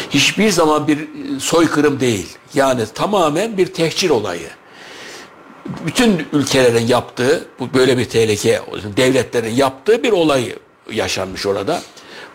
Hiçbir 0.09 0.49
zaman 0.49 0.87
bir 0.87 1.07
soykırım 1.39 1.99
değil. 1.99 2.27
Yani 2.53 2.83
tamamen 2.93 3.57
bir 3.57 3.67
tehcir 3.67 4.09
olayı. 4.09 4.49
Bütün 5.85 6.27
ülkelerin 6.33 6.87
yaptığı, 6.87 7.45
bu 7.59 7.73
böyle 7.73 7.97
bir 7.97 8.05
tehlike, 8.05 8.61
devletlerin 8.97 9.55
yaptığı 9.55 10.03
bir 10.03 10.11
olay 10.11 10.55
yaşanmış 10.91 11.45
orada. 11.45 11.81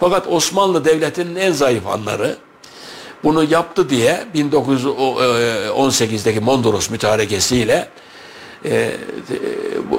Fakat 0.00 0.26
Osmanlı 0.26 0.84
Devleti'nin 0.84 1.36
en 1.36 1.52
zayıf 1.52 1.86
anları 1.86 2.36
bunu 3.24 3.52
yaptı 3.52 3.90
diye 3.90 4.24
1918'deki 4.34 6.40
Mondros 6.40 6.90
mütarekesiyle 6.90 7.88
e, 8.64 8.74
e, 8.74 8.92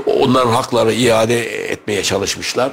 onların 0.05 0.51
hakları 0.51 0.93
iade 0.93 1.71
etmeye 1.71 2.03
çalışmışlar. 2.03 2.71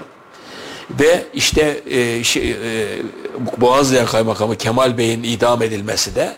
Ve 0.91 1.25
işte 1.35 1.81
e, 1.91 2.25
şey, 2.25 2.51
e, 2.51 4.07
Kaymakamı 4.07 4.57
Kemal 4.57 4.99
Bey'in 4.99 5.23
idam 5.23 5.63
edilmesi 5.63 6.15
de 6.15 6.37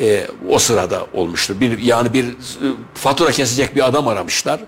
e, 0.00 0.26
o 0.48 0.58
sırada 0.58 1.06
olmuştu. 1.12 1.60
Bir 1.60 1.78
yani 1.78 2.12
bir 2.12 2.24
e, 2.24 2.28
fatura 2.94 3.30
kesecek 3.30 3.76
bir 3.76 3.86
adam 3.86 4.08
aramışlar. 4.08 4.60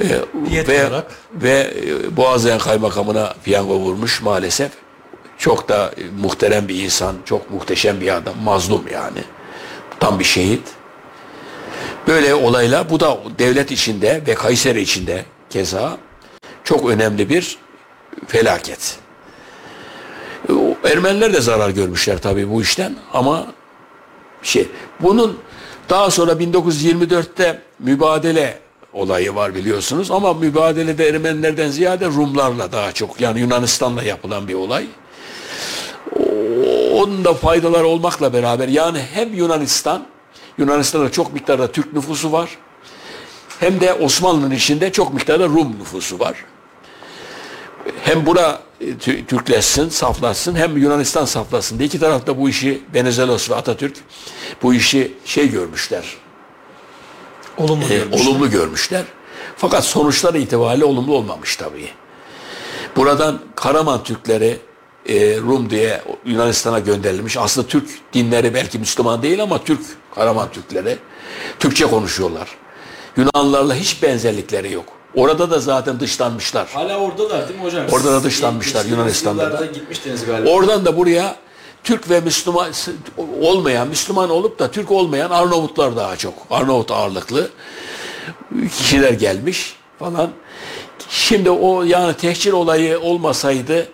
E, 0.00 0.04
Diyet 0.50 0.68
ve 0.68 0.86
olarak. 0.86 1.12
ve 1.34 1.74
e, 1.86 2.16
Boğaziyen 2.16 2.58
Kaymakamına 2.58 3.34
piyango 3.44 3.74
vurmuş 3.74 4.22
maalesef. 4.22 4.70
Çok 5.38 5.68
da 5.68 5.92
e, 5.96 6.02
muhterem 6.22 6.68
bir 6.68 6.82
insan, 6.82 7.16
çok 7.24 7.50
muhteşem 7.50 8.00
bir 8.00 8.16
adam, 8.16 8.34
mazlum 8.44 8.84
yani. 8.92 9.18
Tam 10.00 10.18
bir 10.18 10.24
şehit. 10.24 10.68
Böyle 12.06 12.34
olaylar 12.34 12.90
bu 12.90 13.00
da 13.00 13.18
devlet 13.38 13.70
içinde 13.70 14.22
ve 14.26 14.34
Kayseri 14.34 14.80
içinde 14.80 15.24
keza 15.50 15.96
çok 16.64 16.90
önemli 16.90 17.28
bir 17.28 17.58
felaket. 18.26 18.98
O 20.50 20.88
Ermeniler 20.88 21.32
de 21.32 21.40
zarar 21.40 21.70
görmüşler 21.70 22.18
tabii 22.18 22.50
bu 22.50 22.62
işten 22.62 22.96
ama 23.12 23.46
şey 24.42 24.68
bunun 25.00 25.38
daha 25.90 26.10
sonra 26.10 26.32
1924'te 26.32 27.62
mübadele 27.78 28.58
olayı 28.92 29.34
var 29.34 29.54
biliyorsunuz 29.54 30.10
ama 30.10 30.34
mübadelede 30.34 31.08
Ermenilerden 31.08 31.70
ziyade 31.70 32.06
Rumlarla 32.06 32.72
daha 32.72 32.92
çok 32.92 33.20
yani 33.20 33.40
Yunanistan'la 33.40 34.02
yapılan 34.02 34.48
bir 34.48 34.54
olay. 34.54 34.86
Onun 36.92 37.24
da 37.24 37.34
faydaları 37.34 37.86
olmakla 37.86 38.32
beraber 38.32 38.68
yani 38.68 38.98
hem 39.14 39.34
Yunanistan 39.34 40.06
Yunanistan'da 40.58 41.12
çok 41.12 41.32
miktarda 41.32 41.72
Türk 41.72 41.92
nüfusu 41.92 42.32
var 42.32 42.58
hem 43.60 43.80
de 43.80 43.94
Osmanlı'nın 43.94 44.50
içinde 44.50 44.92
çok 44.92 45.14
miktarda 45.14 45.44
Rum 45.44 45.78
nüfusu 45.80 46.18
var. 46.18 46.44
Hem 48.02 48.26
bura 48.26 48.60
e, 48.80 48.84
Tü- 48.84 49.26
Türkleşsin, 49.26 49.88
saflaşsın 49.88 50.54
hem 50.54 50.76
Yunanistan 50.76 51.24
saflasın 51.24 51.78
diye 51.78 51.86
iki 51.86 52.00
tarafta 52.00 52.38
bu 52.38 52.48
işi 52.48 52.82
Venizelos 52.94 53.50
ve 53.50 53.54
Atatürk 53.54 53.96
bu 54.62 54.74
işi 54.74 55.12
şey 55.24 55.50
görmüşler. 55.50 56.04
Olumlu 57.58 57.84
e, 57.84 57.88
görmüş. 57.98 58.20
olumlu 58.20 58.50
görmüşler. 58.50 59.02
Fakat 59.56 59.84
sonuçları 59.84 60.38
itibariyle 60.38 60.84
olumlu 60.84 61.14
olmamış 61.14 61.56
tabii. 61.56 61.88
Buradan 62.96 63.38
Karaman 63.56 64.02
Türkleri 64.04 64.58
e, 65.08 65.36
Rum 65.36 65.70
diye 65.70 66.02
Yunanistan'a 66.26 66.78
gönderilmiş. 66.78 67.36
Aslında 67.36 67.66
Türk 67.66 67.88
dinleri 68.12 68.54
belki 68.54 68.78
Müslüman 68.78 69.22
değil 69.22 69.42
ama 69.42 69.64
Türk 69.64 69.80
Karaman 70.14 70.50
Türkleri 70.52 70.98
Türkçe 71.58 71.86
konuşuyorlar. 71.86 72.48
Yunanlılarla 73.16 73.74
hiç 73.74 74.02
benzerlikleri 74.02 74.72
yok. 74.72 74.84
Orada 75.14 75.50
da 75.50 75.58
zaten 75.58 76.00
dışlanmışlar. 76.00 76.68
Hala 76.68 76.98
oradalar 76.98 77.48
değil 77.48 77.60
mi 77.60 77.64
hocam? 77.64 77.86
Orada 77.92 78.12
da 78.12 78.24
dışlanmışlar 78.24 78.84
Yunanistan'da 78.84 79.60
da. 79.60 79.66
gitmiştiniz 79.66 80.26
galiba. 80.26 80.50
Oradan 80.50 80.84
da 80.84 80.96
buraya 80.96 81.36
Türk 81.84 82.10
ve 82.10 82.20
Müslüman 82.20 82.72
olmayan, 83.40 83.88
Müslüman 83.88 84.30
olup 84.30 84.58
da 84.58 84.70
Türk 84.70 84.90
olmayan 84.90 85.30
Arnavutlar 85.30 85.96
daha 85.96 86.16
çok. 86.16 86.34
Arnavut 86.50 86.90
ağırlıklı 86.90 87.50
kişiler 88.78 89.12
gelmiş 89.12 89.76
falan. 89.98 90.30
Şimdi 91.08 91.50
o 91.50 91.82
yani 91.82 92.14
tehcir 92.14 92.52
olayı 92.52 93.00
olmasaydı 93.00 93.88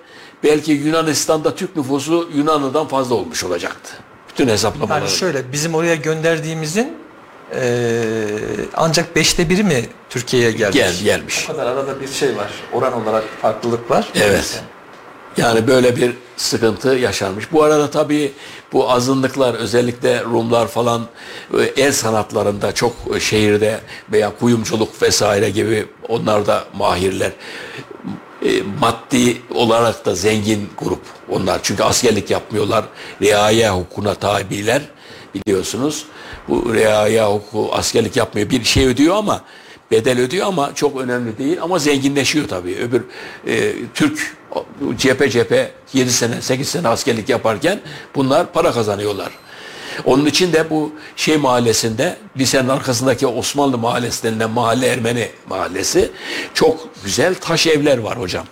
belki 0.45 0.72
Yunanistan'da 0.72 1.55
Türk 1.55 1.76
nüfusu 1.76 2.28
Yunanlı'dan 2.34 2.88
fazla 2.88 3.14
olmuş 3.14 3.45
olacaktı. 3.45 3.93
Bütün 4.28 4.49
hesaplamalar. 4.49 5.01
Yani 5.01 5.11
şöyle 5.11 5.53
bizim 5.53 5.74
oraya 5.74 5.95
gönderdiğimizin 5.95 6.97
eee, 7.55 7.61
ancak 8.76 9.16
beşte 9.16 9.49
biri 9.49 9.64
mi 9.64 9.84
Türkiye'ye 10.11 10.53
gelmiş? 10.53 10.76
Gel, 10.76 10.95
gelmiş. 11.05 11.45
O 11.49 11.53
kadar 11.53 11.66
arada 11.66 12.01
bir 12.01 12.09
şey 12.09 12.36
var. 12.36 12.51
Oran 12.72 13.03
olarak 13.03 13.24
farklılık 13.43 13.91
var. 13.91 14.09
Evet. 14.14 14.62
Yani 15.36 15.66
böyle 15.66 15.97
bir 15.97 16.12
sıkıntı 16.36 16.88
yaşanmış. 16.88 17.53
Bu 17.53 17.62
arada 17.62 17.91
tabii 17.91 18.32
bu 18.72 18.91
azınlıklar 18.91 19.55
özellikle 19.55 20.22
Rumlar 20.24 20.68
falan 20.68 21.07
e, 21.59 21.62
el 21.62 21.93
sanatlarında 21.93 22.72
çok 22.72 22.93
e, 23.16 23.20
şehirde 23.20 23.80
veya 24.12 24.32
kuyumculuk 24.38 25.03
vesaire 25.03 25.51
gibi 25.51 25.86
onlar 26.09 26.47
da 26.47 26.64
mahirler. 26.74 27.32
E, 28.45 28.62
maddi 28.80 29.43
olarak 29.55 30.07
da 30.07 30.14
zengin 30.14 30.68
grup 30.78 31.03
onlar. 31.30 31.61
Çünkü 31.62 31.82
askerlik 31.82 32.30
yapmıyorlar. 32.30 32.84
Riaya 33.22 33.76
hukukuna 33.76 34.14
tabiler 34.14 34.82
biliyorsunuz. 35.34 36.05
Bu 36.49 36.74
riaya 36.74 37.32
hukuku 37.32 37.68
askerlik 37.72 38.16
yapmıyor. 38.16 38.51
Bir 38.51 38.64
şey 38.64 38.86
ödüyor 38.86 39.16
ama 39.16 39.45
bedel 39.91 40.20
ödüyor 40.20 40.47
ama 40.47 40.74
çok 40.74 41.01
önemli 41.01 41.38
değil 41.38 41.62
ama 41.62 41.78
zenginleşiyor 41.78 42.49
tabii. 42.49 42.76
Öbür 42.76 43.03
e, 43.47 43.72
Türk 43.95 44.36
cephe 44.97 45.30
cephe 45.30 45.70
7 45.93 46.12
sene 46.12 46.43
8 46.43 46.68
sene 46.68 46.88
askerlik 46.88 47.28
yaparken 47.28 47.80
bunlar 48.14 48.53
para 48.53 48.72
kazanıyorlar. 48.72 49.30
Onun 50.05 50.26
için 50.26 50.53
de 50.53 50.70
bu 50.70 50.92
şey 51.16 51.36
mahallesinde 51.36 52.16
lisenin 52.36 52.68
arkasındaki 52.68 53.26
Osmanlı 53.26 53.78
mahallesi 53.78 54.22
denilen 54.22 54.51
mahalle 54.51 54.86
Ermeni 54.86 55.28
mahallesi 55.48 56.11
çok 56.55 56.88
güzel 57.05 57.34
taş 57.34 57.66
evler 57.66 57.98
var 57.98 58.18
hocam. 58.20 58.46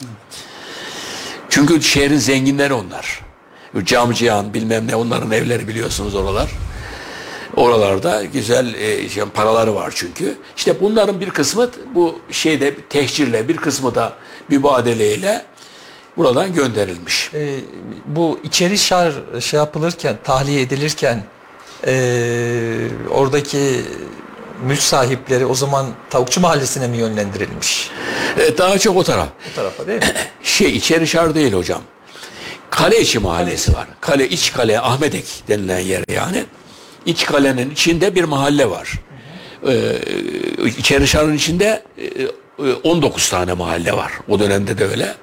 Çünkü 1.48 1.82
şehrin 1.82 2.16
zenginleri 2.16 2.72
onlar. 2.72 3.20
Camcihan 3.84 4.54
bilmem 4.54 4.88
ne 4.88 4.96
onların 4.96 5.30
evleri 5.30 5.68
biliyorsunuz 5.68 6.14
oralar. 6.14 6.50
Oralarda 7.56 8.24
güzel 8.24 8.74
e, 8.74 9.08
şey, 9.08 9.24
paraları 9.24 9.74
var 9.74 9.92
çünkü. 9.96 10.36
İşte 10.56 10.80
bunların 10.80 11.20
bir 11.20 11.30
kısmı 11.30 11.70
bu 11.94 12.18
şeyde 12.30 12.74
tehcirle 12.74 13.48
bir 13.48 13.56
kısmı 13.56 13.94
da 13.94 14.12
mübadeleyle 14.48 15.44
buradan 16.16 16.54
gönderilmiş. 16.54 17.30
Ee, 17.34 17.60
bu 18.06 18.40
içeri 18.44 18.78
şar 18.78 19.14
şey 19.40 19.58
yapılırken, 19.58 20.16
tahliye 20.24 20.60
edilirken 20.60 21.24
ee, 21.86 22.88
oradaki 23.10 23.80
mülk 24.62 24.82
sahipleri 24.82 25.46
o 25.46 25.54
zaman 25.54 25.86
Tavukçu 26.10 26.40
Mahallesi'ne 26.40 26.88
mi 26.88 26.96
yönlendirilmiş? 26.96 27.90
E, 28.38 28.58
daha 28.58 28.78
çok 28.78 28.96
o 28.96 29.02
taraf. 29.02 29.28
Bu 29.50 29.54
tarafa 29.56 29.86
değil 29.86 29.98
mi? 29.98 30.08
Şey 30.42 30.76
içeri 30.76 31.06
şar 31.06 31.34
değil 31.34 31.52
hocam. 31.52 31.82
Kale 32.70 33.00
içi 33.00 33.18
mahallesi 33.18 33.74
var. 33.74 33.86
Kale 34.00 34.28
iç 34.28 34.52
kale 34.52 34.80
Ahmetek 34.80 35.24
denilen 35.48 35.78
yer 35.78 36.04
yani. 36.14 36.44
İç 37.06 37.24
kalenin 37.24 37.70
içinde 37.70 38.14
bir 38.14 38.24
mahalle 38.24 38.70
var. 38.70 38.92
Ee, 39.68 39.92
içeri 40.78 41.08
şarın 41.08 41.34
içinde 41.34 41.82
e, 41.98 42.72
19 42.82 43.28
tane 43.28 43.52
mahalle 43.52 43.92
var. 43.92 44.12
O 44.28 44.38
dönemde 44.38 44.78
de 44.78 44.84
öyle. 44.84 45.14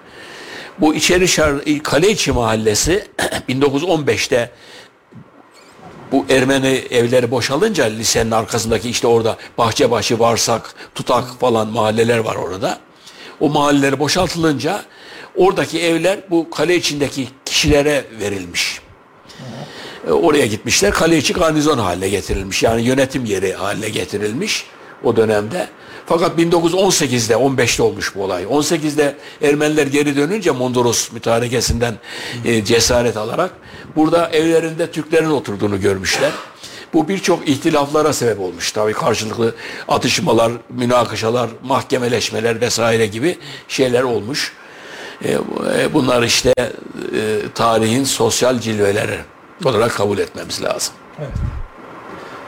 Bu 0.79 0.95
içeri 0.95 1.27
şar 1.27 1.53
kale 1.83 2.09
içi 2.09 2.31
mahallesi 2.31 3.07
1915'te 3.49 4.49
bu 6.15 6.25
Ermeni 6.29 6.67
evleri 6.67 7.31
boşalınca 7.31 7.85
lisenin 7.85 8.31
arkasındaki 8.31 8.89
işte 8.89 9.07
orada 9.07 9.37
Bahçebaşı, 9.57 10.19
Varsak, 10.19 10.75
Tutak 10.95 11.39
falan 11.39 11.67
mahalleler 11.67 12.17
var 12.17 12.35
orada. 12.35 12.79
O 13.39 13.49
mahalleleri 13.49 13.99
boşaltılınca 13.99 14.81
oradaki 15.35 15.81
evler 15.81 16.19
bu 16.29 16.49
kale 16.49 16.75
içindeki 16.75 17.27
kişilere 17.45 18.05
verilmiş. 18.19 18.81
E, 20.07 20.11
Oraya 20.11 20.45
gitmişler. 20.45 20.91
Kale 20.91 21.17
içi 21.17 21.33
garnizon 21.33 21.77
haline 21.77 22.09
getirilmiş. 22.09 22.63
Yani 22.63 22.81
yönetim 22.81 23.25
yeri 23.25 23.53
haline 23.53 23.89
getirilmiş 23.89 24.65
o 25.03 25.15
dönemde. 25.15 25.67
Fakat 26.05 26.39
1918'de 26.39 27.33
15'te 27.33 27.83
olmuş 27.83 28.15
bu 28.15 28.23
olay. 28.23 28.43
18'de 28.43 29.15
Ermeniler 29.41 29.87
geri 29.87 30.15
dönünce 30.15 30.51
Mondros 30.51 31.11
mütarekesinden 31.11 31.95
e, 32.45 32.65
cesaret 32.65 33.17
alarak 33.17 33.51
burada 33.95 34.29
evlerinde 34.29 34.91
Türklerin 34.91 35.29
oturduğunu 35.29 35.81
görmüşler. 35.81 36.31
Bu 36.93 37.07
birçok 37.07 37.49
ihtilaflara 37.49 38.13
sebep 38.13 38.39
olmuş. 38.39 38.71
Tabii 38.71 38.93
karşılıklı 38.93 39.55
atışmalar, 39.87 40.51
münakaşalar, 40.69 41.49
mahkemeleşmeler 41.63 42.61
vesaire 42.61 43.07
gibi 43.07 43.37
şeyler 43.67 44.03
olmuş. 44.03 44.53
E, 45.23 45.31
e, 45.31 45.93
bunlar 45.93 46.23
işte 46.23 46.53
e, 46.57 46.71
tarihin 47.55 48.03
sosyal 48.03 48.59
cilveleri 48.59 49.19
olarak 49.65 49.95
kabul 49.95 50.17
etmemiz 50.17 50.63
lazım. 50.63 50.93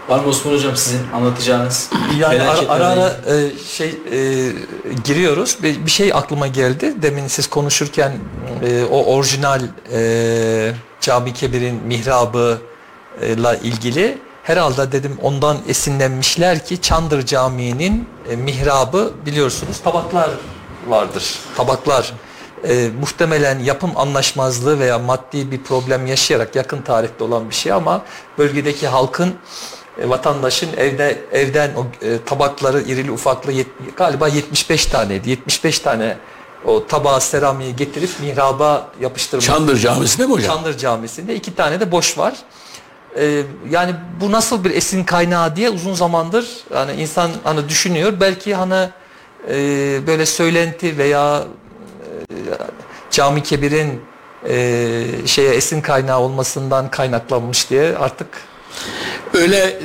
Var 0.10 0.20
mı 0.20 0.28
Osman 0.28 0.53
Hocam 0.53 0.76
sizin 0.76 0.99
anlatacağınız? 1.14 1.89
Yani 2.20 2.41
ara 2.41 2.70
ara, 2.70 2.88
ara, 2.88 3.10
e, 3.10 3.49
şey 3.68 3.88
e, 4.12 4.51
giriyoruz. 5.03 5.58
Bir, 5.64 5.86
bir 5.86 5.91
şey 5.91 6.14
aklıma 6.14 6.47
geldi. 6.47 7.01
Demin 7.01 7.28
siz 7.28 7.47
konuşurken 7.47 8.14
e, 8.64 8.84
o 8.84 9.16
orijinal 9.16 9.62
e, 9.93 10.74
Cami 11.01 11.34
Kebir'in 11.34 11.76
mihrabı 11.76 12.58
ile 13.22 13.60
ilgili 13.64 14.18
herhalde 14.43 14.91
dedim 14.91 15.18
ondan 15.22 15.58
esinlenmişler 15.68 16.66
ki 16.66 16.82
Çandır 16.82 17.26
Camii'nin 17.26 18.10
e, 18.30 18.36
mihrabı 18.36 19.14
biliyorsunuz 19.26 19.80
tabaklar 19.84 20.30
vardır. 20.88 21.39
Tabaklar 21.58 22.14
e, 22.68 22.89
muhtemelen 22.99 23.60
yapım 23.60 23.91
anlaşmazlığı 23.95 24.80
veya 24.80 24.99
maddi 24.99 25.51
bir 25.51 25.64
problem 25.64 26.08
yaşayarak 26.08 26.55
yakın 26.55 26.82
tarihte 26.82 27.24
olan 27.24 27.49
bir 27.49 27.55
şey 27.55 27.72
ama 27.72 28.01
bölgedeki 28.38 28.88
halkın 28.88 29.36
vatandaşın 30.06 30.70
evde 30.78 31.18
evden 31.32 31.72
o 31.76 32.06
e, 32.06 32.18
tabakları 32.26 32.82
irili 32.82 33.12
ufaklı 33.12 33.52
yet- 33.52 33.95
galiba 33.95 34.28
75 34.28 34.86
taneydi. 34.86 35.30
75 35.30 35.80
tane 35.80 36.18
o 36.66 36.88
tabağı 36.88 37.22
seramiği 37.22 37.76
getirip 37.76 38.10
mihraba 38.22 38.88
yapıştırmış. 39.02 39.45
Çandır 39.45 39.78
Camisi'nde 39.78 40.28
mi 40.28 40.34
hocam? 40.34 40.56
Çandır 40.56 40.78
Camisi'nde 40.78 41.36
iki 41.36 41.56
tane 41.56 41.80
de 41.80 41.91
boş 41.91 42.18
var. 42.18 42.34
Ee, 43.18 43.43
yani 43.70 43.95
bu 44.22 44.32
nasıl 44.32 44.64
bir 44.64 44.72
esin 44.72 45.04
kaynağı 45.04 45.56
diye 45.56 45.70
uzun 45.70 45.93
zamandır 45.93 46.48
hani 46.74 46.91
insan 47.02 47.32
hani 47.43 47.70
düşünüyor. 47.70 48.14
Belki 48.20 48.56
hani 48.56 48.89
e, 49.50 49.54
böyle 50.08 50.26
söylenti 50.26 50.98
veya 50.98 51.43
e, 52.30 52.36
Cami 53.12 53.43
Kebir'in 53.43 54.02
e, 54.50 55.04
şeye 55.26 55.54
esin 55.54 55.82
kaynağı 55.82 56.20
olmasından 56.20 56.91
kaynaklanmış 56.91 57.70
diye 57.70 57.98
artık 57.98 58.28
Öyle 59.34 59.80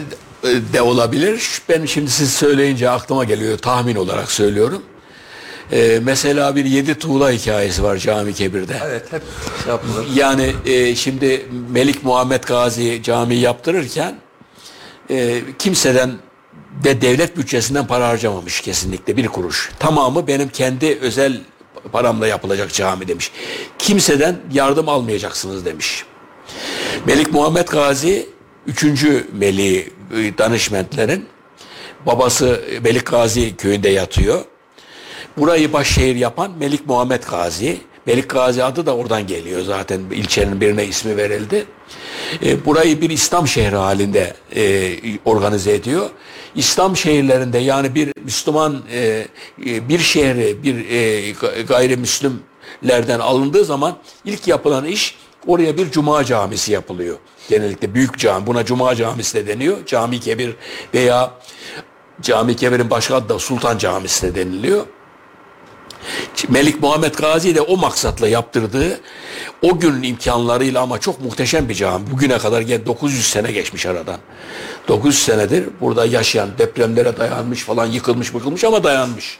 e, 0.44 0.48
de 0.72 0.82
olabilir. 0.82 1.62
Ben 1.68 1.86
şimdi 1.86 2.10
siz 2.10 2.32
söyleyince 2.32 2.90
aklıma 2.90 3.24
geliyor. 3.24 3.58
Tahmin 3.58 3.96
olarak 3.96 4.30
söylüyorum. 4.30 4.82
Ee, 5.72 6.00
mesela 6.02 6.56
bir 6.56 6.64
yedi 6.64 6.94
tuğla 6.94 7.30
hikayesi 7.30 7.82
var 7.82 7.96
Cami 7.96 8.34
Kebir'de. 8.34 8.80
evet 8.84 9.12
hep 9.12 9.22
yapılır. 9.68 10.06
Yani 10.14 10.52
e, 10.66 10.94
şimdi 10.94 11.46
Melik 11.70 12.04
Muhammed 12.04 12.44
Gazi 12.44 13.02
camiyi 13.02 13.40
yaptırırken 13.40 14.18
e, 15.10 15.40
kimseden 15.58 16.12
de 16.84 17.00
devlet 17.00 17.36
bütçesinden 17.36 17.86
para 17.86 18.08
harcamamış 18.08 18.60
kesinlikle 18.60 19.16
bir 19.16 19.28
kuruş. 19.28 19.70
Tamamı 19.78 20.26
benim 20.26 20.48
kendi 20.48 20.98
özel 21.00 21.40
paramla 21.92 22.26
yapılacak 22.26 22.72
cami 22.72 23.08
demiş. 23.08 23.32
Kimseden 23.78 24.36
yardım 24.52 24.88
almayacaksınız 24.88 25.64
demiş. 25.64 26.04
Melik 27.06 27.32
Muhammed 27.32 27.68
Gazi 27.68 28.28
3. 28.66 28.84
Meli 29.32 29.76
e, 29.78 30.38
danışmentlerin 30.38 31.26
babası 32.06 32.64
Melik 32.84 33.06
Gazi 33.06 33.56
köyünde 33.56 33.88
yatıyor. 33.88 34.44
Burayı 35.38 35.72
başşehir 35.72 36.16
yapan 36.16 36.50
Melik 36.58 36.86
Muhammed 36.86 37.22
Gazi. 37.22 37.78
Melik 38.06 38.28
Gazi 38.28 38.64
adı 38.64 38.86
da 38.86 38.96
oradan 38.96 39.26
geliyor 39.26 39.62
zaten 39.62 40.00
ilçenin 40.10 40.60
birine 40.60 40.84
ismi 40.86 41.16
verildi. 41.16 41.64
E, 42.44 42.64
burayı 42.66 43.00
bir 43.00 43.10
İslam 43.10 43.48
şehri 43.48 43.76
halinde 43.76 44.34
e, 44.56 44.92
organize 45.24 45.74
ediyor. 45.74 46.10
İslam 46.54 46.96
şehirlerinde 46.96 47.58
yani 47.58 47.94
bir 47.94 48.12
Müslüman 48.24 48.82
bir 49.58 49.98
şehri 49.98 50.62
bir 50.62 50.90
e, 50.90 51.30
ga- 51.30 51.66
gayrimüslimlerden 51.66 53.20
alındığı 53.20 53.64
zaman 53.64 53.96
ilk 54.24 54.48
yapılan 54.48 54.84
iş 54.84 55.18
oraya 55.46 55.76
bir 55.78 55.90
cuma 55.90 56.24
camisi 56.24 56.72
yapılıyor. 56.72 57.16
Genellikle 57.48 57.94
büyük 57.94 58.18
cami 58.18 58.46
buna 58.46 58.64
cuma 58.64 58.94
camisi 58.94 59.34
de 59.34 59.46
deniyor. 59.46 59.86
Cami 59.86 60.20
Kebir 60.20 60.56
veya 60.94 61.30
Cami 62.22 62.56
Kebir'in 62.56 62.90
başka 62.90 63.16
adı 63.16 63.28
da 63.28 63.38
Sultan 63.38 63.78
Camisi 63.78 64.26
de 64.26 64.34
deniliyor. 64.34 64.86
Melik 66.48 66.82
Muhammed 66.82 67.14
Gazi 67.14 67.54
de 67.54 67.60
o 67.60 67.76
maksatla 67.76 68.28
yaptırdığı 68.28 69.00
o 69.62 69.78
günün 69.78 70.02
imkanlarıyla 70.02 70.82
ama 70.82 70.98
çok 70.98 71.20
muhteşem 71.20 71.68
bir 71.68 71.74
cami. 71.74 72.10
Bugüne 72.10 72.38
kadar 72.38 72.60
gel 72.60 72.86
900 72.86 73.26
sene 73.26 73.52
geçmiş 73.52 73.86
aradan. 73.86 74.18
900 74.88 75.22
senedir 75.22 75.68
burada 75.80 76.06
yaşayan 76.06 76.48
depremlere 76.58 77.16
dayanmış 77.16 77.62
falan 77.62 77.86
yıkılmış 77.86 78.34
yıkılmış 78.34 78.64
ama 78.64 78.84
dayanmış. 78.84 79.38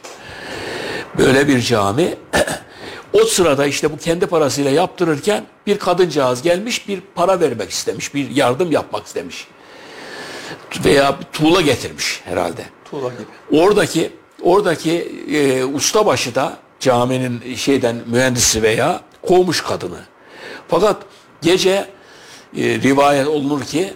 Böyle 1.17 1.47
bir 1.47 1.61
cami. 1.61 2.15
o 3.13 3.25
sırada 3.25 3.65
işte 3.65 3.91
bu 3.91 3.97
kendi 3.97 4.25
parasıyla 4.25 4.71
yaptırırken 4.71 5.45
bir 5.67 5.79
kadıncağız 5.79 6.41
gelmiş 6.41 6.87
bir 6.87 7.01
para 7.15 7.39
vermek 7.39 7.69
istemiş. 7.69 8.13
Bir 8.13 8.29
yardım 8.29 8.71
yapmak 8.71 9.07
istemiş. 9.07 9.47
Veya 10.85 11.19
bir 11.19 11.25
tuğla 11.25 11.61
getirmiş 11.61 12.21
herhalde. 12.25 12.65
Tuğla 12.91 13.09
gibi. 13.09 13.61
Oradaki 13.61 14.11
oradaki 14.41 14.91
e, 15.31 15.63
ustabaşı 15.63 16.35
da 16.35 16.57
caminin 16.79 17.55
şeyden 17.55 17.95
mühendisi 18.05 18.63
veya 18.63 19.01
kovmuş 19.21 19.61
kadını. 19.61 19.99
Fakat 20.67 20.97
gece 21.41 21.69
e, 21.71 21.87
rivayet 22.57 23.27
olunur 23.27 23.61
ki 23.61 23.93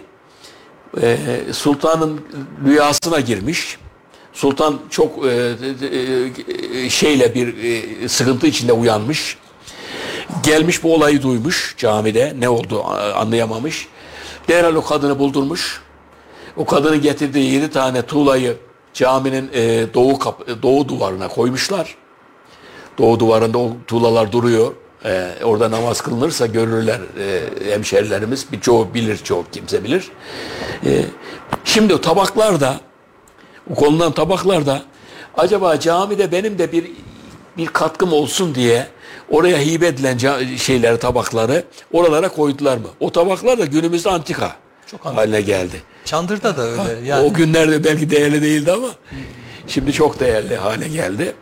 e, 1.02 1.18
sultanın 1.52 2.20
rüyasına 2.66 3.20
girmiş. 3.20 3.78
Sultan 4.32 4.78
çok 4.90 5.26
e, 5.26 5.28
e, 5.30 6.84
e, 6.84 6.90
şeyle 6.90 7.34
bir 7.34 7.64
e, 7.64 8.08
sıkıntı 8.08 8.46
içinde 8.46 8.72
uyanmış. 8.72 9.38
Gelmiş 10.42 10.82
bu 10.82 10.94
olayı 10.94 11.22
duymuş 11.22 11.74
camide 11.78 12.34
ne 12.38 12.48
oldu 12.48 12.84
anlayamamış. 13.14 13.88
Derhal 14.48 14.74
o 14.74 14.84
kadını 14.84 15.18
buldurmuş. 15.18 15.82
O 16.56 16.64
kadını 16.64 16.96
getirdiği 16.96 17.54
yedi 17.54 17.70
tane 17.70 18.02
tuğlayı 18.02 18.56
caminin 18.94 19.50
e, 19.54 19.86
doğu 19.94 20.18
kap- 20.18 20.62
doğu 20.62 20.88
duvarına 20.88 21.28
koymuşlar. 21.28 21.94
Doğu 22.98 23.20
duvarında 23.20 23.58
o 23.58 23.72
tuğlalar 23.86 24.32
duruyor. 24.32 24.72
E, 25.04 25.30
orada 25.44 25.70
namaz 25.70 26.00
kılınırsa 26.00 26.46
görürler 26.46 27.00
e, 27.20 27.40
hemşerilerimiz. 27.72 28.52
Birçoğu 28.52 28.94
bilir, 28.94 29.16
çok 29.16 29.52
kimse 29.52 29.84
bilir. 29.84 30.08
E, 30.86 31.04
şimdi 31.64 31.94
o 31.94 32.00
tabaklar 32.00 32.60
da 32.60 32.80
konulan 33.74 34.12
tabaklar 34.12 34.66
da 34.66 34.82
acaba 35.36 35.80
camide 35.80 36.32
benim 36.32 36.58
de 36.58 36.72
bir 36.72 36.90
bir 37.56 37.66
katkım 37.66 38.12
olsun 38.12 38.54
diye 38.54 38.86
oraya 39.30 39.58
hibe 39.58 39.86
edilen 39.86 40.18
şeyler 40.56 41.00
tabakları 41.00 41.64
oralara 41.92 42.28
koydular 42.28 42.76
mı? 42.76 42.88
O 43.00 43.12
tabaklar 43.12 43.58
da 43.58 43.64
günümüzde 43.64 44.10
antika 44.10 44.56
Çok 44.86 45.04
haline 45.04 45.40
geldi. 45.40 45.82
Çandır'da 46.04 46.56
da 46.56 46.62
öyle. 46.62 47.06
Yani 47.06 47.26
O 47.26 47.32
günlerde 47.32 47.84
belki 47.84 48.10
değerli 48.10 48.42
değildi 48.42 48.72
ama 48.72 48.88
şimdi 49.66 49.92
çok 49.92 50.20
değerli 50.20 50.56
hale 50.56 50.88
geldi. 50.88 51.34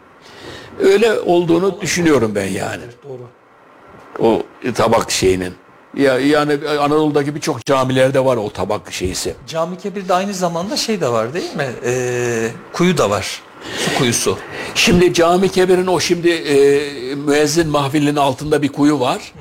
Öyle 0.81 1.21
olduğunu 1.21 1.81
düşünüyorum 1.81 2.33
ben 2.35 2.47
yani. 2.47 2.83
doğru. 3.05 3.23
O 4.19 4.43
tabak 4.75 5.11
şeyinin. 5.11 5.55
Ya 5.97 6.19
yani 6.19 6.69
Anadolu'daki 6.69 7.35
birçok 7.35 7.65
camilerde 7.65 8.25
var 8.25 8.37
o 8.37 8.51
tabak 8.51 8.93
şeysi. 8.93 9.35
Cami 9.47 9.79
Kebir'de 9.79 10.15
aynı 10.15 10.35
zamanda 10.35 10.77
şey 10.77 11.01
de 11.01 11.09
var 11.09 11.35
değil 11.35 11.55
mi? 11.57 11.67
Ee, 11.85 12.51
kuyu 12.73 12.99
da 12.99 13.11
var. 13.11 13.43
Su 13.79 13.99
kuyusu. 13.99 14.39
Şimdi 14.75 15.15
Cami 15.15 15.49
Kebir'in 15.49 15.87
o 15.87 16.01
şimdi 16.01 16.29
e, 16.29 17.15
müezzin 17.15 17.69
mahfilinin 17.69 18.17
altında 18.17 18.63
bir 18.63 18.69
kuyu 18.69 19.01
var. 19.01 19.33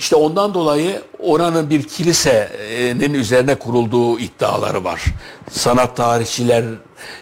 İşte 0.00 0.16
ondan 0.16 0.54
dolayı 0.54 1.02
oranın 1.18 1.70
bir 1.70 1.82
kilisenin 1.82 3.14
üzerine 3.14 3.54
kurulduğu 3.54 4.18
iddiaları 4.18 4.84
var. 4.84 5.04
Sanat 5.50 5.96
tarihçiler 5.96 6.64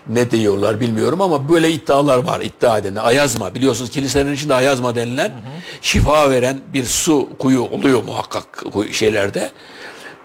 ne 0.09 0.31
diyorlar 0.31 0.81
bilmiyorum 0.81 1.20
ama 1.20 1.49
böyle 1.49 1.70
iddialar 1.70 2.18
var 2.18 2.41
iddia 2.41 2.79
edene. 2.79 3.01
Ayazma 3.01 3.55
biliyorsunuz 3.55 3.91
kilisenin 3.91 4.35
içinde 4.35 4.55
ayazma 4.55 4.95
denilen 4.95 5.33
şifa 5.83 6.31
veren 6.31 6.61
bir 6.72 6.85
su 6.85 7.29
kuyu 7.39 7.62
oluyor 7.62 8.05
muhakkak 8.05 8.64
şeylerde. 8.93 9.51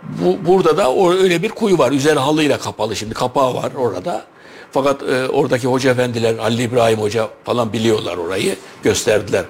Bu, 0.03 0.47
burada 0.47 0.77
da 0.77 1.11
öyle 1.17 1.43
bir 1.43 1.49
kuyu 1.49 1.77
var. 1.77 1.91
Üzeri 1.91 2.19
halıyla 2.19 2.59
kapalı 2.59 2.95
şimdi. 2.95 3.13
Kapağı 3.13 3.53
var 3.55 3.71
orada. 3.77 4.23
Fakat 4.71 5.03
e, 5.03 5.27
oradaki 5.27 5.67
hoca 5.67 5.91
efendiler, 5.91 6.37
Halil 6.37 6.59
İbrahim 6.59 6.99
Hoca 6.99 7.27
falan 7.43 7.73
biliyorlar 7.73 8.17
orayı. 8.17 8.55
Gösterdiler. 8.83 9.45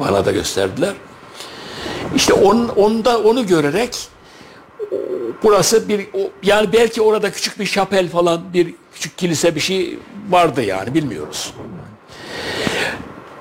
Bana 0.00 0.24
da 0.24 0.32
gösterdiler. 0.32 0.94
İşte 2.16 2.32
on, 2.32 2.68
onda 2.68 3.18
onu 3.18 3.46
görerek 3.46 4.08
burası 5.42 5.88
bir 5.88 6.06
yani 6.42 6.72
belki 6.72 7.02
orada 7.02 7.32
küçük 7.32 7.58
bir 7.58 7.66
şapel 7.66 8.08
falan 8.08 8.52
bir 8.54 8.74
küçük 8.94 9.18
kilise 9.18 9.54
bir 9.54 9.60
şey 9.60 9.98
vardı 10.30 10.62
yani 10.62 10.94
bilmiyoruz. 10.94 11.54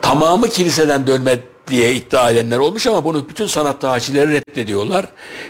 Tamamı 0.01 0.49
kiliseden 0.49 1.07
dönme 1.07 1.39
diye 1.67 1.93
iddia 1.93 2.31
edenler 2.31 2.57
olmuş 2.57 2.87
ama 2.87 3.03
bunu 3.03 3.29
bütün 3.29 3.47
sanat 3.47 3.81
tarihçileri 3.81 4.31
reddediyorlar. 4.31 5.05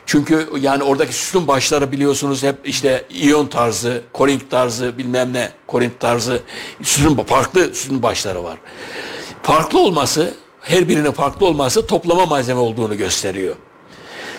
Çünkü 0.06 0.50
yani 0.60 0.84
oradaki 0.84 1.14
sütun 1.14 1.48
başları 1.48 1.92
biliyorsunuz 1.92 2.44
hep 2.44 2.56
işte 2.64 3.06
İyon 3.10 3.48
tarzı, 3.48 4.02
Korint 4.14 4.52
tarzı 4.52 4.98
bilmem 4.98 5.34
ne, 5.34 5.52
Korint 5.68 6.00
tarzı 6.00 6.42
sütun 6.84 7.24
farklı 7.24 7.76
sütun 7.76 8.04
başları 8.04 8.44
var. 8.44 8.58
Farklı 9.44 9.80
olması, 9.80 10.34
her 10.62 10.90
birinin 10.90 11.12
farklı 11.12 11.46
olması 11.46 11.88
toplama 11.88 12.26
malzeme 12.26 12.60
olduğunu 12.60 12.98
gösteriyor. 12.98 13.56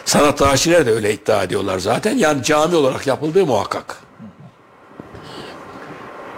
Sanat 0.04 0.38
tarihçiler 0.38 0.86
de 0.86 0.90
öyle 0.92 1.14
iddia 1.14 1.42
ediyorlar 1.42 1.78
zaten. 1.78 2.16
Yani 2.18 2.42
cami 2.42 2.76
olarak 2.76 3.06
yapıldığı 3.06 3.46
muhakkak. 3.46 3.96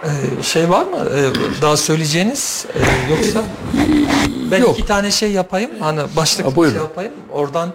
Ee, 0.04 0.42
şey 0.42 0.70
var 0.70 0.84
mı? 0.84 1.08
Ee, 1.16 1.62
daha 1.62 1.76
söyleyeceğiniz 1.76 2.66
Ee, 2.74 3.10
yoksa 3.10 3.42
ben 4.50 4.60
Yok. 4.60 4.78
iki 4.78 4.86
tane 4.88 5.10
şey 5.10 5.32
yapayım. 5.32 5.70
Hani 5.80 6.00
başlık 6.16 6.46
Ha, 6.46 6.56
buyurun. 6.56 6.74
şey 6.74 6.82
yapayım. 6.82 7.12
Oradan 7.32 7.72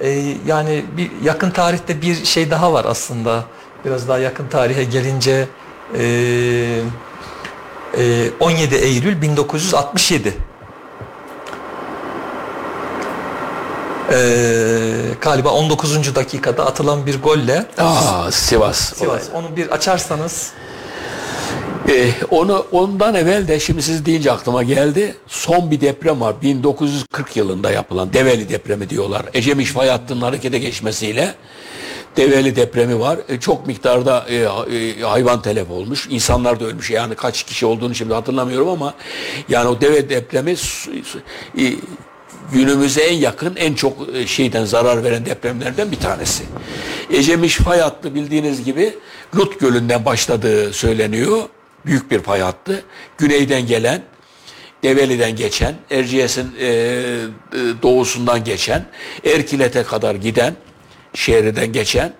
e, 0.00 0.08
yani 0.46 0.84
bir 0.96 1.10
yakın 1.22 1.50
tarihte 1.50 2.02
bir 2.02 2.24
şey 2.24 2.50
daha 2.50 2.72
var 2.72 2.84
aslında. 2.88 3.44
Biraz 3.84 4.08
daha 4.08 4.18
yakın 4.18 4.48
tarihe 4.48 4.84
gelince 4.84 5.48
e, 5.98 6.02
e, 7.98 8.30
17 8.40 8.74
Eylül 8.74 9.22
1967. 9.22 10.34
Ee, 14.12 14.92
galiba 15.20 15.50
19. 15.50 16.14
dakikada 16.14 16.66
atılan 16.66 17.06
bir 17.06 17.22
golle 17.22 17.66
Aa 17.78 18.30
Sivas. 18.30 18.94
Sivas. 18.94 19.28
Onu 19.34 19.56
bir 19.56 19.68
açarsanız 19.68 20.52
Ee, 21.88 22.10
onu 22.30 22.66
ondan 22.72 23.14
evvel 23.14 23.48
de 23.48 23.60
şimdi 23.60 23.82
siz 23.82 24.06
deyince 24.06 24.32
aklıma 24.32 24.62
geldi. 24.62 25.14
Son 25.26 25.70
bir 25.70 25.80
deprem 25.80 26.20
var. 26.20 26.34
1940 26.42 27.36
yılında 27.36 27.70
yapılan 27.70 28.12
Develi 28.12 28.48
depremi 28.48 28.90
diyorlar. 28.90 29.22
Ecemiş 29.34 29.70
fay 29.70 29.88
hattının 29.88 30.20
harekete 30.20 30.58
geçmesiyle 30.58 31.34
Develi 32.16 32.56
depremi 32.56 33.00
var. 33.00 33.18
E, 33.28 33.40
çok 33.40 33.66
miktarda 33.66 34.26
e, 34.28 34.36
e, 34.36 35.00
hayvan 35.00 35.42
telef 35.42 35.70
olmuş. 35.70 36.06
İnsanlar 36.10 36.60
da 36.60 36.64
ölmüş. 36.64 36.90
Yani 36.90 37.14
kaç 37.14 37.42
kişi 37.42 37.66
olduğunu 37.66 37.94
şimdi 37.94 38.14
hatırlamıyorum 38.14 38.68
ama 38.68 38.94
yani 39.48 39.68
o 39.68 39.80
Develi 39.80 40.08
depremi 40.10 40.50
e, 40.50 41.64
günümüze 42.52 43.02
en 43.02 43.16
yakın, 43.16 43.56
en 43.56 43.74
çok 43.74 44.14
e, 44.14 44.26
şeyden 44.26 44.64
zarar 44.64 45.04
veren 45.04 45.26
depremlerden 45.26 45.90
bir 45.90 45.96
tanesi. 45.96 46.44
Ecemiş 47.10 47.56
fay 47.56 47.80
hattı 47.80 48.14
bildiğiniz 48.14 48.64
gibi 48.64 48.94
Lut 49.36 49.60
Gölü'nden 49.60 50.04
başladığı 50.04 50.72
söyleniyor. 50.72 51.42
Büyük 51.86 52.10
bir 52.10 52.20
fay 52.20 52.40
hattı. 52.40 52.84
Güneyden 53.18 53.66
gelen, 53.66 54.02
Develi'den 54.82 55.36
geçen, 55.36 55.74
Erciyes'in 55.90 56.52
e, 56.60 56.66
e, 56.66 57.26
doğusundan 57.82 58.44
geçen, 58.44 58.86
Erkilet'e 59.24 59.82
kadar 59.82 60.14
giden, 60.14 60.54
şehirden 61.14 61.72
geçen, 61.72 62.12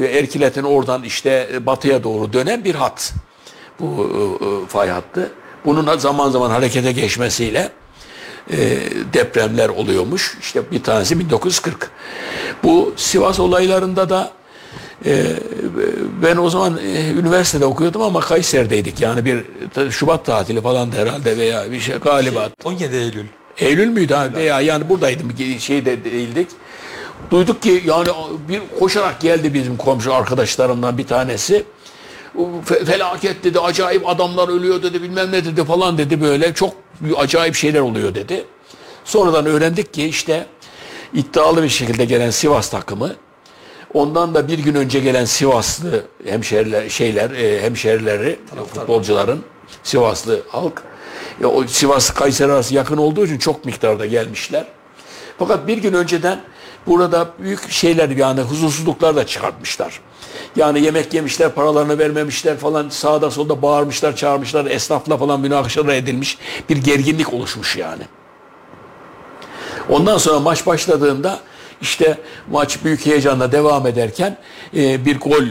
Erkilet'in 0.00 0.62
oradan 0.62 1.02
işte 1.02 1.48
batıya 1.66 2.04
doğru 2.04 2.32
dönen 2.32 2.64
bir 2.64 2.74
hat. 2.74 3.12
Bu 3.80 3.86
e, 3.86 4.46
e, 4.46 4.66
fay 4.66 4.88
hattı. 4.88 5.32
Bunun 5.64 5.98
zaman 5.98 6.30
zaman 6.30 6.50
harekete 6.50 6.92
geçmesiyle 6.92 7.68
e, 8.50 8.78
depremler 9.12 9.68
oluyormuş. 9.68 10.38
İşte 10.40 10.62
bir 10.72 10.82
tanesi 10.82 11.18
1940. 11.20 11.90
Bu 12.62 12.94
Sivas 12.96 13.40
olaylarında 13.40 14.10
da 14.10 14.30
e, 15.06 15.24
ben 16.22 16.36
o 16.36 16.50
zaman 16.50 16.78
e, 16.78 17.10
üniversitede 17.10 17.64
okuyordum 17.64 18.02
ama 18.02 18.20
Kayseri'deydik. 18.20 19.00
Yani 19.00 19.24
bir 19.24 19.44
Şubat 19.90 20.26
tatili 20.26 20.60
falan 20.60 20.92
herhalde 20.92 21.36
veya 21.36 21.72
bir 21.72 21.80
şey 21.80 21.96
galiba. 21.96 22.50
17 22.64 22.96
Eylül. 22.96 23.24
Eylül 23.58 23.88
müydü 23.88 24.14
abi? 24.14 24.36
Veya 24.36 24.60
yani 24.60 24.88
buradaydım 24.88 25.32
şeyde 25.58 26.04
değildik. 26.04 26.48
Duyduk 27.30 27.62
ki 27.62 27.82
yani 27.86 28.08
bir 28.48 28.60
koşarak 28.78 29.20
geldi 29.20 29.54
bizim 29.54 29.76
komşu 29.76 30.14
arkadaşlarımdan 30.14 30.98
bir 30.98 31.06
tanesi. 31.06 31.64
Fe- 32.38 32.84
Felaket 32.84 33.44
dedi, 33.44 33.60
acayip 33.60 34.08
adamlar 34.08 34.48
ölüyor 34.48 34.82
dedi, 34.82 35.02
bilmem 35.02 35.32
ne 35.32 35.44
dedi 35.44 35.64
falan 35.64 35.98
dedi 35.98 36.20
böyle. 36.20 36.54
Çok 36.54 36.74
acayip 37.16 37.54
şeyler 37.54 37.80
oluyor 37.80 38.14
dedi. 38.14 38.44
Sonradan 39.04 39.46
öğrendik 39.46 39.94
ki 39.94 40.04
işte 40.04 40.46
iddialı 41.14 41.62
bir 41.62 41.68
şekilde 41.68 42.04
gelen 42.04 42.30
Sivas 42.30 42.70
takımı 42.70 43.16
Ondan 43.94 44.34
da 44.34 44.48
bir 44.48 44.58
gün 44.58 44.74
önce 44.74 45.00
gelen 45.00 45.24
Sivaslı 45.24 46.04
hemşeriler 46.24 46.88
şeyler 46.88 47.30
e, 47.30 47.62
hemşerileri 47.62 48.38
futbolcuların 48.74 49.44
Sivaslı 49.82 50.42
halk 50.48 50.82
e, 51.42 51.46
o 51.46 51.66
Sivas 51.66 52.10
Kayseri 52.10 52.52
arası 52.52 52.74
yakın 52.74 52.96
olduğu 52.96 53.26
için 53.26 53.38
çok 53.38 53.64
miktarda 53.64 54.06
gelmişler. 54.06 54.66
Fakat 55.38 55.66
bir 55.66 55.78
gün 55.78 55.92
önceden 55.92 56.40
burada 56.86 57.30
büyük 57.38 57.70
şeyler 57.70 58.08
yani 58.08 58.40
huzursuzluklar 58.40 59.16
da 59.16 59.26
çıkartmışlar. 59.26 60.00
Yani 60.56 60.80
yemek 60.80 61.14
yemişler, 61.14 61.50
paralarını 61.50 61.98
vermemişler 61.98 62.56
falan 62.56 62.88
sağda 62.88 63.30
solda 63.30 63.62
bağırmışlar, 63.62 64.16
çağırmışlar, 64.16 64.66
esnafla 64.66 65.16
falan 65.16 65.40
münakaşalar 65.40 65.94
edilmiş. 65.94 66.38
Bir 66.68 66.76
gerginlik 66.76 67.32
oluşmuş 67.32 67.76
yani. 67.76 68.02
Ondan 69.88 70.18
sonra 70.18 70.40
maç 70.40 70.66
başladığında 70.66 71.38
işte 71.80 72.18
maç 72.50 72.84
büyük 72.84 73.06
heyecanla 73.06 73.52
devam 73.52 73.86
ederken 73.86 74.36
e, 74.76 75.04
bir 75.04 75.20
gol 75.20 75.44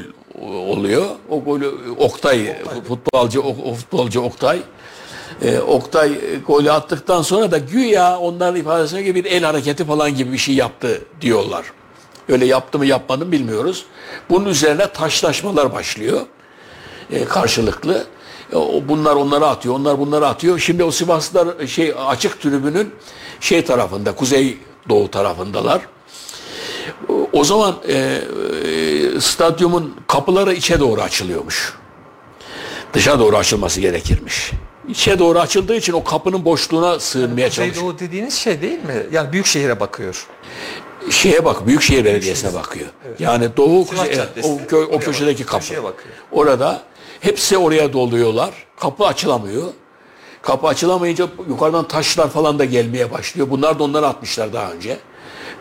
oluyor. 0.45 1.05
O 1.29 1.43
golü 1.43 1.71
Oktay, 1.97 2.55
futbolcu 2.87 3.41
o, 3.41 3.73
futbolcu 3.73 4.21
Oktay 4.21 4.59
e, 5.41 5.59
Oktay 5.59 6.11
golü 6.47 6.71
attıktan 6.71 7.21
sonra 7.21 7.51
da 7.51 7.57
güya 7.57 8.19
onların 8.19 8.55
ifadesine 8.55 9.01
göre 9.01 9.15
bir 9.15 9.25
el 9.25 9.43
hareketi 9.43 9.85
falan 9.85 10.15
gibi 10.15 10.33
bir 10.33 10.37
şey 10.37 10.55
yaptı 10.55 11.01
diyorlar. 11.21 11.65
Öyle 12.29 12.45
yaptı 12.45 12.77
mı 12.77 12.85
yapmadı 12.85 13.25
mı 13.25 13.31
bilmiyoruz. 13.31 13.85
Bunun 14.29 14.45
üzerine 14.45 14.87
taşlaşmalar 14.87 15.73
başlıyor. 15.73 16.21
E, 17.11 17.25
karşılıklı. 17.25 18.05
E, 18.53 18.55
o- 18.55 18.81
bunlar 18.87 19.15
onlara 19.15 19.47
atıyor, 19.47 19.75
onlar 19.75 19.99
bunlara 19.99 20.27
atıyor. 20.27 20.59
Şimdi 20.59 20.83
o 20.83 20.91
Sivaslılar 20.91 21.67
şey 21.67 21.93
açık 22.07 22.41
tribünün 22.41 22.93
şey 23.39 23.65
tarafında, 23.65 24.15
kuzey 24.15 24.57
doğu 24.89 25.11
tarafındalar. 25.11 25.81
O- 27.09 27.29
O 27.33 27.43
zaman 27.43 27.75
e, 27.87 27.93
e, 27.93 29.21
stadyumun 29.21 29.95
kapıları 30.07 30.53
içe 30.53 30.79
doğru 30.79 31.01
açılıyormuş. 31.01 31.73
Dışa 32.93 33.19
doğru 33.19 33.37
açılması 33.37 33.81
gerekirmiş. 33.81 34.51
İçe 34.87 35.19
doğru 35.19 35.39
açıldığı 35.39 35.75
için 35.75 35.93
o 35.93 36.03
kapının 36.03 36.45
boşluğuna 36.45 36.99
sığınmaya 36.99 37.49
çalışıyor. 37.49 37.69
Kuzeydoğu 37.75 37.99
dediğiniz 37.99 38.33
şey 38.33 38.61
değil 38.61 38.79
mi? 38.79 39.03
Yani 39.11 39.31
büyük 39.31 39.45
şehire 39.45 39.79
bakıyor. 39.79 40.27
Şeye 41.09 41.45
bak 41.45 41.67
Büyükşehir 41.67 42.05
Belediyesi'ne 42.05 42.53
bakıyor. 42.53 42.87
Yani 43.19 43.57
Doğu 43.57 43.85
Sivas 43.85 44.07
kuzey- 44.07 44.43
o, 44.43 44.57
kö- 44.69 44.85
o 44.85 44.99
köşedeki 44.99 45.45
bakıyor, 45.47 45.61
kapı. 45.81 45.83
bakıyor. 45.83 46.15
Orada 46.31 46.81
hepsi 47.19 47.57
oraya 47.57 47.93
doluyorlar. 47.93 48.49
Kapı 48.79 49.05
açılamıyor. 49.05 49.63
Kapı 50.41 50.67
açılamayınca 50.67 51.27
yukarıdan 51.49 51.87
taşlar 51.87 52.29
falan 52.29 52.59
da 52.59 52.65
gelmeye 52.65 53.11
başlıyor. 53.11 53.47
Bunlar 53.49 53.79
da 53.79 53.83
onları 53.83 54.07
atmışlar 54.07 54.53
daha 54.53 54.71
önce. 54.71 54.97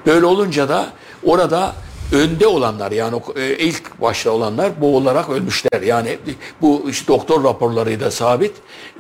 Böyle 0.06 0.26
olunca 0.26 0.68
da 0.68 0.86
orada 1.24 1.72
önde 2.12 2.46
olanlar 2.46 2.92
yani 2.92 3.22
e, 3.36 3.56
ilk 3.56 4.00
başta 4.00 4.30
olanlar 4.30 4.80
boğularak 4.80 5.28
ölmüşler. 5.30 5.82
Yani 5.82 6.18
bu 6.62 6.86
işte 6.90 7.06
doktor 7.08 7.44
raporlarıyla 7.44 8.06
da 8.06 8.10
sabit 8.10 8.52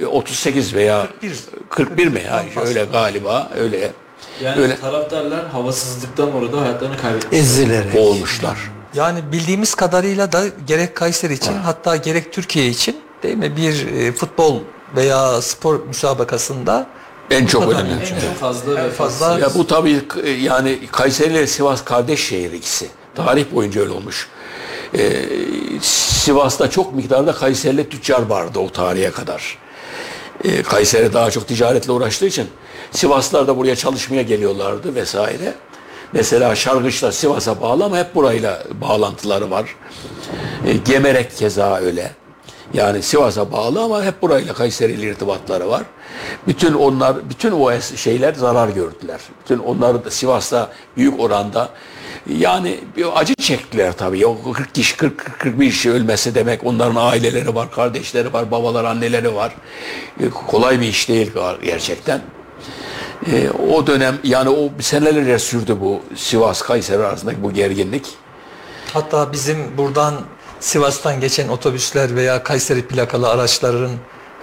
E, 0.02 0.06
38 0.06 0.74
veya 0.74 1.06
41. 1.20 1.34
41 1.70 2.06
mi 2.08 2.22
ya 2.26 2.44
öyle 2.66 2.84
galiba 2.92 3.50
öyle 3.58 3.90
Yani 4.42 4.60
Öyle. 4.62 4.76
taraftarlar 4.80 5.48
havasızlıktan 5.48 6.34
orada 6.34 6.60
hayatlarını 6.60 6.96
kaybetmişler. 6.96 7.38
Ezilerek. 7.38 7.94
boğulmuşlar. 7.94 8.58
Yani 8.94 9.32
bildiğimiz 9.32 9.74
kadarıyla 9.74 10.32
da 10.32 10.42
gerek 10.66 10.96
Kayseri 10.96 11.32
için 11.34 11.52
hatta 11.54 11.96
gerek 11.96 12.32
Türkiye 12.32 12.66
için 12.66 12.96
değil 13.22 13.36
mi 13.36 13.56
bir 13.56 13.86
e, 13.86 14.12
futbol 14.12 14.60
veya 14.96 15.42
spor 15.42 15.80
müsabakasında 15.86 16.86
En 17.30 17.46
çok 17.46 17.72
önemli. 17.72 17.92
En 17.92 18.20
çok 18.20 18.34
fazla 18.40 18.76
ve 18.76 18.90
fazla- 18.90 19.26
fazla. 19.26 19.38
Ya 19.38 19.54
bu 19.54 19.66
tabii 19.66 20.00
e, 20.24 20.30
yani 20.30 20.78
Kayseri 20.92 21.30
ile 21.32 21.46
Sivas 21.46 21.84
kardeş 21.84 22.28
şehir 22.28 22.52
ikisi. 22.52 22.88
Tarih 23.14 23.44
boyunca 23.52 23.80
öyle 23.80 23.90
olmuş. 23.92 24.28
Ee, 24.98 25.22
Sivas'ta 25.80 26.70
çok 26.70 26.94
miktarda 26.94 27.32
Kayserili 27.32 27.88
tüccar 27.88 28.22
vardı 28.22 28.58
o 28.58 28.70
tarihe 28.72 29.10
kadar. 29.10 29.58
Ee, 30.44 30.62
Kayseri 30.62 31.12
daha 31.12 31.30
çok 31.30 31.48
ticaretle 31.48 31.92
uğraştığı 31.92 32.26
için 32.26 32.48
Sivaslılar 32.90 33.46
da 33.46 33.56
buraya 33.56 33.76
çalışmaya 33.76 34.22
geliyorlardı 34.22 34.94
vesaire. 34.94 35.54
Mesela 36.12 36.54
Şargıçlar 36.54 37.12
Sivas'a 37.12 37.60
bağlı 37.60 37.84
ama 37.84 37.98
hep 37.98 38.14
burayla 38.14 38.62
bağlantıları 38.80 39.50
var. 39.50 39.76
E, 40.66 40.72
Gemerek 40.72 41.36
keza 41.36 41.76
öyle. 41.76 42.10
Yani 42.74 43.02
Sivas'a 43.02 43.52
bağlı 43.52 43.82
ama 43.82 44.04
hep 44.04 44.22
burayla 44.22 44.54
Kayseri 44.54 44.92
ile 44.92 45.06
irtibatları 45.06 45.68
var. 45.68 45.82
Bütün 46.46 46.74
onlar, 46.74 47.30
bütün 47.30 47.50
o 47.52 47.80
şeyler 47.80 48.34
zarar 48.34 48.68
gördüler. 48.68 49.20
Bütün 49.44 49.58
onlar 49.58 50.04
da 50.04 50.10
Sivas'ta 50.10 50.70
büyük 50.96 51.20
oranda 51.20 51.68
yani 52.38 52.80
bir 52.96 53.20
acı 53.20 53.34
çektiler 53.34 53.92
tabii. 53.92 54.26
O 54.26 54.52
40 54.52 54.74
kişi, 54.74 54.96
40 54.96 55.38
41 55.38 55.70
kişi 55.70 55.90
ölmesi 55.90 56.34
demek 56.34 56.66
onların 56.66 56.96
aileleri 56.96 57.54
var, 57.54 57.70
kardeşleri 57.70 58.32
var, 58.32 58.50
babalar, 58.50 58.84
anneleri 58.84 59.34
var. 59.34 59.52
E, 60.20 60.30
kolay 60.30 60.80
bir 60.80 60.86
iş 60.86 61.08
değil 61.08 61.32
gerçekten. 61.62 62.20
E, 63.32 63.50
o 63.50 63.86
dönem 63.86 64.18
yani 64.24 64.48
o 64.48 64.68
senelerce 64.80 65.38
sürdü 65.38 65.76
bu 65.80 66.00
Sivas 66.16 66.62
Kayseri 66.62 67.02
arasındaki 67.06 67.42
bu 67.42 67.52
gerginlik. 67.52 68.06
hatta 68.94 69.32
bizim 69.32 69.78
buradan 69.78 70.14
Sivas'tan 70.60 71.20
geçen 71.20 71.48
otobüsler 71.48 72.16
veya 72.16 72.42
Kayseri 72.42 72.82
plakalı 72.86 73.28
araçların 73.28 73.90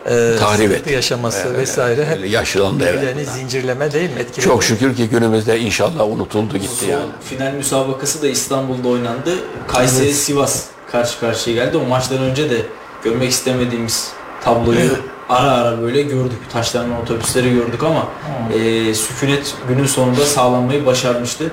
e, 0.05 0.09
Tahrip 0.39 0.57
sıkıntı 0.57 0.73
etti. 0.73 0.93
yaşaması 0.93 1.57
vesaire 1.57 2.05
hep 2.05 2.29
yaşlandı 2.29 2.85
evet. 2.87 3.29
zincirleme 3.29 3.91
değil 3.91 4.09
mi? 4.09 4.19
Etkiledi. 4.19 4.41
Çok 4.41 4.63
şükür 4.63 4.95
ki 4.95 5.09
günümüzde 5.09 5.59
inşallah 5.59 6.07
unutuldu 6.07 6.57
gitti 6.57 6.75
Son 6.85 6.87
yani. 6.91 7.05
final 7.29 7.51
müsabakası 7.53 8.21
da 8.21 8.27
İstanbul'da 8.27 8.87
oynandı. 8.87 9.31
Kayseri 9.67 10.13
Sivas 10.13 10.63
karşı 10.91 11.19
karşıya 11.19 11.55
geldi. 11.65 11.77
O 11.77 11.85
maçtan 11.85 12.17
önce 12.17 12.49
de 12.49 12.61
görmek 13.03 13.31
istemediğimiz 13.31 14.11
tabloyu 14.47 14.91
ara 15.29 15.51
ara 15.51 15.81
böyle 15.81 16.01
gördük. 16.01 16.39
Taşlanan 16.53 17.01
otobüsleri 17.01 17.53
gördük 17.53 17.83
ama 17.83 18.07
e, 18.53 18.93
sükunet 18.93 19.55
günün 19.67 19.85
sonunda 19.85 20.25
sağlanmayı 20.25 20.85
başarmıştı. 20.85 21.51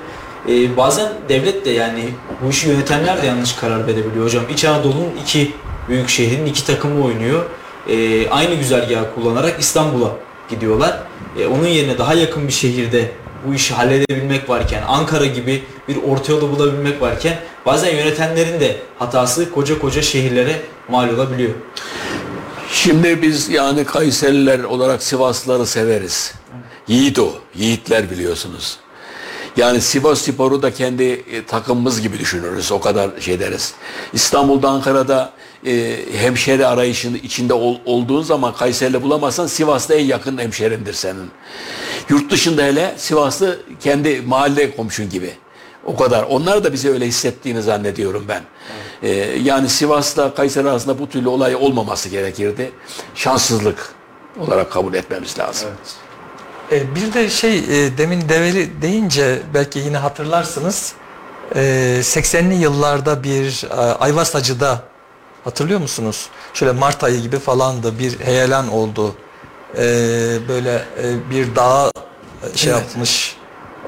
E, 0.49 0.77
bazen 0.77 1.13
devlet 1.29 1.65
de 1.65 1.69
yani 1.69 2.09
bu 2.45 2.49
işi 2.49 2.69
yönetenler 2.69 3.21
de 3.21 3.25
yanlış 3.25 3.53
karar 3.53 3.87
verebiliyor 3.87 4.25
hocam. 4.25 4.43
İç 4.53 4.65
Anadolu'nun 4.65 5.11
iki 5.21 5.51
büyük 5.89 6.09
şehrin 6.09 6.45
iki 6.45 6.65
takımı 6.65 7.05
oynuyor. 7.05 7.45
E, 7.89 8.29
aynı 8.29 8.55
güzergahı 8.55 9.15
kullanarak 9.15 9.59
İstanbul'a 9.59 10.11
gidiyorlar. 10.49 10.99
E, 11.39 11.47
onun 11.47 11.67
yerine 11.67 11.97
daha 11.97 12.13
yakın 12.13 12.47
bir 12.47 12.53
şehirde 12.53 13.11
bu 13.47 13.53
işi 13.53 13.73
halledebilmek 13.73 14.49
varken, 14.49 14.83
Ankara 14.87 15.25
gibi 15.25 15.63
bir 15.87 15.97
orta 16.03 16.31
yolu 16.31 16.51
bulabilmek 16.51 17.01
varken 17.01 17.37
bazen 17.65 17.95
yönetenlerin 17.95 18.59
de 18.59 18.75
hatası 18.99 19.51
koca 19.51 19.79
koca 19.79 20.01
şehirlere 20.01 20.61
mal 20.89 21.09
olabiliyor. 21.09 21.51
Şimdi 22.71 23.21
biz 23.21 23.49
yani 23.49 23.83
Kayseriler 23.83 24.59
olarak 24.59 25.03
Sivaslıları 25.03 25.65
severiz. 25.65 26.33
Yiğit 26.87 27.19
o. 27.19 27.33
Yiğitler 27.55 28.11
biliyorsunuz. 28.11 28.77
Yani 29.57 29.81
Sivas 29.81 30.21
Spor'u 30.21 30.61
da 30.61 30.73
kendi 30.73 31.03
e, 31.03 31.45
takımımız 31.45 32.01
gibi 32.01 32.19
düşünürüz. 32.19 32.71
O 32.71 32.79
kadar 32.79 33.09
şey 33.19 33.39
deriz. 33.39 33.73
İstanbul'da, 34.13 34.69
Ankara'da 34.69 35.33
e, 35.65 35.97
hemşeri 36.13 36.67
arayışının 36.67 37.17
içinde 37.17 37.53
ol, 37.53 37.75
olduğun 37.85 38.21
zaman 38.21 38.53
Kayseri'yle 38.53 39.03
bulamazsan 39.03 39.47
Sivas'ta 39.47 39.95
en 39.95 40.05
yakın 40.05 40.37
hemşerindir 40.37 40.93
senin. 40.93 41.31
Yurt 42.09 42.31
dışında 42.31 42.63
hele 42.63 42.95
Sivaslı 42.97 43.59
kendi 43.83 44.21
mahalle 44.21 44.75
komşun 44.75 45.09
gibi. 45.09 45.33
O 45.85 45.95
kadar. 45.95 46.23
Onlar 46.23 46.63
da 46.63 46.73
bize 46.73 46.89
öyle 46.89 47.05
hissettiğini 47.05 47.61
zannediyorum 47.61 48.25
ben. 48.27 48.41
Ee, 49.03 49.09
yani 49.43 49.69
Sivas'la 49.69 50.33
Kayseri 50.35 50.69
arasında 50.69 50.99
bu 50.99 51.09
türlü 51.09 51.27
olay 51.29 51.55
olmaması 51.55 52.09
gerekirdi. 52.09 52.71
Şanssızlık 53.15 53.93
olarak 54.39 54.71
kabul 54.71 54.93
etmemiz 54.93 55.39
lazım. 55.39 55.69
E, 56.71 56.95
bir 56.95 57.13
de 57.13 57.29
şey 57.29 57.57
e, 57.57 57.97
demin 57.97 58.29
Develi 58.29 58.81
deyince 58.81 59.41
belki 59.53 59.79
yine 59.79 59.97
hatırlarsınız. 59.97 60.93
E, 61.55 61.59
80'li 62.01 62.53
yıllarda 62.55 63.23
bir 63.23 63.63
e, 63.71 63.73
Ayvasacı'da 63.75 64.81
hatırlıyor 65.43 65.79
musunuz? 65.79 66.29
Şöyle 66.53 66.71
Mart 66.71 67.03
ayı 67.03 67.21
gibi 67.21 67.39
falandı 67.39 67.99
bir 67.99 68.19
heyelan 68.19 68.71
oldu. 68.71 69.15
E, 69.77 69.81
böyle 70.47 70.85
e, 71.03 71.29
bir 71.29 71.55
dağa 71.55 71.91
e, 72.53 72.57
şey 72.57 72.73
Evet. 72.73 72.81
yapmış 72.81 73.35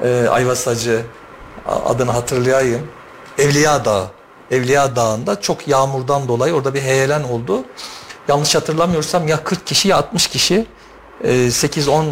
e, 0.04 0.26
Ayvasacı 0.30 1.02
adını 1.68 2.10
hatırlayayım. 2.10 2.86
Evliya 3.38 3.84
Dağı. 3.84 4.06
Evliya 4.50 4.96
Dağı'nda 4.96 5.40
çok 5.40 5.68
yağmurdan 5.68 6.28
dolayı 6.28 6.54
orada 6.54 6.74
bir 6.74 6.80
heyelan 6.82 7.30
oldu. 7.30 7.64
Yanlış 8.28 8.54
hatırlamıyorsam 8.54 9.28
ya 9.28 9.44
40 9.44 9.66
kişi 9.66 9.88
ya 9.88 9.96
60 9.96 10.26
kişi 10.26 10.66
e, 11.24 11.30
8-10 11.30 12.04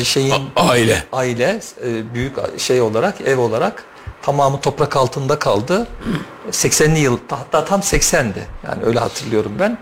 e, 0.00 0.04
şeyin 0.04 0.34
A- 0.56 0.62
aile. 0.68 1.04
aile 1.12 1.60
e, 1.84 2.14
büyük 2.14 2.60
şey 2.60 2.80
olarak 2.80 3.20
ev 3.20 3.38
olarak 3.38 3.84
tamamı 4.22 4.60
toprak 4.60 4.96
altında 4.96 5.38
kaldı. 5.38 5.86
80'li 6.50 6.98
yıl 6.98 7.18
hatta 7.30 7.64
tam 7.64 7.80
80'di. 7.80 8.46
Yani 8.66 8.84
öyle 8.84 8.98
hatırlıyorum 8.98 9.52
ben. 9.60 9.78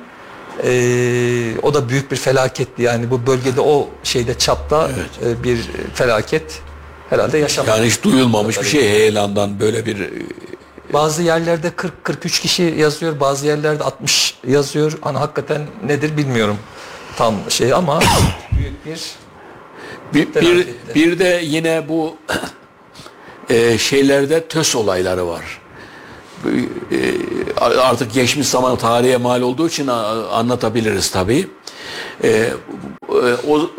E, 0.65 1.61
o 1.63 1.75
da 1.75 1.89
büyük 1.89 2.11
bir 2.11 2.17
felaketti. 2.17 2.83
Yani 2.83 3.11
bu 3.11 3.27
bölgede 3.27 3.61
o 3.61 3.89
şeyde 4.03 4.39
çapta 4.39 4.89
e, 5.27 5.43
bir 5.45 5.71
felaket 5.95 6.61
herhalde 7.13 7.39
yaşamadı. 7.39 7.71
Yani 7.71 7.87
hiç 7.87 8.03
duyulmamış 8.03 8.61
bir 8.61 8.67
şey 8.67 8.83
heyelandan 8.83 9.61
böyle 9.61 9.87
bir 9.87 10.01
e, 10.01 10.11
Bazı 10.93 11.23
yerlerde 11.23 11.71
40 11.71 12.05
43 12.05 12.41
kişi 12.41 12.63
yazıyor, 12.63 13.21
bazı 13.21 13.47
yerlerde 13.47 13.85
60 13.85 14.39
yazıyor. 14.47 14.99
Hani 15.01 15.19
hakikaten 15.19 15.63
nedir 15.87 16.17
bilmiyorum 16.17 16.59
tam 17.17 17.35
şey 17.49 17.75
ama 17.75 18.01
büyük 18.57 18.87
bir 18.87 19.01
Bir, 20.15 20.35
bir, 20.35 20.67
bir 20.95 21.19
de 21.19 21.41
yine 21.45 21.89
bu 21.89 22.17
e, 23.51 23.79
şeylerde 23.79 24.47
tös 24.47 24.77
olayları 24.77 25.27
var. 25.27 25.61
E, 26.93 27.81
artık 27.81 28.13
geçmiş 28.13 28.49
zaman 28.49 28.77
tarihe 28.77 29.17
mal 29.17 29.43
olduğu 29.43 29.69
için 29.69 29.87
anlatabiliriz 30.33 31.11
tabii. 31.11 31.49
E, 32.25 32.49
o, 33.49 33.71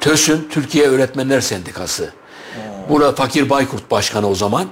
TÖS'ün 0.00 0.48
Türkiye 0.50 0.88
Öğretmenler 0.88 1.40
Sendikası. 1.40 2.12
Burada 2.88 3.12
Fakir 3.12 3.50
Baykurt 3.50 3.90
Başkanı 3.90 4.28
o 4.28 4.34
zaman. 4.34 4.66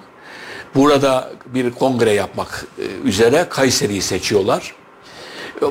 Burada 0.75 1.31
bir 1.47 1.71
kongre 1.71 2.13
yapmak 2.13 2.67
e, 2.79 3.09
üzere 3.09 3.47
Kayseri'yi 3.51 4.03
seçiyorlar. 4.03 4.75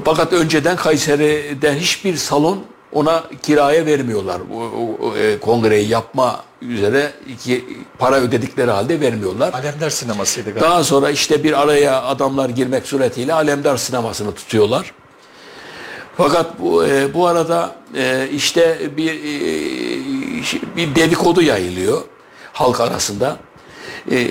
Fakat 0.06 0.34
önceden 0.34 0.76
Kayseri'de 0.76 1.80
hiçbir 1.80 2.16
salon 2.16 2.64
ona 2.92 3.24
kiraya 3.42 3.86
vermiyorlar. 3.86 4.42
O, 4.54 4.58
o- 4.60 5.08
o, 5.08 5.18
e, 5.18 5.40
kongreyi 5.40 5.90
yapma 5.90 6.44
üzere 6.62 7.12
iki, 7.30 7.66
para 8.00 8.16
ödedikleri 8.20 8.72
halde 8.72 9.00
vermiyorlar. 9.00 9.54
Alemdar 9.54 9.90
sinemasıydı 9.90 10.50
galiba. 10.50 10.66
Daha 10.70 10.84
sonra 10.84 11.10
işte 11.10 11.44
bir 11.44 11.62
araya 11.62 12.02
adamlar 12.04 12.50
girmek 12.50 12.88
suretiyle 12.88 13.34
Alemdar 13.34 13.78
sinemasını 13.78 14.32
tutuyorlar. 14.36 14.94
Fakat 16.18 16.60
bu, 16.60 16.86
e, 16.86 17.14
bu 17.14 17.28
arada 17.28 17.76
e, 17.96 18.28
işte 18.34 18.78
bir 18.98 19.14
e, 19.14 20.76
bir 20.76 20.96
dedikodu 20.96 21.42
yayılıyor 21.42 22.02
halk 22.62 22.82
arasında. 22.82 23.38
E, 24.12 24.28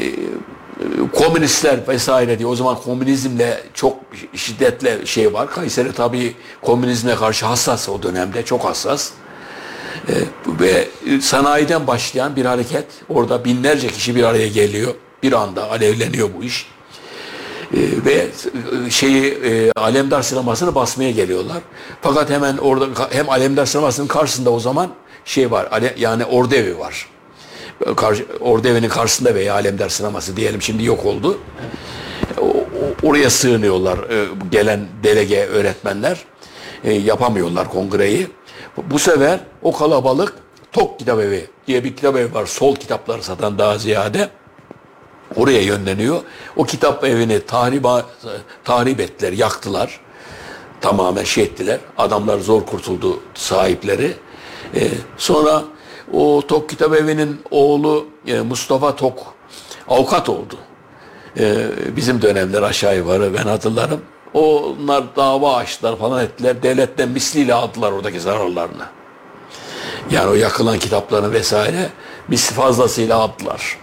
komünistler 1.14 1.89
vesaire 1.89 2.39
diye 2.39 2.49
o 2.49 2.57
zaman 2.57 2.76
komünizmle 2.76 3.61
çok 3.74 3.97
şiddetle 4.37 5.07
şey 5.07 5.33
var. 5.33 5.51
Kayseri 5.51 5.93
tabii 5.93 6.35
komünizme 6.62 7.14
karşı 7.14 7.47
hassas 7.47 7.89
o 7.89 8.03
dönemde 8.03 8.45
çok 8.45 8.64
hassas. 8.64 9.11
E, 10.09 10.12
ve 10.61 10.89
sanayiden 11.20 11.87
başlayan 11.87 12.37
bir 12.37 12.45
hareket 12.45 12.85
orada 13.09 13.45
binlerce 13.45 13.89
kişi 13.89 14.16
bir 14.16 14.24
araya 14.24 14.49
geliyor. 14.49 14.95
Bir 15.22 15.33
anda 15.33 15.70
alevleniyor 15.70 16.28
bu 16.39 16.45
iş. 16.45 16.66
E, 17.74 17.78
ve 18.05 18.26
şeyi 18.91 19.24
e, 19.45 19.72
Alemdar 19.76 20.22
sinemasını 20.22 20.74
basmaya 20.74 21.11
geliyorlar. 21.11 21.59
Fakat 22.03 22.31
hemen 22.31 22.57
orada 22.57 22.87
hem 23.11 23.31
Alemdar 23.31 23.66
sinemasının 23.66 24.07
karşısında 24.07 24.51
o 24.51 24.61
zaman 24.61 24.89
şey 25.24 25.51
var. 25.51 25.68
ale- 25.70 25.95
Yani 25.99 26.24
Ordevi 26.24 26.78
var. 26.78 27.07
Karşı, 27.97 28.26
Ordevi'nin 28.41 28.89
karşısında 28.89 29.35
veya 29.35 29.55
Alemdar 29.55 29.89
sineması 29.89 30.37
diyelim 30.37 30.62
şimdi 30.62 30.85
yok 30.85 31.07
oldu. 31.07 31.39
Oraya 33.03 33.31
sığınıyorlar 33.31 33.99
e, 33.99 34.26
gelen 34.51 34.87
delege 35.03 35.47
öğretmenler. 35.47 36.18
E, 36.85 36.93
yapamıyorlar 36.93 37.68
kongreyi. 37.70 38.26
Bu- 38.91 38.99
sefer 38.99 39.41
o 39.62 39.72
kalabalık 39.72 40.35
Tok 40.72 40.99
Kitap 40.99 41.20
Evi 41.20 41.47
diye 41.66 41.85
bir 41.85 41.97
kitap 41.97 42.16
evi 42.16 42.35
var. 42.35 42.47
Sol 42.47 42.76
kitapları 42.76 43.22
satan 43.22 43.59
daha 43.59 43.78
ziyade 43.78 44.28
oraya 45.37 45.62
yönleniyor. 45.62 46.20
O 46.57 46.64
kitap 46.64 47.05
evini 47.05 47.41
tahriba, 47.47 48.07
tahrip 48.64 49.01
ettiler, 49.01 49.33
yaktılar. 49.33 50.01
Tamamen 50.81 51.24
şey 51.24 51.45
ettiler. 51.45 51.78
Adamlar 51.99 52.39
zor 52.39 52.66
kurtuldu 52.66 53.20
sahipleri. 53.35 54.12
Ee, 54.74 54.89
sonra 55.16 55.62
o 56.12 56.42
Tok 56.48 56.68
Kitap 56.68 56.94
Evi'nin 56.94 57.40
oğlu 57.50 58.06
e, 58.26 58.40
Mustafa 58.40 58.96
Tok 58.96 59.34
avukat 59.88 60.28
oldu. 60.28 60.54
Ee, 61.38 61.66
bizim 61.96 62.22
dönemler 62.22 62.62
aşağı 62.62 62.96
yukarı 62.96 63.34
ben 63.34 63.42
hatırlarım. 63.42 64.00
Onlar 64.34 65.16
dava 65.16 65.56
açtılar 65.56 65.98
falan 65.98 66.24
ettiler. 66.24 66.62
Devletten 66.62 67.08
misliyle 67.08 67.54
aldılar 67.54 67.92
oradaki 67.92 68.20
zararlarını. 68.20 68.84
Yani 70.11 70.28
o 70.30 70.34
yakılan 70.34 70.78
kitaplarını 70.78 71.32
vesaire 71.32 71.88
misli 72.28 72.54
fazlasıyla 72.54 73.16
aldılar. 73.16 73.78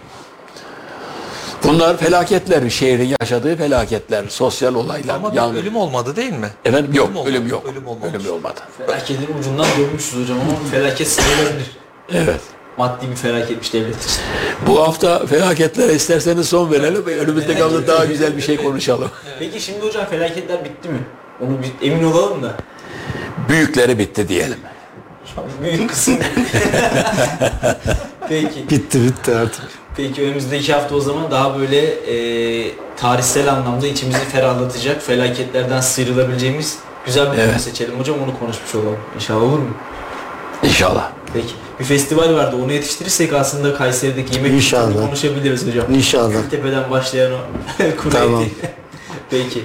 Bunlar 1.64 1.96
felaketler, 1.96 2.64
bir 2.64 2.70
şehrin 2.70 3.16
yaşadığı 3.20 3.56
felaketler, 3.56 4.24
sosyal 4.28 4.74
olaylar. 4.74 5.14
Ama 5.14 5.30
yangın. 5.34 5.56
ölüm 5.56 5.76
olmadı 5.76 6.16
değil 6.16 6.32
mi? 6.32 6.48
Efendim 6.64 6.94
yok, 6.94 7.08
olmadı, 7.08 7.28
ölüm 7.28 7.48
yok. 7.48 7.66
Ölüm 7.72 7.86
olmamış. 7.86 8.14
Ölüm 8.14 8.32
olmadı. 8.32 8.60
Felaketin 8.86 9.38
ucundan 9.40 9.66
dönmüşüz 9.78 10.22
hocam 10.22 10.38
ama 10.40 10.70
felaket 10.70 11.08
sayılabilir. 11.08 11.70
Evet. 12.12 12.40
Maddi 12.78 13.10
bir 13.10 13.16
felaketmiş 13.16 13.72
devlet 13.72 14.04
için. 14.04 14.20
Bu 14.66 14.82
hafta 14.82 15.26
felaketlere 15.26 15.94
isterseniz 15.94 16.48
son 16.48 16.72
verelim. 16.72 17.06
Önümüzdeki 17.06 17.62
hafta 17.62 17.86
daha 17.86 18.04
güzel 18.04 18.36
bir 18.36 18.42
şey 18.42 18.56
konuşalım. 18.56 19.10
Peki 19.38 19.60
şimdi 19.60 19.86
hocam 19.86 20.06
felaketler 20.10 20.64
bitti 20.64 20.88
mi? 20.88 20.98
Onu 21.40 21.50
bir 21.62 21.86
emin 21.88 22.04
olalım 22.04 22.42
da. 22.42 22.54
Büyükleri 23.48 23.98
bitti 23.98 24.28
diyelim. 24.28 24.58
Büyük 25.62 25.90
kısım. 25.90 26.18
Peki. 28.28 28.70
Bitti 28.70 29.02
bitti 29.04 29.34
artık. 29.34 29.64
Peki 29.96 30.22
önümüzdeki 30.22 30.72
hafta 30.72 30.94
o 30.94 31.00
zaman 31.00 31.30
daha 31.30 31.58
böyle 31.58 31.80
e, 31.86 32.16
tarihsel 32.96 33.52
anlamda 33.52 33.86
içimizi 33.86 34.18
ferahlatacak, 34.18 35.02
felaketlerden 35.02 35.80
sıyrılabileceğimiz 35.80 36.78
güzel 37.06 37.24
bir 37.26 37.30
konu 37.30 37.40
Evet. 37.40 37.60
seçelim 37.60 37.98
hocam 38.00 38.16
onu 38.24 38.38
konuşmuş 38.38 38.74
olalım. 38.74 38.98
İnşallah 39.14 39.42
olur 39.42 39.58
mu? 39.58 39.70
İnşallah. 40.62 41.10
Peki. 41.34 41.54
Bir 41.80 41.84
festival 41.84 42.34
vardı 42.34 42.56
onu 42.64 42.72
yetiştirirsek 42.72 43.32
aslında 43.32 43.74
Kayseri'deki 43.74 44.34
yemek 44.36 44.52
İnşallah. 44.52 44.94
konuşabiliriz 45.06 45.66
hocam. 45.66 45.94
İnşallah. 45.94 46.50
Tepeden 46.50 46.90
başlayan 46.90 47.32
o 47.32 47.36
kuru 48.02 48.10
Tamam. 48.10 48.44
Peki. 49.30 49.64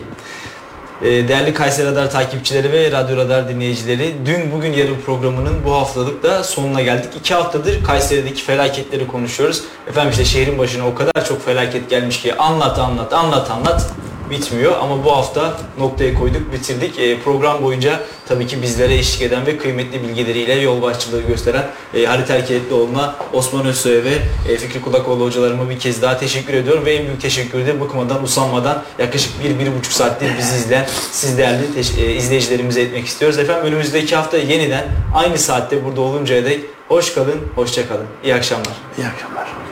Ee, 1.02 1.28
Değerli 1.28 1.54
Kayseri 1.54 1.88
Radar 1.88 2.12
takipçileri 2.12 2.72
ve 2.72 2.92
Radyo 2.92 3.18
Radar 3.18 3.50
dinleyicileri, 3.50 4.14
dün 4.26 4.52
bugün 4.52 4.74
yarın 4.74 4.96
programının 5.06 5.64
bu 5.66 5.72
haftalık 5.74 6.24
da 6.24 6.44
sonuna 6.44 6.82
geldik. 6.82 7.10
İki 7.20 7.34
haftadır 7.34 7.84
Kayseri'deki 7.84 8.42
felaketleri 8.44 9.08
konuşuyoruz. 9.08 9.64
Efendim 9.88 10.12
işte 10.12 10.26
şehrin 10.26 10.58
başına 10.58 10.88
o 10.88 10.96
kadar 10.96 11.26
çok 11.28 11.46
felaket 11.46 11.90
gelmiş 11.90 12.22
ki 12.22 12.36
anlat 12.36 12.80
anlat 12.80 13.14
anlat 13.14 13.52
anlat 13.52 13.86
bitmiyor 14.30 14.76
ama 14.82 15.06
bu 15.06 15.12
hafta 15.12 15.58
noktaya 15.80 16.14
koyduk 16.14 16.54
bitirdik. 16.54 17.00
Ee, 17.00 17.20
program 17.20 17.64
boyunca 17.64 18.00
tabii 18.28 18.48
ki 18.48 18.62
bizlere 18.62 18.96
eşlik 18.96 19.22
eden 19.22 19.46
ve 19.46 19.58
kıymetli 19.58 20.04
bilgileriyle 20.04 20.54
yol 20.54 20.82
başçılığı 20.82 21.22
gösteren 21.22 21.66
e, 21.94 22.06
Halit 22.06 22.30
Erkenetlioğlu'na, 22.30 23.16
Osman 23.34 23.66
Özsoy'a 23.66 24.04
ve 24.04 24.14
e, 24.50 24.58
Fikri 24.58 24.82
Kulakoğlu 24.82 25.26
hocalarıma 25.26 25.70
bir 25.70 25.80
kez 25.80 26.02
daha 26.02 26.18
teşekkür 26.18 26.54
ediyorum 26.54 26.86
ve 26.86 26.94
en 26.96 27.06
büyük 27.06 27.22
teşekkürü 27.22 27.66
de 27.66 27.82
bıkmadan 27.82 28.24
usanmadan 28.24 28.84
yaklaşık 29.00 29.44
bir, 29.44 29.60
bir 29.60 29.78
buçuk 29.78 29.94
saattir 29.94 30.38
bizi 30.38 30.56
izleyen 30.56 30.86
siz 31.12 31.38
değerli 31.38 31.64
e, 31.98 32.12
izleyicilerimize 32.12 32.82
etmek 32.82 33.06
istiyoruz. 33.06 33.40
Efendim 33.40 33.66
önümüzdeki 33.66 34.16
hafta 34.16 34.38
yeniden 34.38 34.86
aynı 35.16 35.38
saatte 35.38 35.86
burada 35.86 36.02
oluncaya 36.02 36.46
dek 36.46 36.60
hoş 36.88 37.14
kalın, 37.14 37.42
hoşça 37.56 37.88
kalın. 37.88 38.08
İyi 38.24 38.36
akşamlar. 38.36 38.74
İyi 38.98 39.08
akşamlar. 39.08 39.63